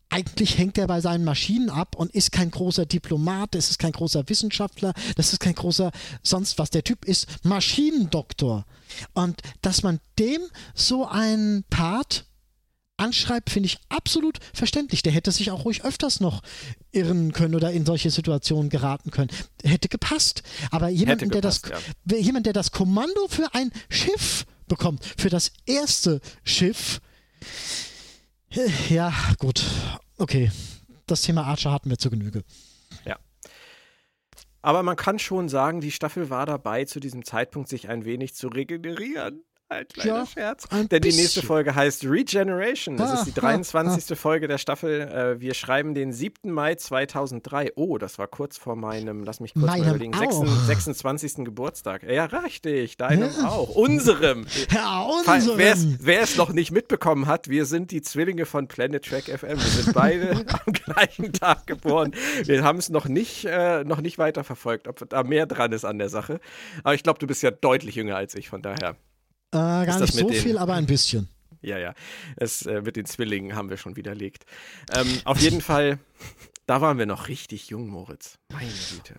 [0.09, 3.91] Eigentlich hängt er bei seinen Maschinen ab und ist kein großer Diplomat, das ist kein
[3.91, 5.91] großer Wissenschaftler, das ist kein großer
[6.23, 6.69] sonst was.
[6.69, 8.65] Der Typ ist Maschinendoktor.
[9.13, 10.41] Und dass man dem
[10.73, 12.25] so einen Part
[12.97, 15.03] anschreibt, finde ich absolut verständlich.
[15.03, 16.41] Der hätte sich auch ruhig öfters noch
[16.91, 19.29] irren können oder in solche Situationen geraten können.
[19.63, 20.43] Hätte gepasst.
[20.71, 22.17] Aber jemand, der, das, ja.
[22.17, 26.99] jemand der das Kommando für ein Schiff bekommt, für das erste Schiff,
[28.89, 29.63] ja, gut,
[30.17, 30.51] okay.
[31.05, 32.43] Das Thema Archer hatten wir zu Genüge.
[33.05, 33.17] Ja.
[34.61, 38.35] Aber man kann schon sagen, die Staffel war dabei, zu diesem Zeitpunkt sich ein wenig
[38.35, 39.43] zu regenerieren.
[39.69, 40.67] Ein kleiner ja, Scherz.
[40.69, 42.95] Denn die nächste Folge heißt Regeneration.
[42.95, 44.03] Das ah, ist die 23.
[44.09, 44.15] Ah, ah.
[44.15, 45.01] Folge der Staffel.
[45.01, 46.51] Äh, wir schreiben den 7.
[46.51, 47.73] Mai 2003.
[47.75, 52.03] Oh, das war kurz vor meinem, lass mich kurz meinem mal überlegen, 26, Geburtstag.
[52.03, 53.49] Ja, richtig, deinem ja.
[53.49, 53.75] auch.
[53.75, 54.47] Unserem.
[54.73, 55.97] Ja, unserem.
[55.99, 59.57] Wer es noch nicht mitbekommen hat, wir sind die Zwillinge von Planet Track FM.
[59.57, 62.13] Wir sind beide am gleichen Tag geboren.
[62.43, 65.83] Wir haben es noch nicht, äh, noch nicht weiter verfolgt, ob da mehr dran ist
[65.83, 66.39] an der Sache.
[66.83, 68.95] Aber ich glaube, du bist ja deutlich jünger als ich, von daher.
[69.51, 71.29] Äh, gar nicht so viel, aber ein bisschen.
[71.61, 71.93] Ja, ja.
[72.35, 74.45] Es, äh, mit den Zwillingen haben wir schon widerlegt.
[74.93, 75.99] Ähm, auf jeden Fall,
[76.65, 78.37] da waren wir noch richtig jung, Moritz.
[78.51, 79.15] Meine Güte.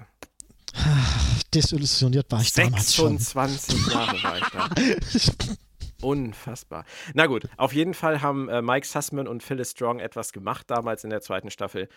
[1.55, 3.18] Desillusioniert war ich 26 damals schon.
[3.18, 5.55] 26 Jahre war ich da.
[6.06, 6.84] Unfassbar.
[7.14, 11.02] Na gut, auf jeden Fall haben äh, Mike Sussman und Phyllis Strong etwas gemacht damals
[11.02, 11.88] in der zweiten Staffel,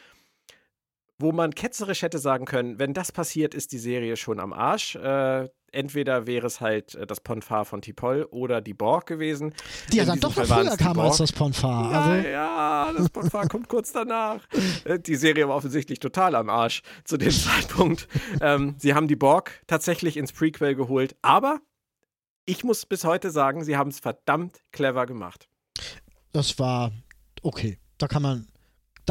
[1.22, 4.96] wo man ketzerisch hätte sagen können, wenn das passiert, ist die Serie schon am Arsch.
[4.96, 9.54] Äh, entweder wäre es halt äh, das Ponfar von Tipol oder die Borg gewesen.
[9.92, 11.92] Die ja dann doch noch früher kam als das Ponfar.
[11.92, 12.28] Ja, also.
[12.28, 14.42] ja, das Ponfar kommt kurz danach.
[14.84, 18.08] Äh, die Serie war offensichtlich total am Arsch zu dem Zeitpunkt.
[18.42, 21.60] Ähm, sie haben die Borg tatsächlich ins Prequel geholt, aber
[22.46, 25.48] ich muss bis heute sagen, sie haben es verdammt clever gemacht.
[26.34, 26.92] Das war
[27.42, 27.78] okay.
[27.98, 28.48] Da kann man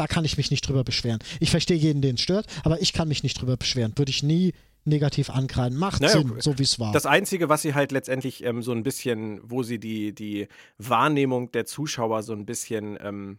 [0.01, 1.19] da kann ich mich nicht drüber beschweren.
[1.39, 3.93] Ich verstehe jeden, den es stört, aber ich kann mich nicht drüber beschweren.
[3.95, 4.53] Würde ich nie
[4.83, 5.77] negativ ankreiden.
[5.77, 6.91] Macht naja, Sinn, so wie es war.
[6.91, 10.47] Das Einzige, was sie halt letztendlich ähm, so ein bisschen, wo sie die, die
[10.79, 13.37] Wahrnehmung der Zuschauer so ein bisschen ähm,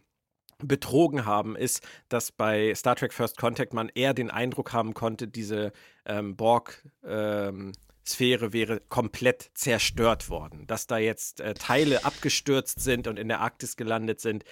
[0.59, 5.27] betrogen haben, ist, dass bei Star Trek First Contact man eher den Eindruck haben konnte,
[5.27, 5.73] diese
[6.05, 7.73] ähm, Borg- ähm,
[8.19, 10.67] wäre komplett zerstört worden.
[10.67, 14.43] Dass da jetzt äh, Teile abgestürzt sind und in der Arktis gelandet sind,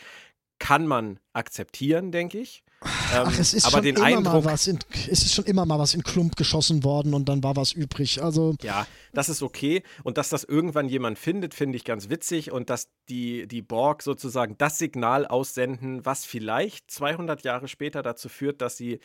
[0.61, 2.63] kann man akzeptieren, denke ich.
[2.81, 4.77] Ach, ähm, es ist aber schon den immer Eindruck, mal was in,
[5.09, 8.21] es ist schon immer mal was in Klump geschossen worden und dann war was übrig.
[8.21, 12.51] Also ja, das ist okay und dass das irgendwann jemand findet, finde ich ganz witzig
[12.51, 18.29] und dass die die Borg sozusagen das Signal aussenden, was vielleicht 200 Jahre später dazu
[18.29, 18.99] führt, dass sie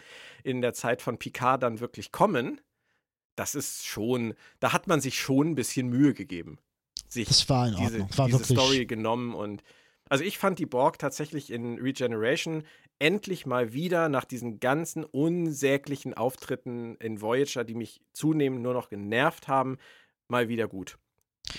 [0.45, 2.61] in der Zeit von Picard dann wirklich kommen.
[3.35, 6.59] Das ist schon, da hat man sich schon ein bisschen Mühe gegeben,
[7.09, 8.09] sich das war in Ordnung.
[8.09, 9.63] diese, war diese Story genommen und
[10.09, 12.63] also ich fand die Borg tatsächlich in Regeneration
[12.99, 18.89] endlich mal wieder nach diesen ganzen unsäglichen Auftritten in Voyager, die mich zunehmend nur noch
[18.89, 19.79] genervt haben,
[20.29, 20.97] mal wieder gut.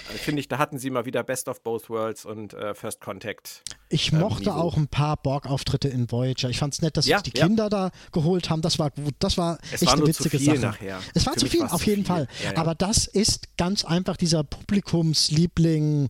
[0.08, 3.00] Also Finde ich, da hatten sie mal wieder Best of Both Worlds und äh, First
[3.00, 3.64] Contact.
[3.90, 4.60] Ich ähm, mochte Niveau.
[4.60, 6.50] auch ein paar Borg-Auftritte in Voyager.
[6.50, 7.46] Ich fand es nett, dass ja, sich die ja.
[7.46, 8.62] Kinder da geholt haben.
[8.62, 9.14] Das war gut.
[9.20, 10.60] Das war es echt war eine witzige Sache.
[10.60, 11.00] Nachher.
[11.14, 12.16] Es war Für zu viel, auf jeden viel.
[12.16, 12.28] Fall.
[12.44, 16.10] Ja, Aber das ist ganz einfach dieser Publikumsliebling.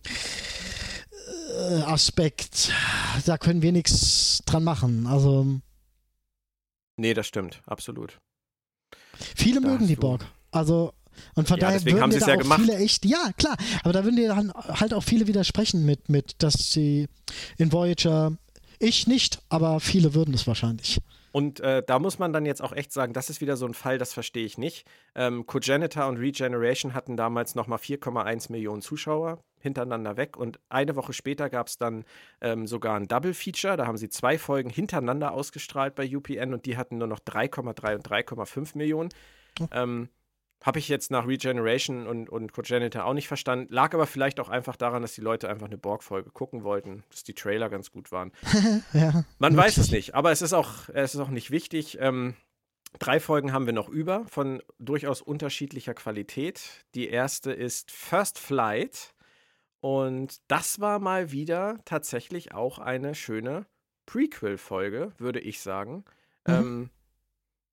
[1.58, 2.72] Äh, Aspekt,
[3.26, 5.08] da können wir nichts dran machen.
[5.08, 5.58] Also.
[6.96, 8.18] Nee, das stimmt, absolut.
[9.34, 10.24] Viele da mögen die Borg.
[10.52, 10.92] Also,
[11.34, 12.60] und von ja, daher würden dir da ja auch gemacht.
[12.60, 16.36] viele echt, ja klar, aber da würden dir dann halt auch viele widersprechen mit, mit,
[16.44, 17.08] dass sie
[17.56, 18.36] in Voyager,
[18.78, 21.00] ich nicht, aber viele würden es wahrscheinlich.
[21.32, 23.74] Und äh, da muss man dann jetzt auch echt sagen, das ist wieder so ein
[23.74, 24.86] Fall, das verstehe ich nicht.
[25.14, 31.12] Ähm, Cogenitor und Regeneration hatten damals nochmal 4,1 Millionen Zuschauer hintereinander weg und eine Woche
[31.12, 32.04] später gab es dann
[32.40, 33.76] ähm, sogar ein Double Feature.
[33.76, 37.96] Da haben sie zwei Folgen hintereinander ausgestrahlt bei UPN und die hatten nur noch 3,3
[37.96, 39.10] und 3,5 Millionen.
[39.60, 39.66] Oh.
[39.72, 40.08] Ähm,
[40.62, 43.72] habe ich jetzt nach Regeneration und, und Cogenitor auch nicht verstanden.
[43.72, 47.22] Lag aber vielleicht auch einfach daran, dass die Leute einfach eine Borg-Folge gucken wollten, dass
[47.22, 48.32] die Trailer ganz gut waren.
[48.92, 49.56] ja, Man wirklich.
[49.56, 51.98] weiß es nicht, aber es ist auch, es ist auch nicht wichtig.
[52.00, 52.34] Ähm,
[52.98, 56.84] drei Folgen haben wir noch über, von durchaus unterschiedlicher Qualität.
[56.94, 59.14] Die erste ist First Flight.
[59.80, 63.66] Und das war mal wieder tatsächlich auch eine schöne
[64.06, 66.04] Prequel-Folge, würde ich sagen.
[66.46, 66.54] Mhm.
[66.54, 66.90] Ähm,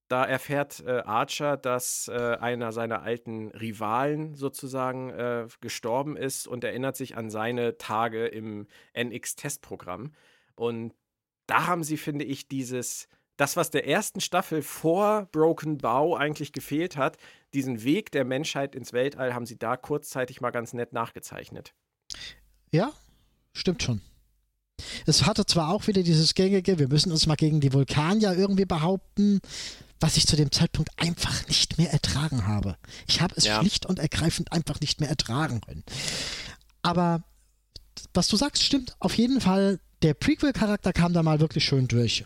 [0.07, 6.63] da erfährt äh, Archer, dass äh, einer seiner alten Rivalen sozusagen äh, gestorben ist und
[6.63, 10.13] erinnert sich an seine Tage im NX-Testprogramm.
[10.55, 10.93] Und
[11.47, 13.07] da haben sie, finde ich, dieses,
[13.37, 17.17] das, was der ersten Staffel vor Broken Bow eigentlich gefehlt hat,
[17.53, 21.73] diesen Weg der Menschheit ins Weltall, haben sie da kurzzeitig mal ganz nett nachgezeichnet.
[22.71, 22.93] Ja,
[23.53, 24.01] stimmt schon.
[25.05, 28.65] Es hatte zwar auch wieder dieses gängige, wir müssen uns mal gegen die Vulkanier irgendwie
[28.65, 29.39] behaupten,
[30.05, 32.77] was ich zu dem Zeitpunkt einfach nicht mehr ertragen habe.
[33.07, 33.59] Ich habe es ja.
[33.59, 35.83] schlicht und ergreifend einfach nicht mehr ertragen können.
[36.83, 37.23] Aber
[38.13, 39.79] was du sagst, stimmt auf jeden Fall.
[40.03, 42.23] Der Prequel-Charakter kam da mal wirklich schön durch.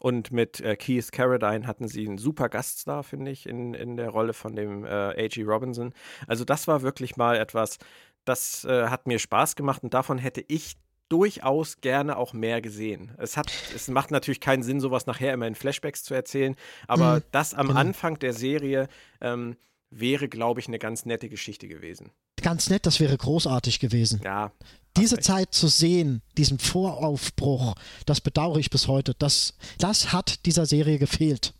[0.00, 4.08] Und mit äh, Keith Carradine hatten sie einen super Gaststar, finde ich, in, in der
[4.08, 5.44] Rolle von dem äh, A.G.
[5.44, 5.94] Robinson.
[6.26, 7.78] Also das war wirklich mal etwas,
[8.24, 10.76] das äh, hat mir Spaß gemacht und davon hätte ich
[11.08, 13.12] durchaus gerne auch mehr gesehen.
[13.18, 16.56] Es hat, es macht natürlich keinen Sinn, sowas nachher immer in Flashbacks zu erzählen,
[16.88, 17.80] aber mhm, das am genau.
[17.80, 18.88] Anfang der Serie
[19.20, 19.56] ähm,
[19.90, 22.10] wäre, glaube ich, eine ganz nette Geschichte gewesen.
[22.42, 24.20] Ganz nett, das wäre großartig gewesen.
[24.24, 24.52] Ja.
[24.96, 27.74] Diese Zeit zu sehen, diesen Voraufbruch,
[28.06, 29.14] das bedauere ich bis heute.
[29.18, 31.54] Das, das hat dieser Serie gefehlt.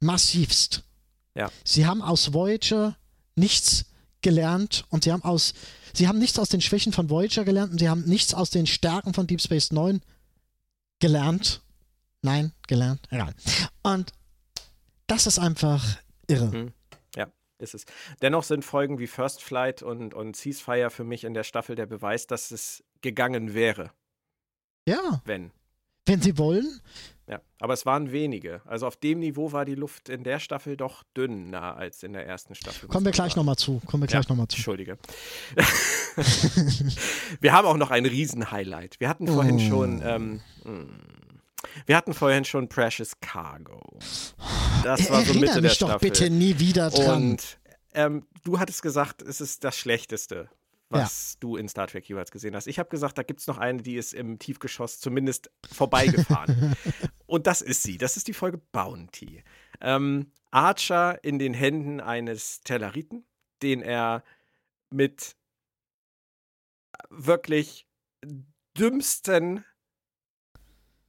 [0.00, 0.84] Massivst.
[1.34, 1.50] Ja.
[1.64, 2.96] Sie haben aus Voyager
[3.36, 3.91] nichts
[4.22, 5.54] gelernt und sie haben aus
[5.92, 8.66] sie haben nichts aus den Schwächen von Voyager gelernt und sie haben nichts aus den
[8.66, 10.00] Stärken von Deep Space Nine
[11.00, 11.62] gelernt.
[12.22, 13.34] Nein, gelernt, egal.
[13.82, 14.12] Und
[15.08, 16.46] das ist einfach irre.
[16.46, 16.72] Mhm.
[17.16, 17.26] Ja,
[17.58, 17.84] ist es.
[18.22, 21.86] Dennoch sind Folgen wie First Flight und, und Ceasefire für mich in der Staffel der
[21.86, 23.90] Beweis, dass es gegangen wäre.
[24.86, 25.20] Ja.
[25.24, 25.50] Wenn.
[26.06, 26.80] Wenn sie wollen.
[27.28, 28.60] Ja, aber es waren wenige.
[28.66, 32.26] Also auf dem Niveau war die Luft in der Staffel doch dünner als in der
[32.26, 32.88] ersten Staffel.
[32.88, 33.80] Kommen wir gleich nochmal zu.
[33.86, 34.56] Kommen wir gleich ja, nochmal zu.
[34.56, 34.98] Entschuldige.
[37.40, 38.98] wir haben auch noch ein Riesen-Highlight.
[38.98, 39.60] Wir hatten vorhin oh.
[39.60, 40.02] schon.
[40.04, 40.90] Ähm, hm,
[41.86, 43.80] wir hatten vorhin schon Precious Cargo.
[44.82, 47.30] Das war so Mitte der mich doch bitte nie wieder dran.
[47.30, 47.58] Und
[47.94, 50.48] ähm, du hattest gesagt, es ist das Schlechteste,
[50.92, 51.38] was ja.
[51.40, 52.66] du in Star Trek jeweils gesehen hast.
[52.66, 56.76] Ich habe gesagt, da gibt es noch eine, die ist im Tiefgeschoss zumindest vorbeigefahren.
[57.26, 57.98] Und das ist sie.
[57.98, 59.42] Das ist die Folge Bounty.
[59.80, 63.24] Ähm, Archer in den Händen eines Telleriten,
[63.62, 64.22] den er
[64.90, 65.36] mit
[67.08, 67.86] wirklich
[68.78, 69.64] dümmsten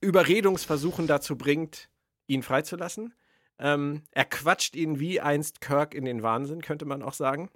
[0.01, 1.89] Überredungsversuchen dazu bringt,
[2.27, 3.13] ihn freizulassen.
[3.59, 7.49] Ähm, er quatscht ihn wie einst Kirk in den Wahnsinn, könnte man auch sagen.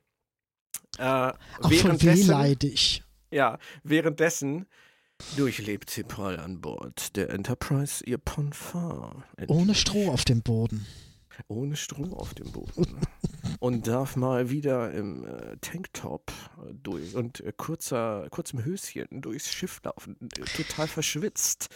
[0.97, 3.03] Äh, Auch von wehleidig.
[3.31, 4.65] Ja, währenddessen
[5.35, 9.23] durchlebt sie Paul an Bord der Enterprise ihr Ponfar.
[9.47, 10.85] Ohne Stroh auf dem Boden.
[11.47, 12.99] Ohne Stroh auf dem Boden.
[13.59, 19.51] und darf mal wieder im äh, Tanktop äh, durch und äh, kurzer, kurzem Höschen durchs
[19.51, 21.69] Schiff laufen, äh, total verschwitzt.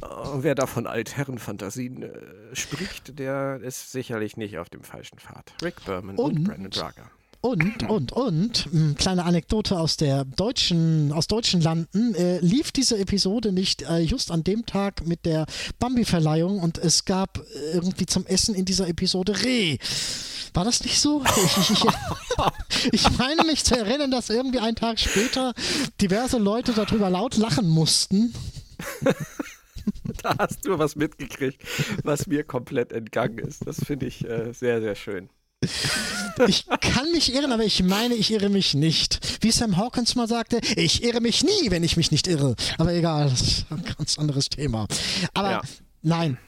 [0.00, 0.06] Äh,
[0.36, 5.52] wer da von Altherrenfantasien äh, spricht, der ist sicherlich nicht auf dem falschen Pfad.
[5.62, 7.10] Rick Berman und, und Brandon Drager.
[7.46, 8.68] Und, und, und,
[8.98, 14.32] kleine Anekdote aus der deutschen, aus deutschen Landen, äh, lief diese Episode nicht äh, just
[14.32, 15.46] an dem Tag mit der
[15.78, 19.78] Bambi-Verleihung und es gab äh, irgendwie zum Essen in dieser Episode Reh.
[20.54, 21.22] War das nicht so?
[21.46, 21.84] Ich, ich,
[22.92, 25.54] ich, meine mich zu erinnern, dass irgendwie einen Tag später
[26.00, 28.34] diverse Leute darüber laut lachen mussten.
[30.22, 31.62] da hast du was mitgekriegt,
[32.02, 33.66] was mir komplett entgangen ist.
[33.66, 35.28] Das finde ich äh, sehr, sehr schön.
[36.46, 39.42] Ich kann mich irren, aber ich meine, ich irre mich nicht.
[39.42, 42.54] Wie Sam Hawkins mal sagte, ich irre mich nie, wenn ich mich nicht irre.
[42.78, 44.86] Aber egal, das ist ein ganz anderes Thema.
[45.32, 45.62] Aber ja.
[46.02, 46.38] nein,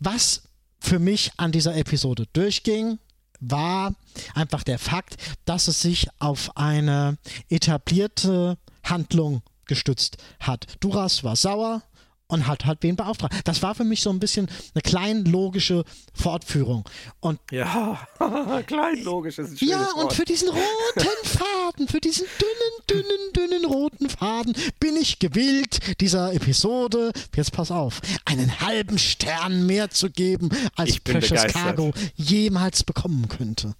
[0.00, 0.42] was
[0.80, 2.98] für mich an dieser Episode durchging,
[3.40, 3.94] war
[4.34, 7.16] einfach der Fakt, dass es sich auf eine
[7.48, 10.66] etablierte Handlung gestützt hat.
[10.80, 11.82] Duras war sauer,
[12.30, 13.34] und hat halt wen beauftragt.
[13.44, 15.84] Das war für mich so ein bisschen eine klein logische
[16.14, 16.88] Fortführung.
[17.20, 17.98] Und ja,
[18.66, 20.12] klein logisch ist ein schönes Ja, und Wort.
[20.14, 26.32] für diesen roten Faden, für diesen dünnen, dünnen, dünnen roten Faden bin ich gewillt, dieser
[26.32, 31.52] Episode, jetzt pass auf, einen halben Stern mehr zu geben, als Precious begeistert.
[31.52, 33.74] Cargo jemals bekommen könnte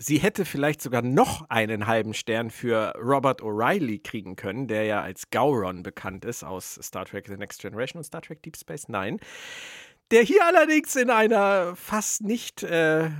[0.00, 5.02] sie hätte vielleicht sogar noch einen halben Stern für Robert O'Reilly kriegen können, der ja
[5.02, 8.88] als Gauron bekannt ist aus Star Trek The Next Generation und Star Trek Deep Space
[8.88, 9.18] Nine.
[10.10, 13.10] Der hier allerdings in einer fast nicht äh,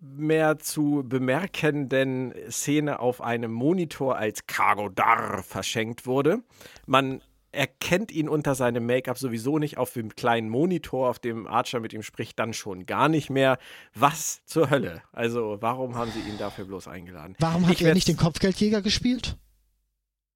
[0.00, 6.42] mehr zu bemerkenden Szene auf einem Monitor als Cargo Dar verschenkt wurde.
[6.86, 7.22] Man
[7.56, 11.92] erkennt ihn unter seinem Make-up sowieso nicht auf dem kleinen Monitor, auf dem Archer mit
[11.92, 13.58] ihm spricht, dann schon gar nicht mehr.
[13.94, 15.02] Was zur Hölle?
[15.12, 17.34] Also, warum haben sie ihn dafür bloß eingeladen?
[17.38, 19.36] Warum hat ich er nicht den Kopfgeldjäger gespielt?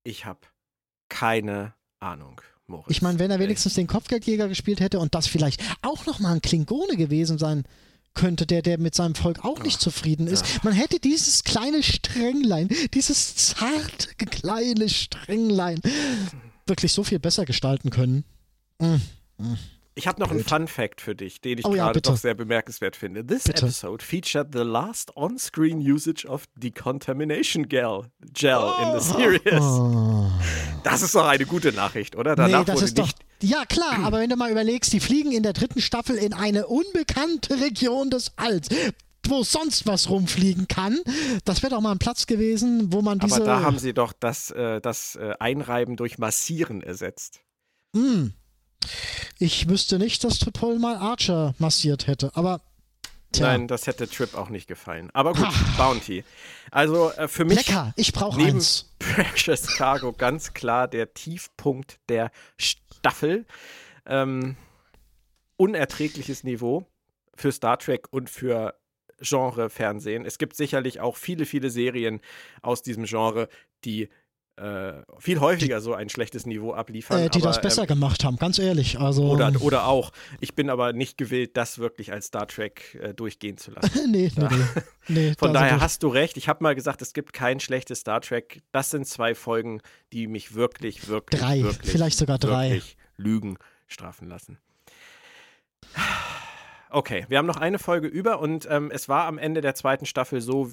[0.02, 0.40] Ich habe
[1.08, 2.40] keine Ahnung.
[2.66, 2.90] Moritz.
[2.90, 6.40] Ich meine, wenn er wenigstens den Kopfgeldjäger gespielt hätte und das vielleicht auch nochmal ein
[6.40, 7.64] Klingone gewesen sein
[8.14, 10.46] könnte, der, der mit seinem Volk auch nicht Ach, zufrieden ist.
[10.46, 10.60] Ja.
[10.64, 15.80] Man hätte dieses kleine Stränglein, dieses zarte kleine Stränglein
[16.70, 18.24] wirklich so viel besser gestalten können.
[18.78, 18.96] Mm.
[19.94, 22.34] Ich habe noch einen Fun Fact für dich, den ich oh, gerade ja, doch sehr
[22.34, 23.26] bemerkenswert finde.
[23.26, 23.66] This bitte.
[23.66, 28.82] episode featured the last on-screen usage of decontamination gel, gel oh.
[28.82, 29.60] in the series.
[29.60, 30.30] Oh.
[30.84, 32.34] Das ist doch eine gute Nachricht, oder?
[32.34, 33.10] Danach nee, das ist doch.
[33.42, 36.66] Ja, klar, aber wenn du mal überlegst, die fliegen in der dritten Staffel in eine
[36.66, 38.68] unbekannte Region des Alls
[39.30, 40.98] nirgendwo sonst was rumfliegen kann.
[41.44, 43.36] Das wäre doch mal ein Platz gewesen, wo man diese.
[43.36, 47.40] Aber da haben sie doch das, äh, das äh, Einreiben durch Massieren ersetzt.
[47.94, 48.34] Hm.
[49.38, 52.60] Ich wüsste nicht, dass Tripol mal Archer massiert hätte, aber.
[53.32, 53.46] Tja.
[53.46, 55.08] Nein, das hätte Trip auch nicht gefallen.
[55.12, 56.24] Aber gut, Bounty.
[56.72, 57.58] Also äh, für mich.
[57.58, 58.92] Lecker, ich brauche eins.
[58.98, 63.46] Precious Cargo ganz klar der Tiefpunkt der Staffel.
[64.04, 64.56] Ähm,
[65.56, 66.86] unerträgliches Niveau
[67.36, 68.79] für Star Trek und für
[69.20, 70.24] Genre-Fernsehen.
[70.24, 72.20] Es gibt sicherlich auch viele, viele Serien
[72.62, 73.48] aus diesem Genre,
[73.84, 74.08] die
[74.60, 77.18] äh, viel häufiger die, so ein schlechtes Niveau abliefern.
[77.18, 79.00] Äh, die aber, das besser ähm, gemacht haben, ganz ehrlich.
[79.00, 80.12] Also, oder, oder auch.
[80.40, 83.90] Ich bin aber nicht gewillt, das wirklich als Star Trek äh, durchgehen zu lassen.
[84.10, 84.82] nee, nee, nee.
[85.08, 86.36] nee Von daher hast du recht.
[86.36, 88.60] Ich habe mal gesagt, es gibt kein schlechtes Star Trek.
[88.70, 89.80] Das sind zwei Folgen,
[90.12, 92.70] die mich wirklich, wirklich, drei, wirklich, vielleicht sogar drei.
[92.70, 93.56] wirklich Lügen
[93.88, 94.58] strafen lassen.
[96.92, 100.06] Okay, wir haben noch eine Folge über und ähm, es war am Ende der zweiten
[100.06, 100.72] Staffel so,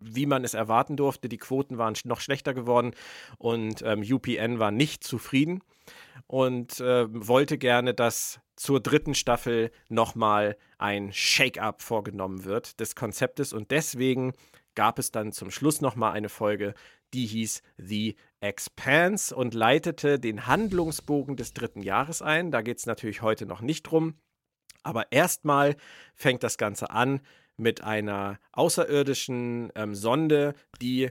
[0.00, 1.28] wie man es erwarten durfte.
[1.28, 2.94] Die Quoten waren noch schlechter geworden
[3.38, 5.62] und ähm, UPN war nicht zufrieden
[6.26, 13.52] und äh, wollte gerne, dass zur dritten Staffel nochmal ein Shake-up vorgenommen wird des Konzeptes
[13.52, 14.32] und deswegen
[14.74, 16.74] gab es dann zum Schluss nochmal eine Folge,
[17.14, 22.50] die hieß The Expanse und leitete den Handlungsbogen des dritten Jahres ein.
[22.50, 24.16] Da geht es natürlich heute noch nicht drum.
[24.82, 25.76] Aber erstmal
[26.14, 27.20] fängt das Ganze an
[27.56, 31.10] mit einer außerirdischen ähm, Sonde, die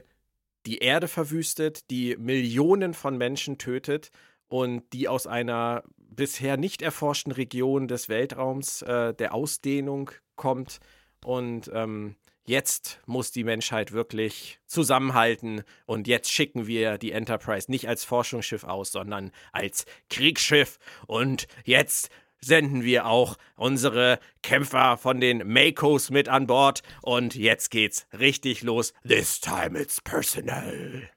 [0.66, 4.10] die Erde verwüstet, die Millionen von Menschen tötet
[4.48, 10.78] und die aus einer bisher nicht erforschten Region des Weltraums äh, der Ausdehnung kommt.
[11.24, 17.88] Und ähm, jetzt muss die Menschheit wirklich zusammenhalten und jetzt schicken wir die Enterprise nicht
[17.88, 20.78] als Forschungsschiff aus, sondern als Kriegsschiff.
[21.06, 22.10] Und jetzt
[22.44, 26.82] senden wir auch unsere Kämpfer von den Makos mit an Bord.
[27.00, 28.92] Und jetzt geht's richtig los.
[29.06, 31.08] This time it's personal.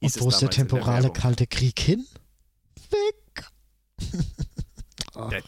[0.00, 2.06] Und wo ist der temporale Kalte Krieg hin?
[2.90, 3.44] Weg.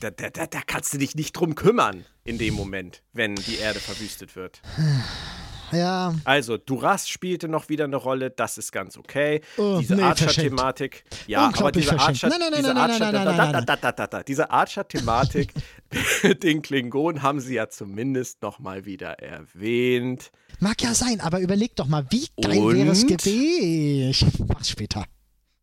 [0.01, 3.57] da, da, da, da kannst du dich nicht drum kümmern in dem Moment, wenn die
[3.57, 4.61] Erde verwüstet wird.
[5.73, 6.15] Ja.
[6.25, 9.41] Also, Duras spielte noch wieder eine Rolle, das ist ganz okay.
[9.57, 11.05] Oh, diese nee, Archer-Thematik.
[11.27, 12.25] Ja, aber diese verschenkt.
[12.25, 15.53] Archer, Nein, nein, nein, diese Archer-Thematik,
[16.43, 20.31] den Klingonen haben sie ja zumindest noch mal wieder erwähnt.
[20.59, 22.75] Mag ja sein, aber überleg doch mal, wie geil Und?
[22.77, 24.11] wäre es gewesen.
[24.11, 25.05] Ich mach's später.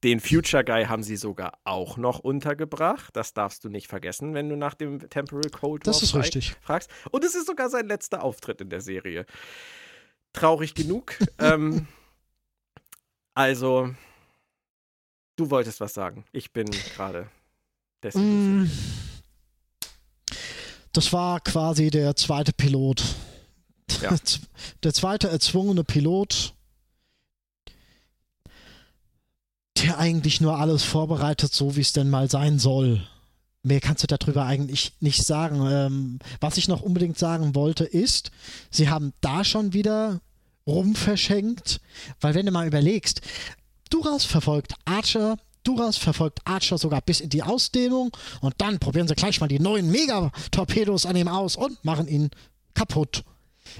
[0.03, 3.15] Den Future Guy haben sie sogar auch noch untergebracht.
[3.15, 6.23] Das darfst du nicht vergessen, wenn du nach dem Temporal Cold War Das ist frag-
[6.23, 6.55] richtig.
[6.61, 6.89] fragst.
[7.09, 9.25] Und es ist sogar sein letzter Auftritt in der Serie.
[10.33, 11.17] Traurig genug.
[11.39, 11.87] ähm,
[13.33, 13.93] also,
[15.35, 16.25] du wolltest was sagen.
[16.31, 17.29] Ich bin gerade
[18.03, 18.67] desillusioniert.
[18.67, 18.71] Mm.
[20.93, 23.03] Das war quasi der zweite Pilot.
[24.01, 24.15] Ja.
[24.83, 26.53] Der zweite erzwungene Pilot,
[29.77, 33.07] der eigentlich nur alles vorbereitet, so wie es denn mal sein soll.
[33.63, 35.67] Mehr kannst du darüber eigentlich nicht sagen.
[35.69, 38.31] Ähm, was ich noch unbedingt sagen wollte, ist,
[38.71, 40.21] sie haben da schon wieder
[40.65, 41.81] rumverschenkt,
[42.21, 43.21] weil wenn du mal überlegst,
[43.89, 49.15] Duras verfolgt Archer, Duras verfolgt Archer sogar bis in die Ausdehnung und dann probieren sie
[49.15, 52.29] gleich mal die neuen Megatorpedos an ihm aus und machen ihn
[52.73, 53.23] kaputt.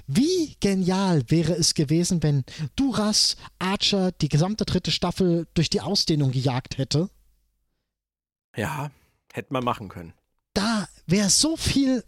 [0.05, 2.43] Wie genial wäre es gewesen, wenn
[2.75, 7.09] Duras Archer die gesamte dritte Staffel durch die Ausdehnung gejagt hätte?
[8.55, 8.91] Ja,
[9.37, 10.13] hätte man machen können.
[10.53, 12.03] Da wäre so viel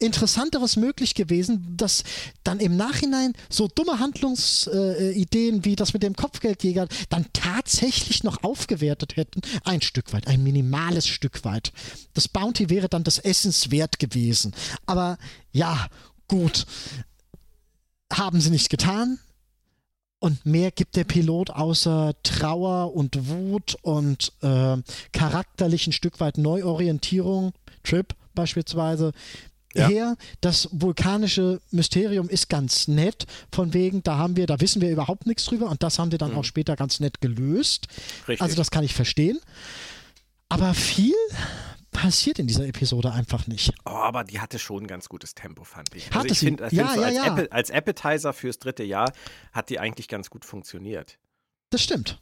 [0.00, 2.04] Interessanteres möglich gewesen, dass
[2.44, 9.16] dann im Nachhinein so dumme Handlungsideen wie das mit dem Kopfgeldjäger dann tatsächlich noch aufgewertet
[9.16, 9.40] hätten.
[9.64, 11.72] Ein Stück weit, ein minimales Stück weit.
[12.14, 14.54] Das Bounty wäre dann des Essens wert gewesen.
[14.86, 15.18] Aber
[15.50, 15.88] ja,
[16.28, 16.66] gut.
[18.12, 19.18] Haben sie nicht getan.
[20.20, 24.76] Und mehr gibt der Pilot außer Trauer und Wut und äh,
[25.12, 27.52] charakterlich ein Stück weit Neuorientierung,
[27.84, 29.12] Trip beispielsweise,
[29.74, 29.86] Ja.
[29.86, 30.16] her.
[30.40, 35.26] Das vulkanische Mysterium ist ganz nett, von wegen, da haben wir, da wissen wir überhaupt
[35.26, 37.86] nichts drüber und das haben die dann auch später ganz nett gelöst.
[38.26, 38.40] Richtig.
[38.42, 39.38] Also das kann ich verstehen.
[40.48, 41.14] Aber viel
[41.90, 43.72] passiert in dieser Episode einfach nicht.
[43.84, 46.06] Oh, aber die hatte schon ein ganz gutes Tempo, fand ich.
[46.08, 46.46] Hatte also ich sie.
[46.46, 47.24] finde, Ja, so ja, als, ja.
[47.24, 49.12] Appe- als Appetizer fürs dritte Jahr
[49.52, 51.18] hat die eigentlich ganz gut funktioniert.
[51.70, 52.20] Das stimmt.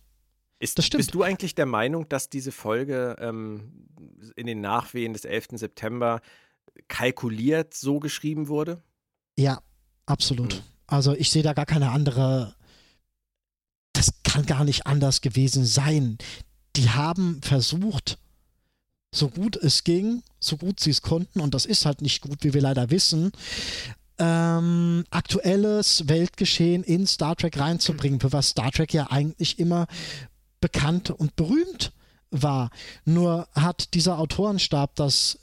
[0.58, 1.00] Ist, Das stimmt.
[1.00, 3.88] Bist du eigentlich der Meinung, dass diese Folge ähm,
[4.36, 5.48] in den Nachwehen des 11.
[5.52, 6.20] September
[6.88, 8.82] kalkuliert so geschrieben wurde?
[9.38, 9.60] Ja,
[10.06, 10.54] absolut.
[10.54, 10.62] Hm.
[10.86, 12.54] Also ich sehe da gar keine andere.
[13.92, 16.16] Das kann gar nicht anders gewesen sein.
[16.76, 18.18] Die haben versucht,
[19.14, 22.38] so gut es ging, so gut sie es konnten, und das ist halt nicht gut,
[22.42, 23.32] wie wir leider wissen,
[24.18, 29.86] ähm, aktuelles Weltgeschehen in Star Trek reinzubringen, für was Star Trek ja eigentlich immer
[30.60, 31.92] bekannt und berühmt
[32.30, 32.70] war.
[33.04, 35.38] Nur hat dieser Autorenstab das,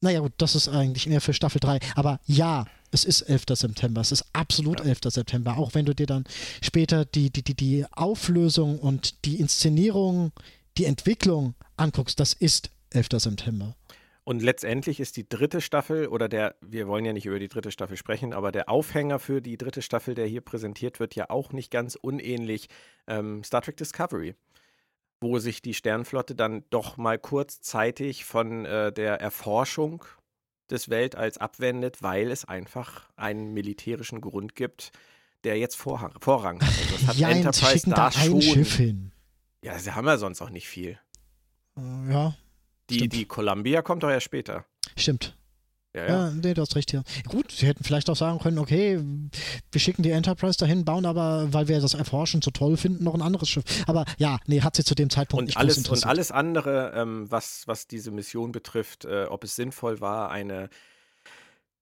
[0.00, 3.44] naja gut, das ist eigentlich mehr für Staffel 3, aber ja, es ist 11.
[3.54, 4.86] September, es ist absolut ja.
[4.86, 5.00] 11.
[5.08, 6.24] September, auch wenn du dir dann
[6.62, 10.32] später die, die, die, die Auflösung und die Inszenierung,
[10.78, 13.08] die Entwicklung anguckst, das ist 11.
[13.16, 13.76] September.
[14.24, 17.70] Und letztendlich ist die dritte Staffel, oder der, wir wollen ja nicht über die dritte
[17.70, 21.52] Staffel sprechen, aber der Aufhänger für die dritte Staffel, der hier präsentiert wird, ja auch
[21.52, 22.68] nicht ganz unähnlich
[23.06, 24.34] ähm, Star Trek Discovery,
[25.20, 30.04] wo sich die Sternflotte dann doch mal kurzzeitig von äh, der Erforschung
[30.70, 34.92] des Weltalls abwendet, weil es einfach einen militärischen Grund gibt,
[35.44, 36.68] der jetzt Vorrang, Vorrang hat.
[36.68, 38.40] Also das hat ja, Enterprise da, da schon.
[38.40, 39.12] Schiff hin.
[39.62, 40.98] Ja, sie haben ja sonst auch nicht viel.
[41.76, 42.36] Uh, ja,
[42.90, 44.64] die, die Columbia kommt doch ja später.
[44.96, 45.36] Stimmt.
[45.94, 46.08] Ja, ja.
[46.08, 47.04] ja, nee, du hast recht hier.
[47.28, 49.00] Gut, sie hätten vielleicht auch sagen können, okay,
[49.70, 53.14] wir schicken die Enterprise dahin, bauen aber, weil wir das Erforschen so toll finden, noch
[53.14, 53.64] ein anderes Schiff.
[53.86, 57.30] Aber ja, nee, hat sie zu dem Zeitpunkt und nicht alles, Und alles andere, ähm,
[57.30, 60.68] was, was diese Mission betrifft, äh, ob es sinnvoll war, eine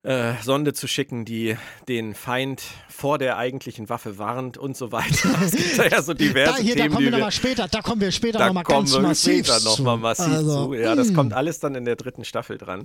[0.02, 1.56] äh, Sonde zu schicken, die
[1.88, 5.30] den Feind vor der eigentlichen Waffe warnt und so weiter.
[5.44, 6.88] Es gibt da ja so diverse da, hier, Themen.
[6.88, 9.96] Da kommen wir nochmal später, da kommen wir später nochmal ganz massiv später noch mal
[9.96, 10.74] massiv also, zu.
[10.74, 11.16] Ja, das hm.
[11.16, 12.84] kommt alles dann in der dritten Staffel dran.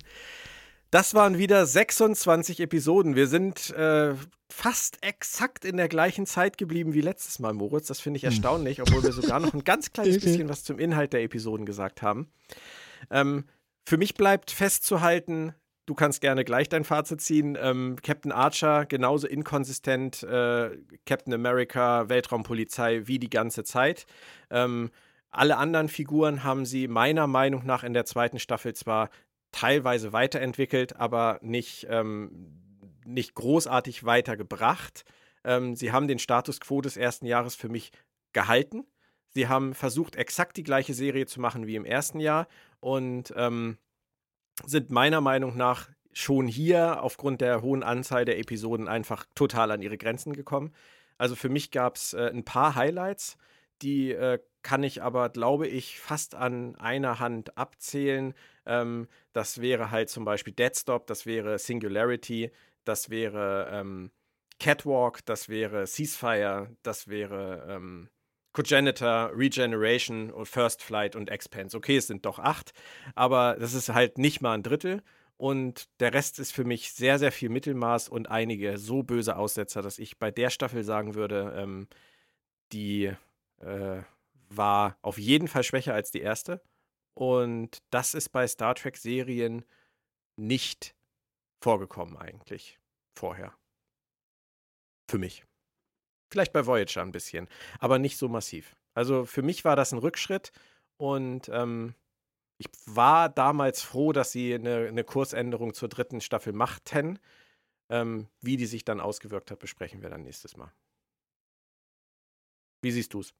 [0.91, 3.15] Das waren wieder 26 Episoden.
[3.15, 4.13] Wir sind äh,
[4.49, 7.87] fast exakt in der gleichen Zeit geblieben wie letztes Mal, Moritz.
[7.87, 8.29] Das finde ich hm.
[8.29, 12.01] erstaunlich, obwohl wir sogar noch ein ganz kleines bisschen was zum Inhalt der Episoden gesagt
[12.01, 12.27] haben.
[13.09, 13.45] Ähm,
[13.85, 15.53] für mich bleibt festzuhalten,
[15.87, 17.57] du kannst gerne gleich dein Fazit ziehen.
[17.59, 24.05] Ähm, Captain Archer genauso inkonsistent, äh, Captain America, Weltraumpolizei wie die ganze Zeit.
[24.51, 24.91] Ähm,
[25.31, 29.09] alle anderen Figuren haben sie meiner Meinung nach in der zweiten Staffel zwar
[29.51, 32.51] teilweise weiterentwickelt, aber nicht, ähm,
[33.05, 35.05] nicht großartig weitergebracht.
[35.43, 37.91] Ähm, sie haben den Status quo des ersten Jahres für mich
[38.33, 38.85] gehalten.
[39.29, 42.47] Sie haben versucht, exakt die gleiche Serie zu machen wie im ersten Jahr
[42.79, 43.77] und ähm,
[44.65, 49.81] sind meiner Meinung nach schon hier aufgrund der hohen Anzahl der Episoden einfach total an
[49.81, 50.73] ihre Grenzen gekommen.
[51.17, 53.37] Also für mich gab es äh, ein paar Highlights,
[53.81, 58.33] die äh, kann ich aber, glaube ich, fast an einer Hand abzählen.
[58.65, 62.51] Ähm, das wäre halt zum Beispiel Deadstop, das wäre Singularity,
[62.83, 64.11] das wäre ähm,
[64.59, 68.09] Catwalk, das wäre Ceasefire, das wäre ähm,
[68.57, 71.77] Cogenitor, Regeneration First Flight und Expanse.
[71.77, 72.73] Okay, es sind doch acht,
[73.13, 75.03] aber das ist halt nicht mal ein Drittel.
[75.37, 79.83] Und der Rest ist für mich sehr, sehr viel Mittelmaß und einige so böse Aussetzer,
[79.83, 81.87] dass ich bei der Staffel sagen würde, ähm,
[82.71, 83.13] die
[83.59, 84.01] äh,
[84.49, 86.59] war auf jeden Fall schwächer als die erste.
[87.13, 89.65] Und das ist bei Star Trek-Serien
[90.35, 90.95] nicht
[91.61, 92.79] vorgekommen eigentlich
[93.13, 93.53] vorher.
[95.07, 95.46] Für mich.
[96.29, 97.47] Vielleicht bei Voyager ein bisschen,
[97.79, 98.75] aber nicht so massiv.
[98.93, 100.51] Also für mich war das ein Rückschritt
[100.97, 101.93] und ähm,
[102.57, 107.19] ich war damals froh, dass sie eine, eine Kursänderung zur dritten Staffel machten.
[107.89, 110.71] Ähm, wie die sich dann ausgewirkt hat, besprechen wir dann nächstes Mal.
[112.81, 113.33] Wie siehst du es?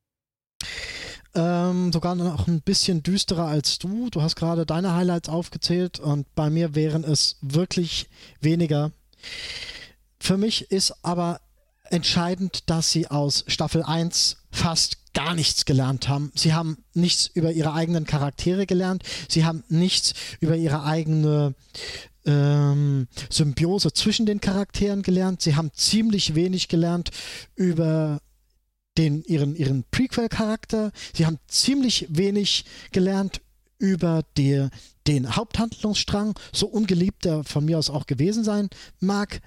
[1.35, 4.09] Ähm, sogar noch ein bisschen düsterer als du.
[4.09, 8.09] Du hast gerade deine Highlights aufgezählt und bei mir wären es wirklich
[8.39, 8.91] weniger.
[10.19, 11.41] Für mich ist aber
[11.91, 16.31] entscheidend, dass sie aus Staffel 1 fast gar nichts gelernt haben.
[16.35, 19.03] Sie haben nichts über ihre eigenen Charaktere gelernt.
[19.27, 21.55] Sie haben nichts über ihre eigene
[22.26, 25.41] ähm, Symbiose zwischen den Charakteren gelernt.
[25.41, 27.09] Sie haben ziemlich wenig gelernt
[27.55, 28.19] über
[28.97, 30.91] den, ihren, ihren Prequel-Charakter.
[31.14, 33.41] Sie haben ziemlich wenig gelernt
[33.80, 34.68] über die,
[35.07, 38.69] den Haupthandlungsstrang, so ungeliebt er von mir aus auch gewesen sein
[38.99, 39.41] mag.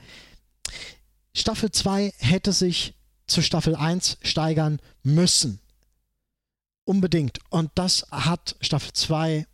[1.35, 2.94] Staffel 2 hätte sich
[3.27, 5.61] zu Staffel 1 steigern müssen.
[6.85, 7.39] Unbedingt.
[7.51, 9.47] Und das hat Staffel 2,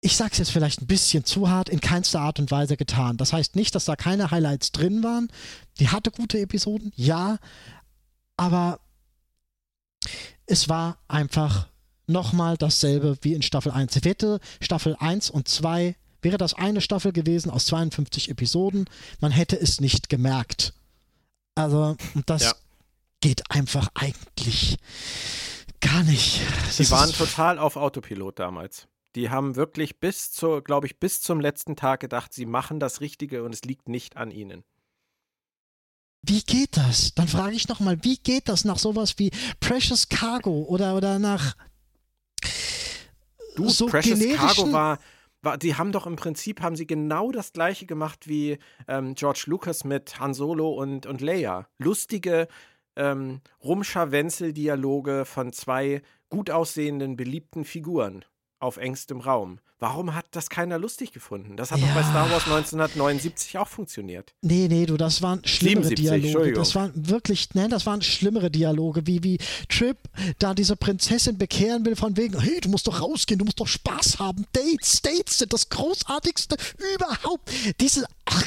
[0.00, 3.16] ich sag's jetzt vielleicht ein bisschen zu hart, in keinster Art und Weise getan.
[3.16, 5.28] Das heißt nicht, dass da keine Highlights drin waren.
[5.78, 7.38] Die hatte gute Episoden, ja,
[8.36, 8.80] aber
[10.46, 11.68] es war einfach
[12.06, 13.96] nochmal dasselbe wie in Staffel 1.
[13.96, 18.86] Hätte Staffel 1 und 2 Wäre das eine Staffel gewesen aus 52 Episoden,
[19.20, 20.72] man hätte es nicht gemerkt.
[21.54, 21.96] Also,
[22.26, 22.54] das ja.
[23.20, 24.78] geht einfach eigentlich
[25.80, 26.40] gar nicht.
[26.66, 28.88] Das Sie waren total auf Autopilot damals.
[29.14, 33.02] Die haben wirklich bis zur, glaube ich, bis zum letzten Tag gedacht, sie machen das
[33.02, 34.64] Richtige und es liegt nicht an ihnen.
[36.22, 37.14] Wie geht das?
[37.14, 39.30] Dann frage ich nochmal, wie geht das nach sowas wie
[39.60, 41.54] Precious Cargo oder, oder nach
[43.56, 44.98] du, so Precious Cargo war,
[45.60, 48.58] die haben doch im Prinzip haben sie genau das gleiche gemacht wie
[48.88, 51.66] ähm, George Lucas mit Han Solo und, und Leia.
[51.78, 52.48] Lustige
[52.96, 58.24] ähm, Rumscharwenzel-Dialoge von zwei gut aussehenden, beliebten Figuren
[58.58, 59.60] auf engstem Raum.
[59.84, 61.58] Warum hat das keiner lustig gefunden?
[61.58, 61.86] Das hat ja.
[61.88, 64.32] doch bei Star Wars 1979 auch funktioniert.
[64.40, 66.52] Nee, nee, du, das waren schlimmere 77, Dialoge.
[66.54, 69.36] Das waren wirklich, nein, das waren schlimmere Dialoge, wie, wie
[69.68, 69.98] Trip
[70.38, 73.66] da diese Prinzessin bekehren will, von wegen, hey, du musst doch rausgehen, du musst doch
[73.66, 74.46] Spaß haben.
[74.54, 76.56] Dates, Dates sind das Großartigste
[76.94, 77.50] überhaupt.
[77.78, 78.44] Diese, ach,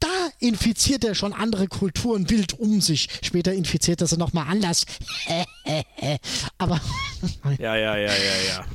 [0.00, 3.08] da infiziert er schon andere Kulturen wild um sich.
[3.22, 4.86] Später infiziert er sie nochmal anders.
[6.58, 6.80] Aber.
[7.58, 8.66] ja, ja, ja, ja, ja.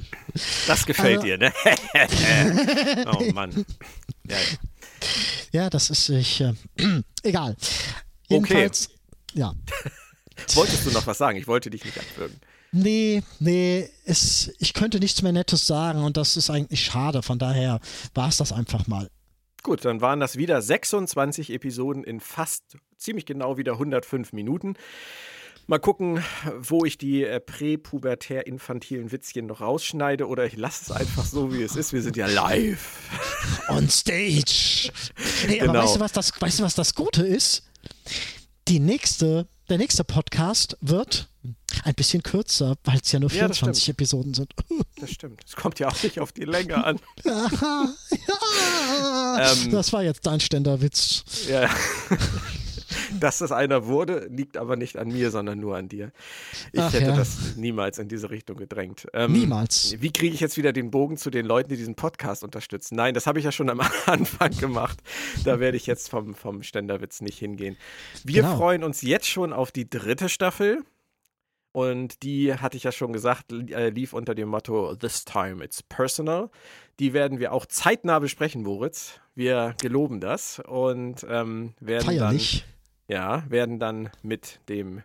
[0.68, 1.54] Das gefällt also, dir, ne?
[3.12, 3.66] oh Mann.
[4.28, 4.44] Ja, ja.
[5.52, 6.42] ja das ist ich.
[6.42, 6.54] Äh,
[7.24, 7.56] egal.
[8.30, 9.40] Jedenfalls, okay.
[9.40, 9.54] ja.
[10.56, 11.38] Wolltest du noch was sagen?
[11.38, 12.40] Ich wollte dich nicht abwürgen.
[12.76, 17.22] Nee, nee, es, ich könnte nichts mehr Nettes sagen und das ist eigentlich schade.
[17.22, 17.80] Von daher
[18.16, 19.12] war es das einfach mal.
[19.64, 24.76] Gut, dann waren das wieder 26 Episoden in fast ziemlich genau wieder 105 Minuten.
[25.68, 26.22] Mal gucken,
[26.60, 31.64] wo ich die äh, präpubertär-infantilen Witzchen noch rausschneide oder ich lasse es einfach so, wie
[31.64, 31.94] es ist.
[31.94, 33.00] Wir sind ja live.
[33.70, 34.92] On stage.
[35.48, 35.72] Hey, genau.
[35.72, 37.64] aber weißt du, was das, weißt du, was das Gute ist?
[38.68, 41.30] Die nächste, der nächste Podcast wird
[41.84, 44.54] ein bisschen kürzer, weil es ja nur 24 ja, Episoden sind.
[45.00, 45.42] Das stimmt.
[45.46, 46.98] Es kommt ja auch nicht auf die Länge an.
[47.26, 47.50] ja,
[48.28, 49.52] ja.
[49.52, 51.26] Ähm, das war jetzt dein Ständerwitz.
[51.50, 51.70] Ja.
[53.20, 56.12] Dass das einer wurde, liegt aber nicht an mir, sondern nur an dir.
[56.72, 57.16] Ich Ach, hätte ja.
[57.16, 59.08] das niemals in diese Richtung gedrängt.
[59.14, 59.96] Ähm, niemals.
[60.00, 62.96] Wie kriege ich jetzt wieder den Bogen zu den Leuten, die diesen Podcast unterstützen?
[62.96, 65.00] Nein, das habe ich ja schon am Anfang gemacht.
[65.44, 67.78] Da werde ich jetzt vom, vom Ständerwitz nicht hingehen.
[68.24, 68.58] Wir genau.
[68.58, 70.84] freuen uns jetzt schon auf die dritte Staffel.
[71.74, 75.84] Und die, hatte ich ja schon gesagt, äh, lief unter dem Motto This time it's
[75.84, 76.50] personal.
[77.00, 79.20] Die werden wir auch zeitnah besprechen, Moritz.
[79.34, 82.62] Wir geloben das und ähm, werden Feierlich.
[82.62, 82.74] dann
[83.08, 85.02] ja, werden dann mit dem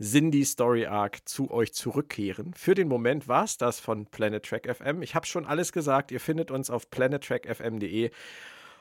[0.00, 2.52] Cindy Story Arc zu euch zurückkehren.
[2.54, 5.02] Für den Moment war es das von Planet Track FM.
[5.02, 6.10] Ich habe schon alles gesagt.
[6.12, 8.10] Ihr findet uns auf planettrackfm.de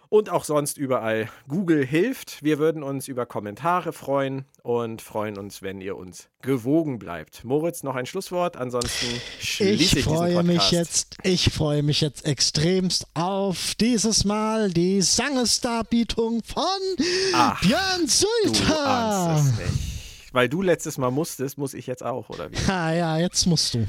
[0.09, 1.29] und auch sonst überall.
[1.47, 2.43] Google hilft.
[2.43, 7.43] Wir würden uns über Kommentare freuen und freuen uns, wenn ihr uns gewogen bleibt.
[7.43, 8.57] Moritz, noch ein Schlusswort.
[8.57, 9.07] Ansonsten
[9.39, 11.17] schließe ich, ich freue mich jetzt.
[11.23, 16.63] Ich freue mich jetzt extremst auf dieses Mal die Sangesdarbietung von
[17.33, 19.43] Ach, Björn Sülter.
[20.31, 22.57] Weil du letztes Mal musstest, muss ich jetzt auch, oder wie?
[22.69, 23.87] Ah ja, jetzt musst du.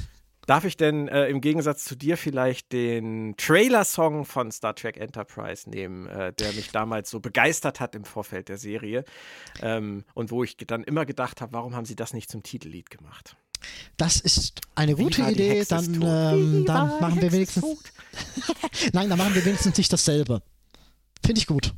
[0.48, 5.68] Darf ich denn äh, im Gegensatz zu dir vielleicht den Trailer-Song von Star Trek Enterprise
[5.68, 9.04] nehmen, äh, der mich damals so begeistert hat im Vorfeld der Serie
[9.60, 12.88] ähm, und wo ich dann immer gedacht habe, warum haben sie das nicht zum Titellied
[12.88, 13.36] gemacht?
[13.98, 15.66] Das ist eine gute Idee.
[15.68, 17.66] Dann, ähm, dann machen wir wenigstens.
[18.94, 20.40] Nein, dann machen wir wenigstens nicht dasselbe.
[21.22, 21.74] Finde ich gut.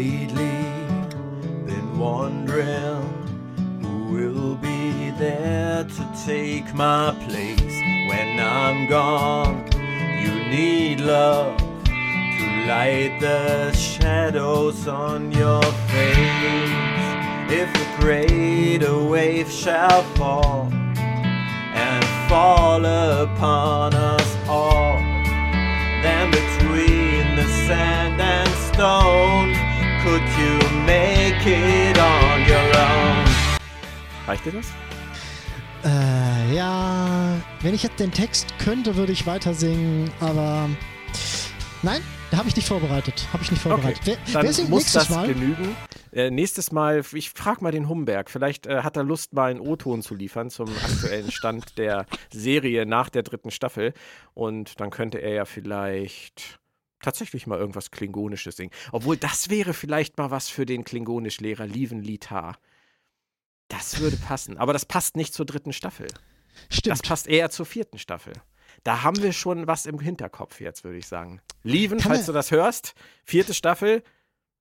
[0.00, 0.64] Lately
[1.66, 3.02] been wondering
[3.82, 7.76] who will be there to take my place
[8.08, 9.56] when I'm gone.
[10.22, 11.58] You need love
[12.38, 15.62] to light the shadows on your
[15.92, 17.06] face.
[17.60, 20.70] If a greater wave shall fall
[21.84, 24.96] and fall upon us all,
[26.04, 29.59] then between the sand and stone
[30.02, 30.54] could you
[30.86, 33.24] make it on your own?
[34.26, 34.72] Reicht dir das?
[35.84, 40.68] Äh, ja, wenn ich jetzt den Text könnte, würde ich weiter singen, aber
[41.82, 42.00] nein,
[42.30, 43.26] da habe ich nicht vorbereitet.
[43.32, 44.00] Habe ich nicht vorbereitet.
[44.02, 45.26] Okay, wer, wer singt muss das Mal?
[45.26, 45.76] genügen.
[46.12, 49.60] Äh, nächstes Mal, ich frage mal den Humberg, vielleicht äh, hat er Lust, mal einen
[49.60, 53.92] O-Ton zu liefern zum aktuellen Stand der Serie nach der dritten Staffel.
[54.34, 56.59] Und dann könnte er ja vielleicht
[57.00, 58.72] tatsächlich mal irgendwas Klingonisches singen.
[58.92, 62.58] Obwohl, das wäre vielleicht mal was für den Klingonischlehrer Lieven Litar.
[63.68, 64.58] Das würde passen.
[64.58, 66.08] Aber das passt nicht zur dritten Staffel.
[66.68, 66.92] Stimmt.
[66.92, 68.34] Das passt eher zur vierten Staffel.
[68.84, 71.40] Da haben wir schon was im Hinterkopf jetzt, würde ich sagen.
[71.62, 72.94] Lieven, falls du das hörst,
[73.24, 74.02] vierte Staffel,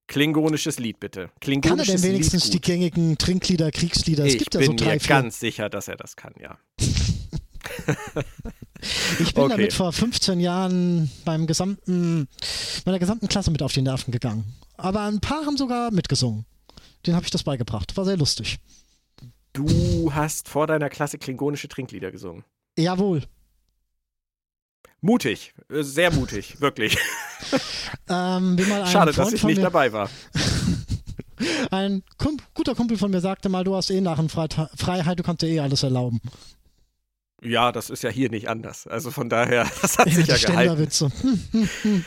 [0.08, 1.32] klingonisches Lied bitte.
[1.40, 4.26] Klingonisches kann er denn wenigstens die gängigen Trinklieder, Kriegslieder?
[4.26, 5.08] Es ich gibt ja so drei, mir vier.
[5.08, 6.58] ganz sicher, dass er das kann, ja.
[9.20, 9.56] Ich bin okay.
[9.58, 12.28] damit vor 15 Jahren beim gesamten,
[12.86, 14.46] meiner gesamten Klasse mit auf die Nerven gegangen.
[14.78, 16.46] Aber ein paar haben sogar mitgesungen.
[17.06, 17.96] Den habe ich das beigebracht.
[17.98, 18.60] War sehr lustig.
[19.54, 22.44] Du hast vor deiner Klasse klingonische Trinklieder gesungen.
[22.78, 23.24] Jawohl.
[25.02, 26.98] Mutig, äh, sehr mutig, wirklich.
[28.12, 30.10] Ähm, Schade, dass ich nicht dabei war.
[31.72, 35.48] Ein Kump guter Kumpel von mir sagte mal, du hast eh Narrenfreiheit, du kannst dir
[35.48, 36.20] eh alles erlauben.
[37.42, 38.88] Ja, das ist ja hier nicht anders.
[38.88, 40.90] Also von daher, das hat ja, sich ja gehalten.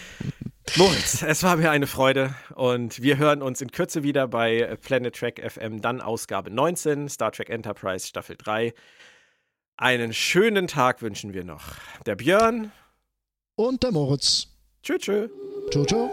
[0.77, 5.15] Moritz, es war mir eine Freude und wir hören uns in Kürze wieder bei Planet
[5.15, 8.73] Trek FM, dann Ausgabe 19, Star Trek Enterprise Staffel 3.
[9.77, 11.75] Einen schönen Tag wünschen wir noch.
[12.07, 12.71] Der Björn
[13.57, 14.49] und der Moritz.
[14.83, 15.29] Tschö, tschö.
[15.71, 16.09] Tschö, tschö.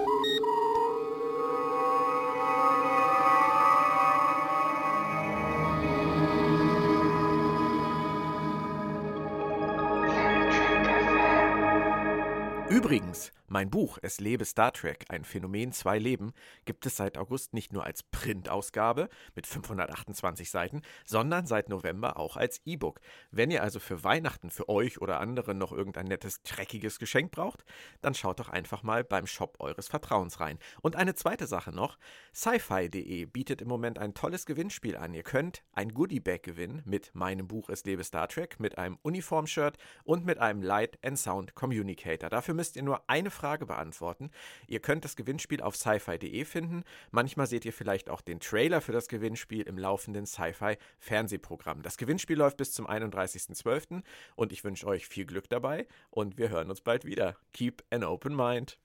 [12.80, 16.34] Übrigens, mein Buch Es lebe Star Trek, ein Phänomen zwei Leben,
[16.66, 22.38] gibt es seit August nicht nur als Printausgabe mit 528 Seiten, sondern seit November auch
[22.38, 23.00] als E-Book.
[23.32, 27.64] Wenn ihr also für Weihnachten für euch oder andere noch irgendein nettes, dreckiges Geschenk braucht,
[28.02, 30.60] dann schaut doch einfach mal beim Shop eures Vertrauens rein.
[30.82, 31.98] Und eine zweite Sache noch,
[32.34, 35.14] sci-fi.de bietet im Moment ein tolles Gewinnspiel an.
[35.14, 39.78] Ihr könnt ein Goodie-Bag gewinnen mit meinem Buch Es lebe Star Trek, mit einem Uniform-Shirt
[40.04, 42.30] und mit einem Light and Sound Communicator.
[42.30, 44.32] Dafür müsst ihr nur eine Frage beantworten.
[44.68, 46.84] Ihr könnt das Gewinnspiel auf sci-fi.de finden.
[47.11, 51.82] Manchmal seht ihr vielleicht auch den Trailer für das Gewinnspiel im laufenden Sci-Fi Fernsehprogramm.
[51.82, 54.03] Das Gewinnspiel läuft bis zum 31.12.
[54.36, 57.38] und ich wünsche euch viel Glück dabei und wir hören uns bald wieder.
[57.53, 58.78] Keep an open mind.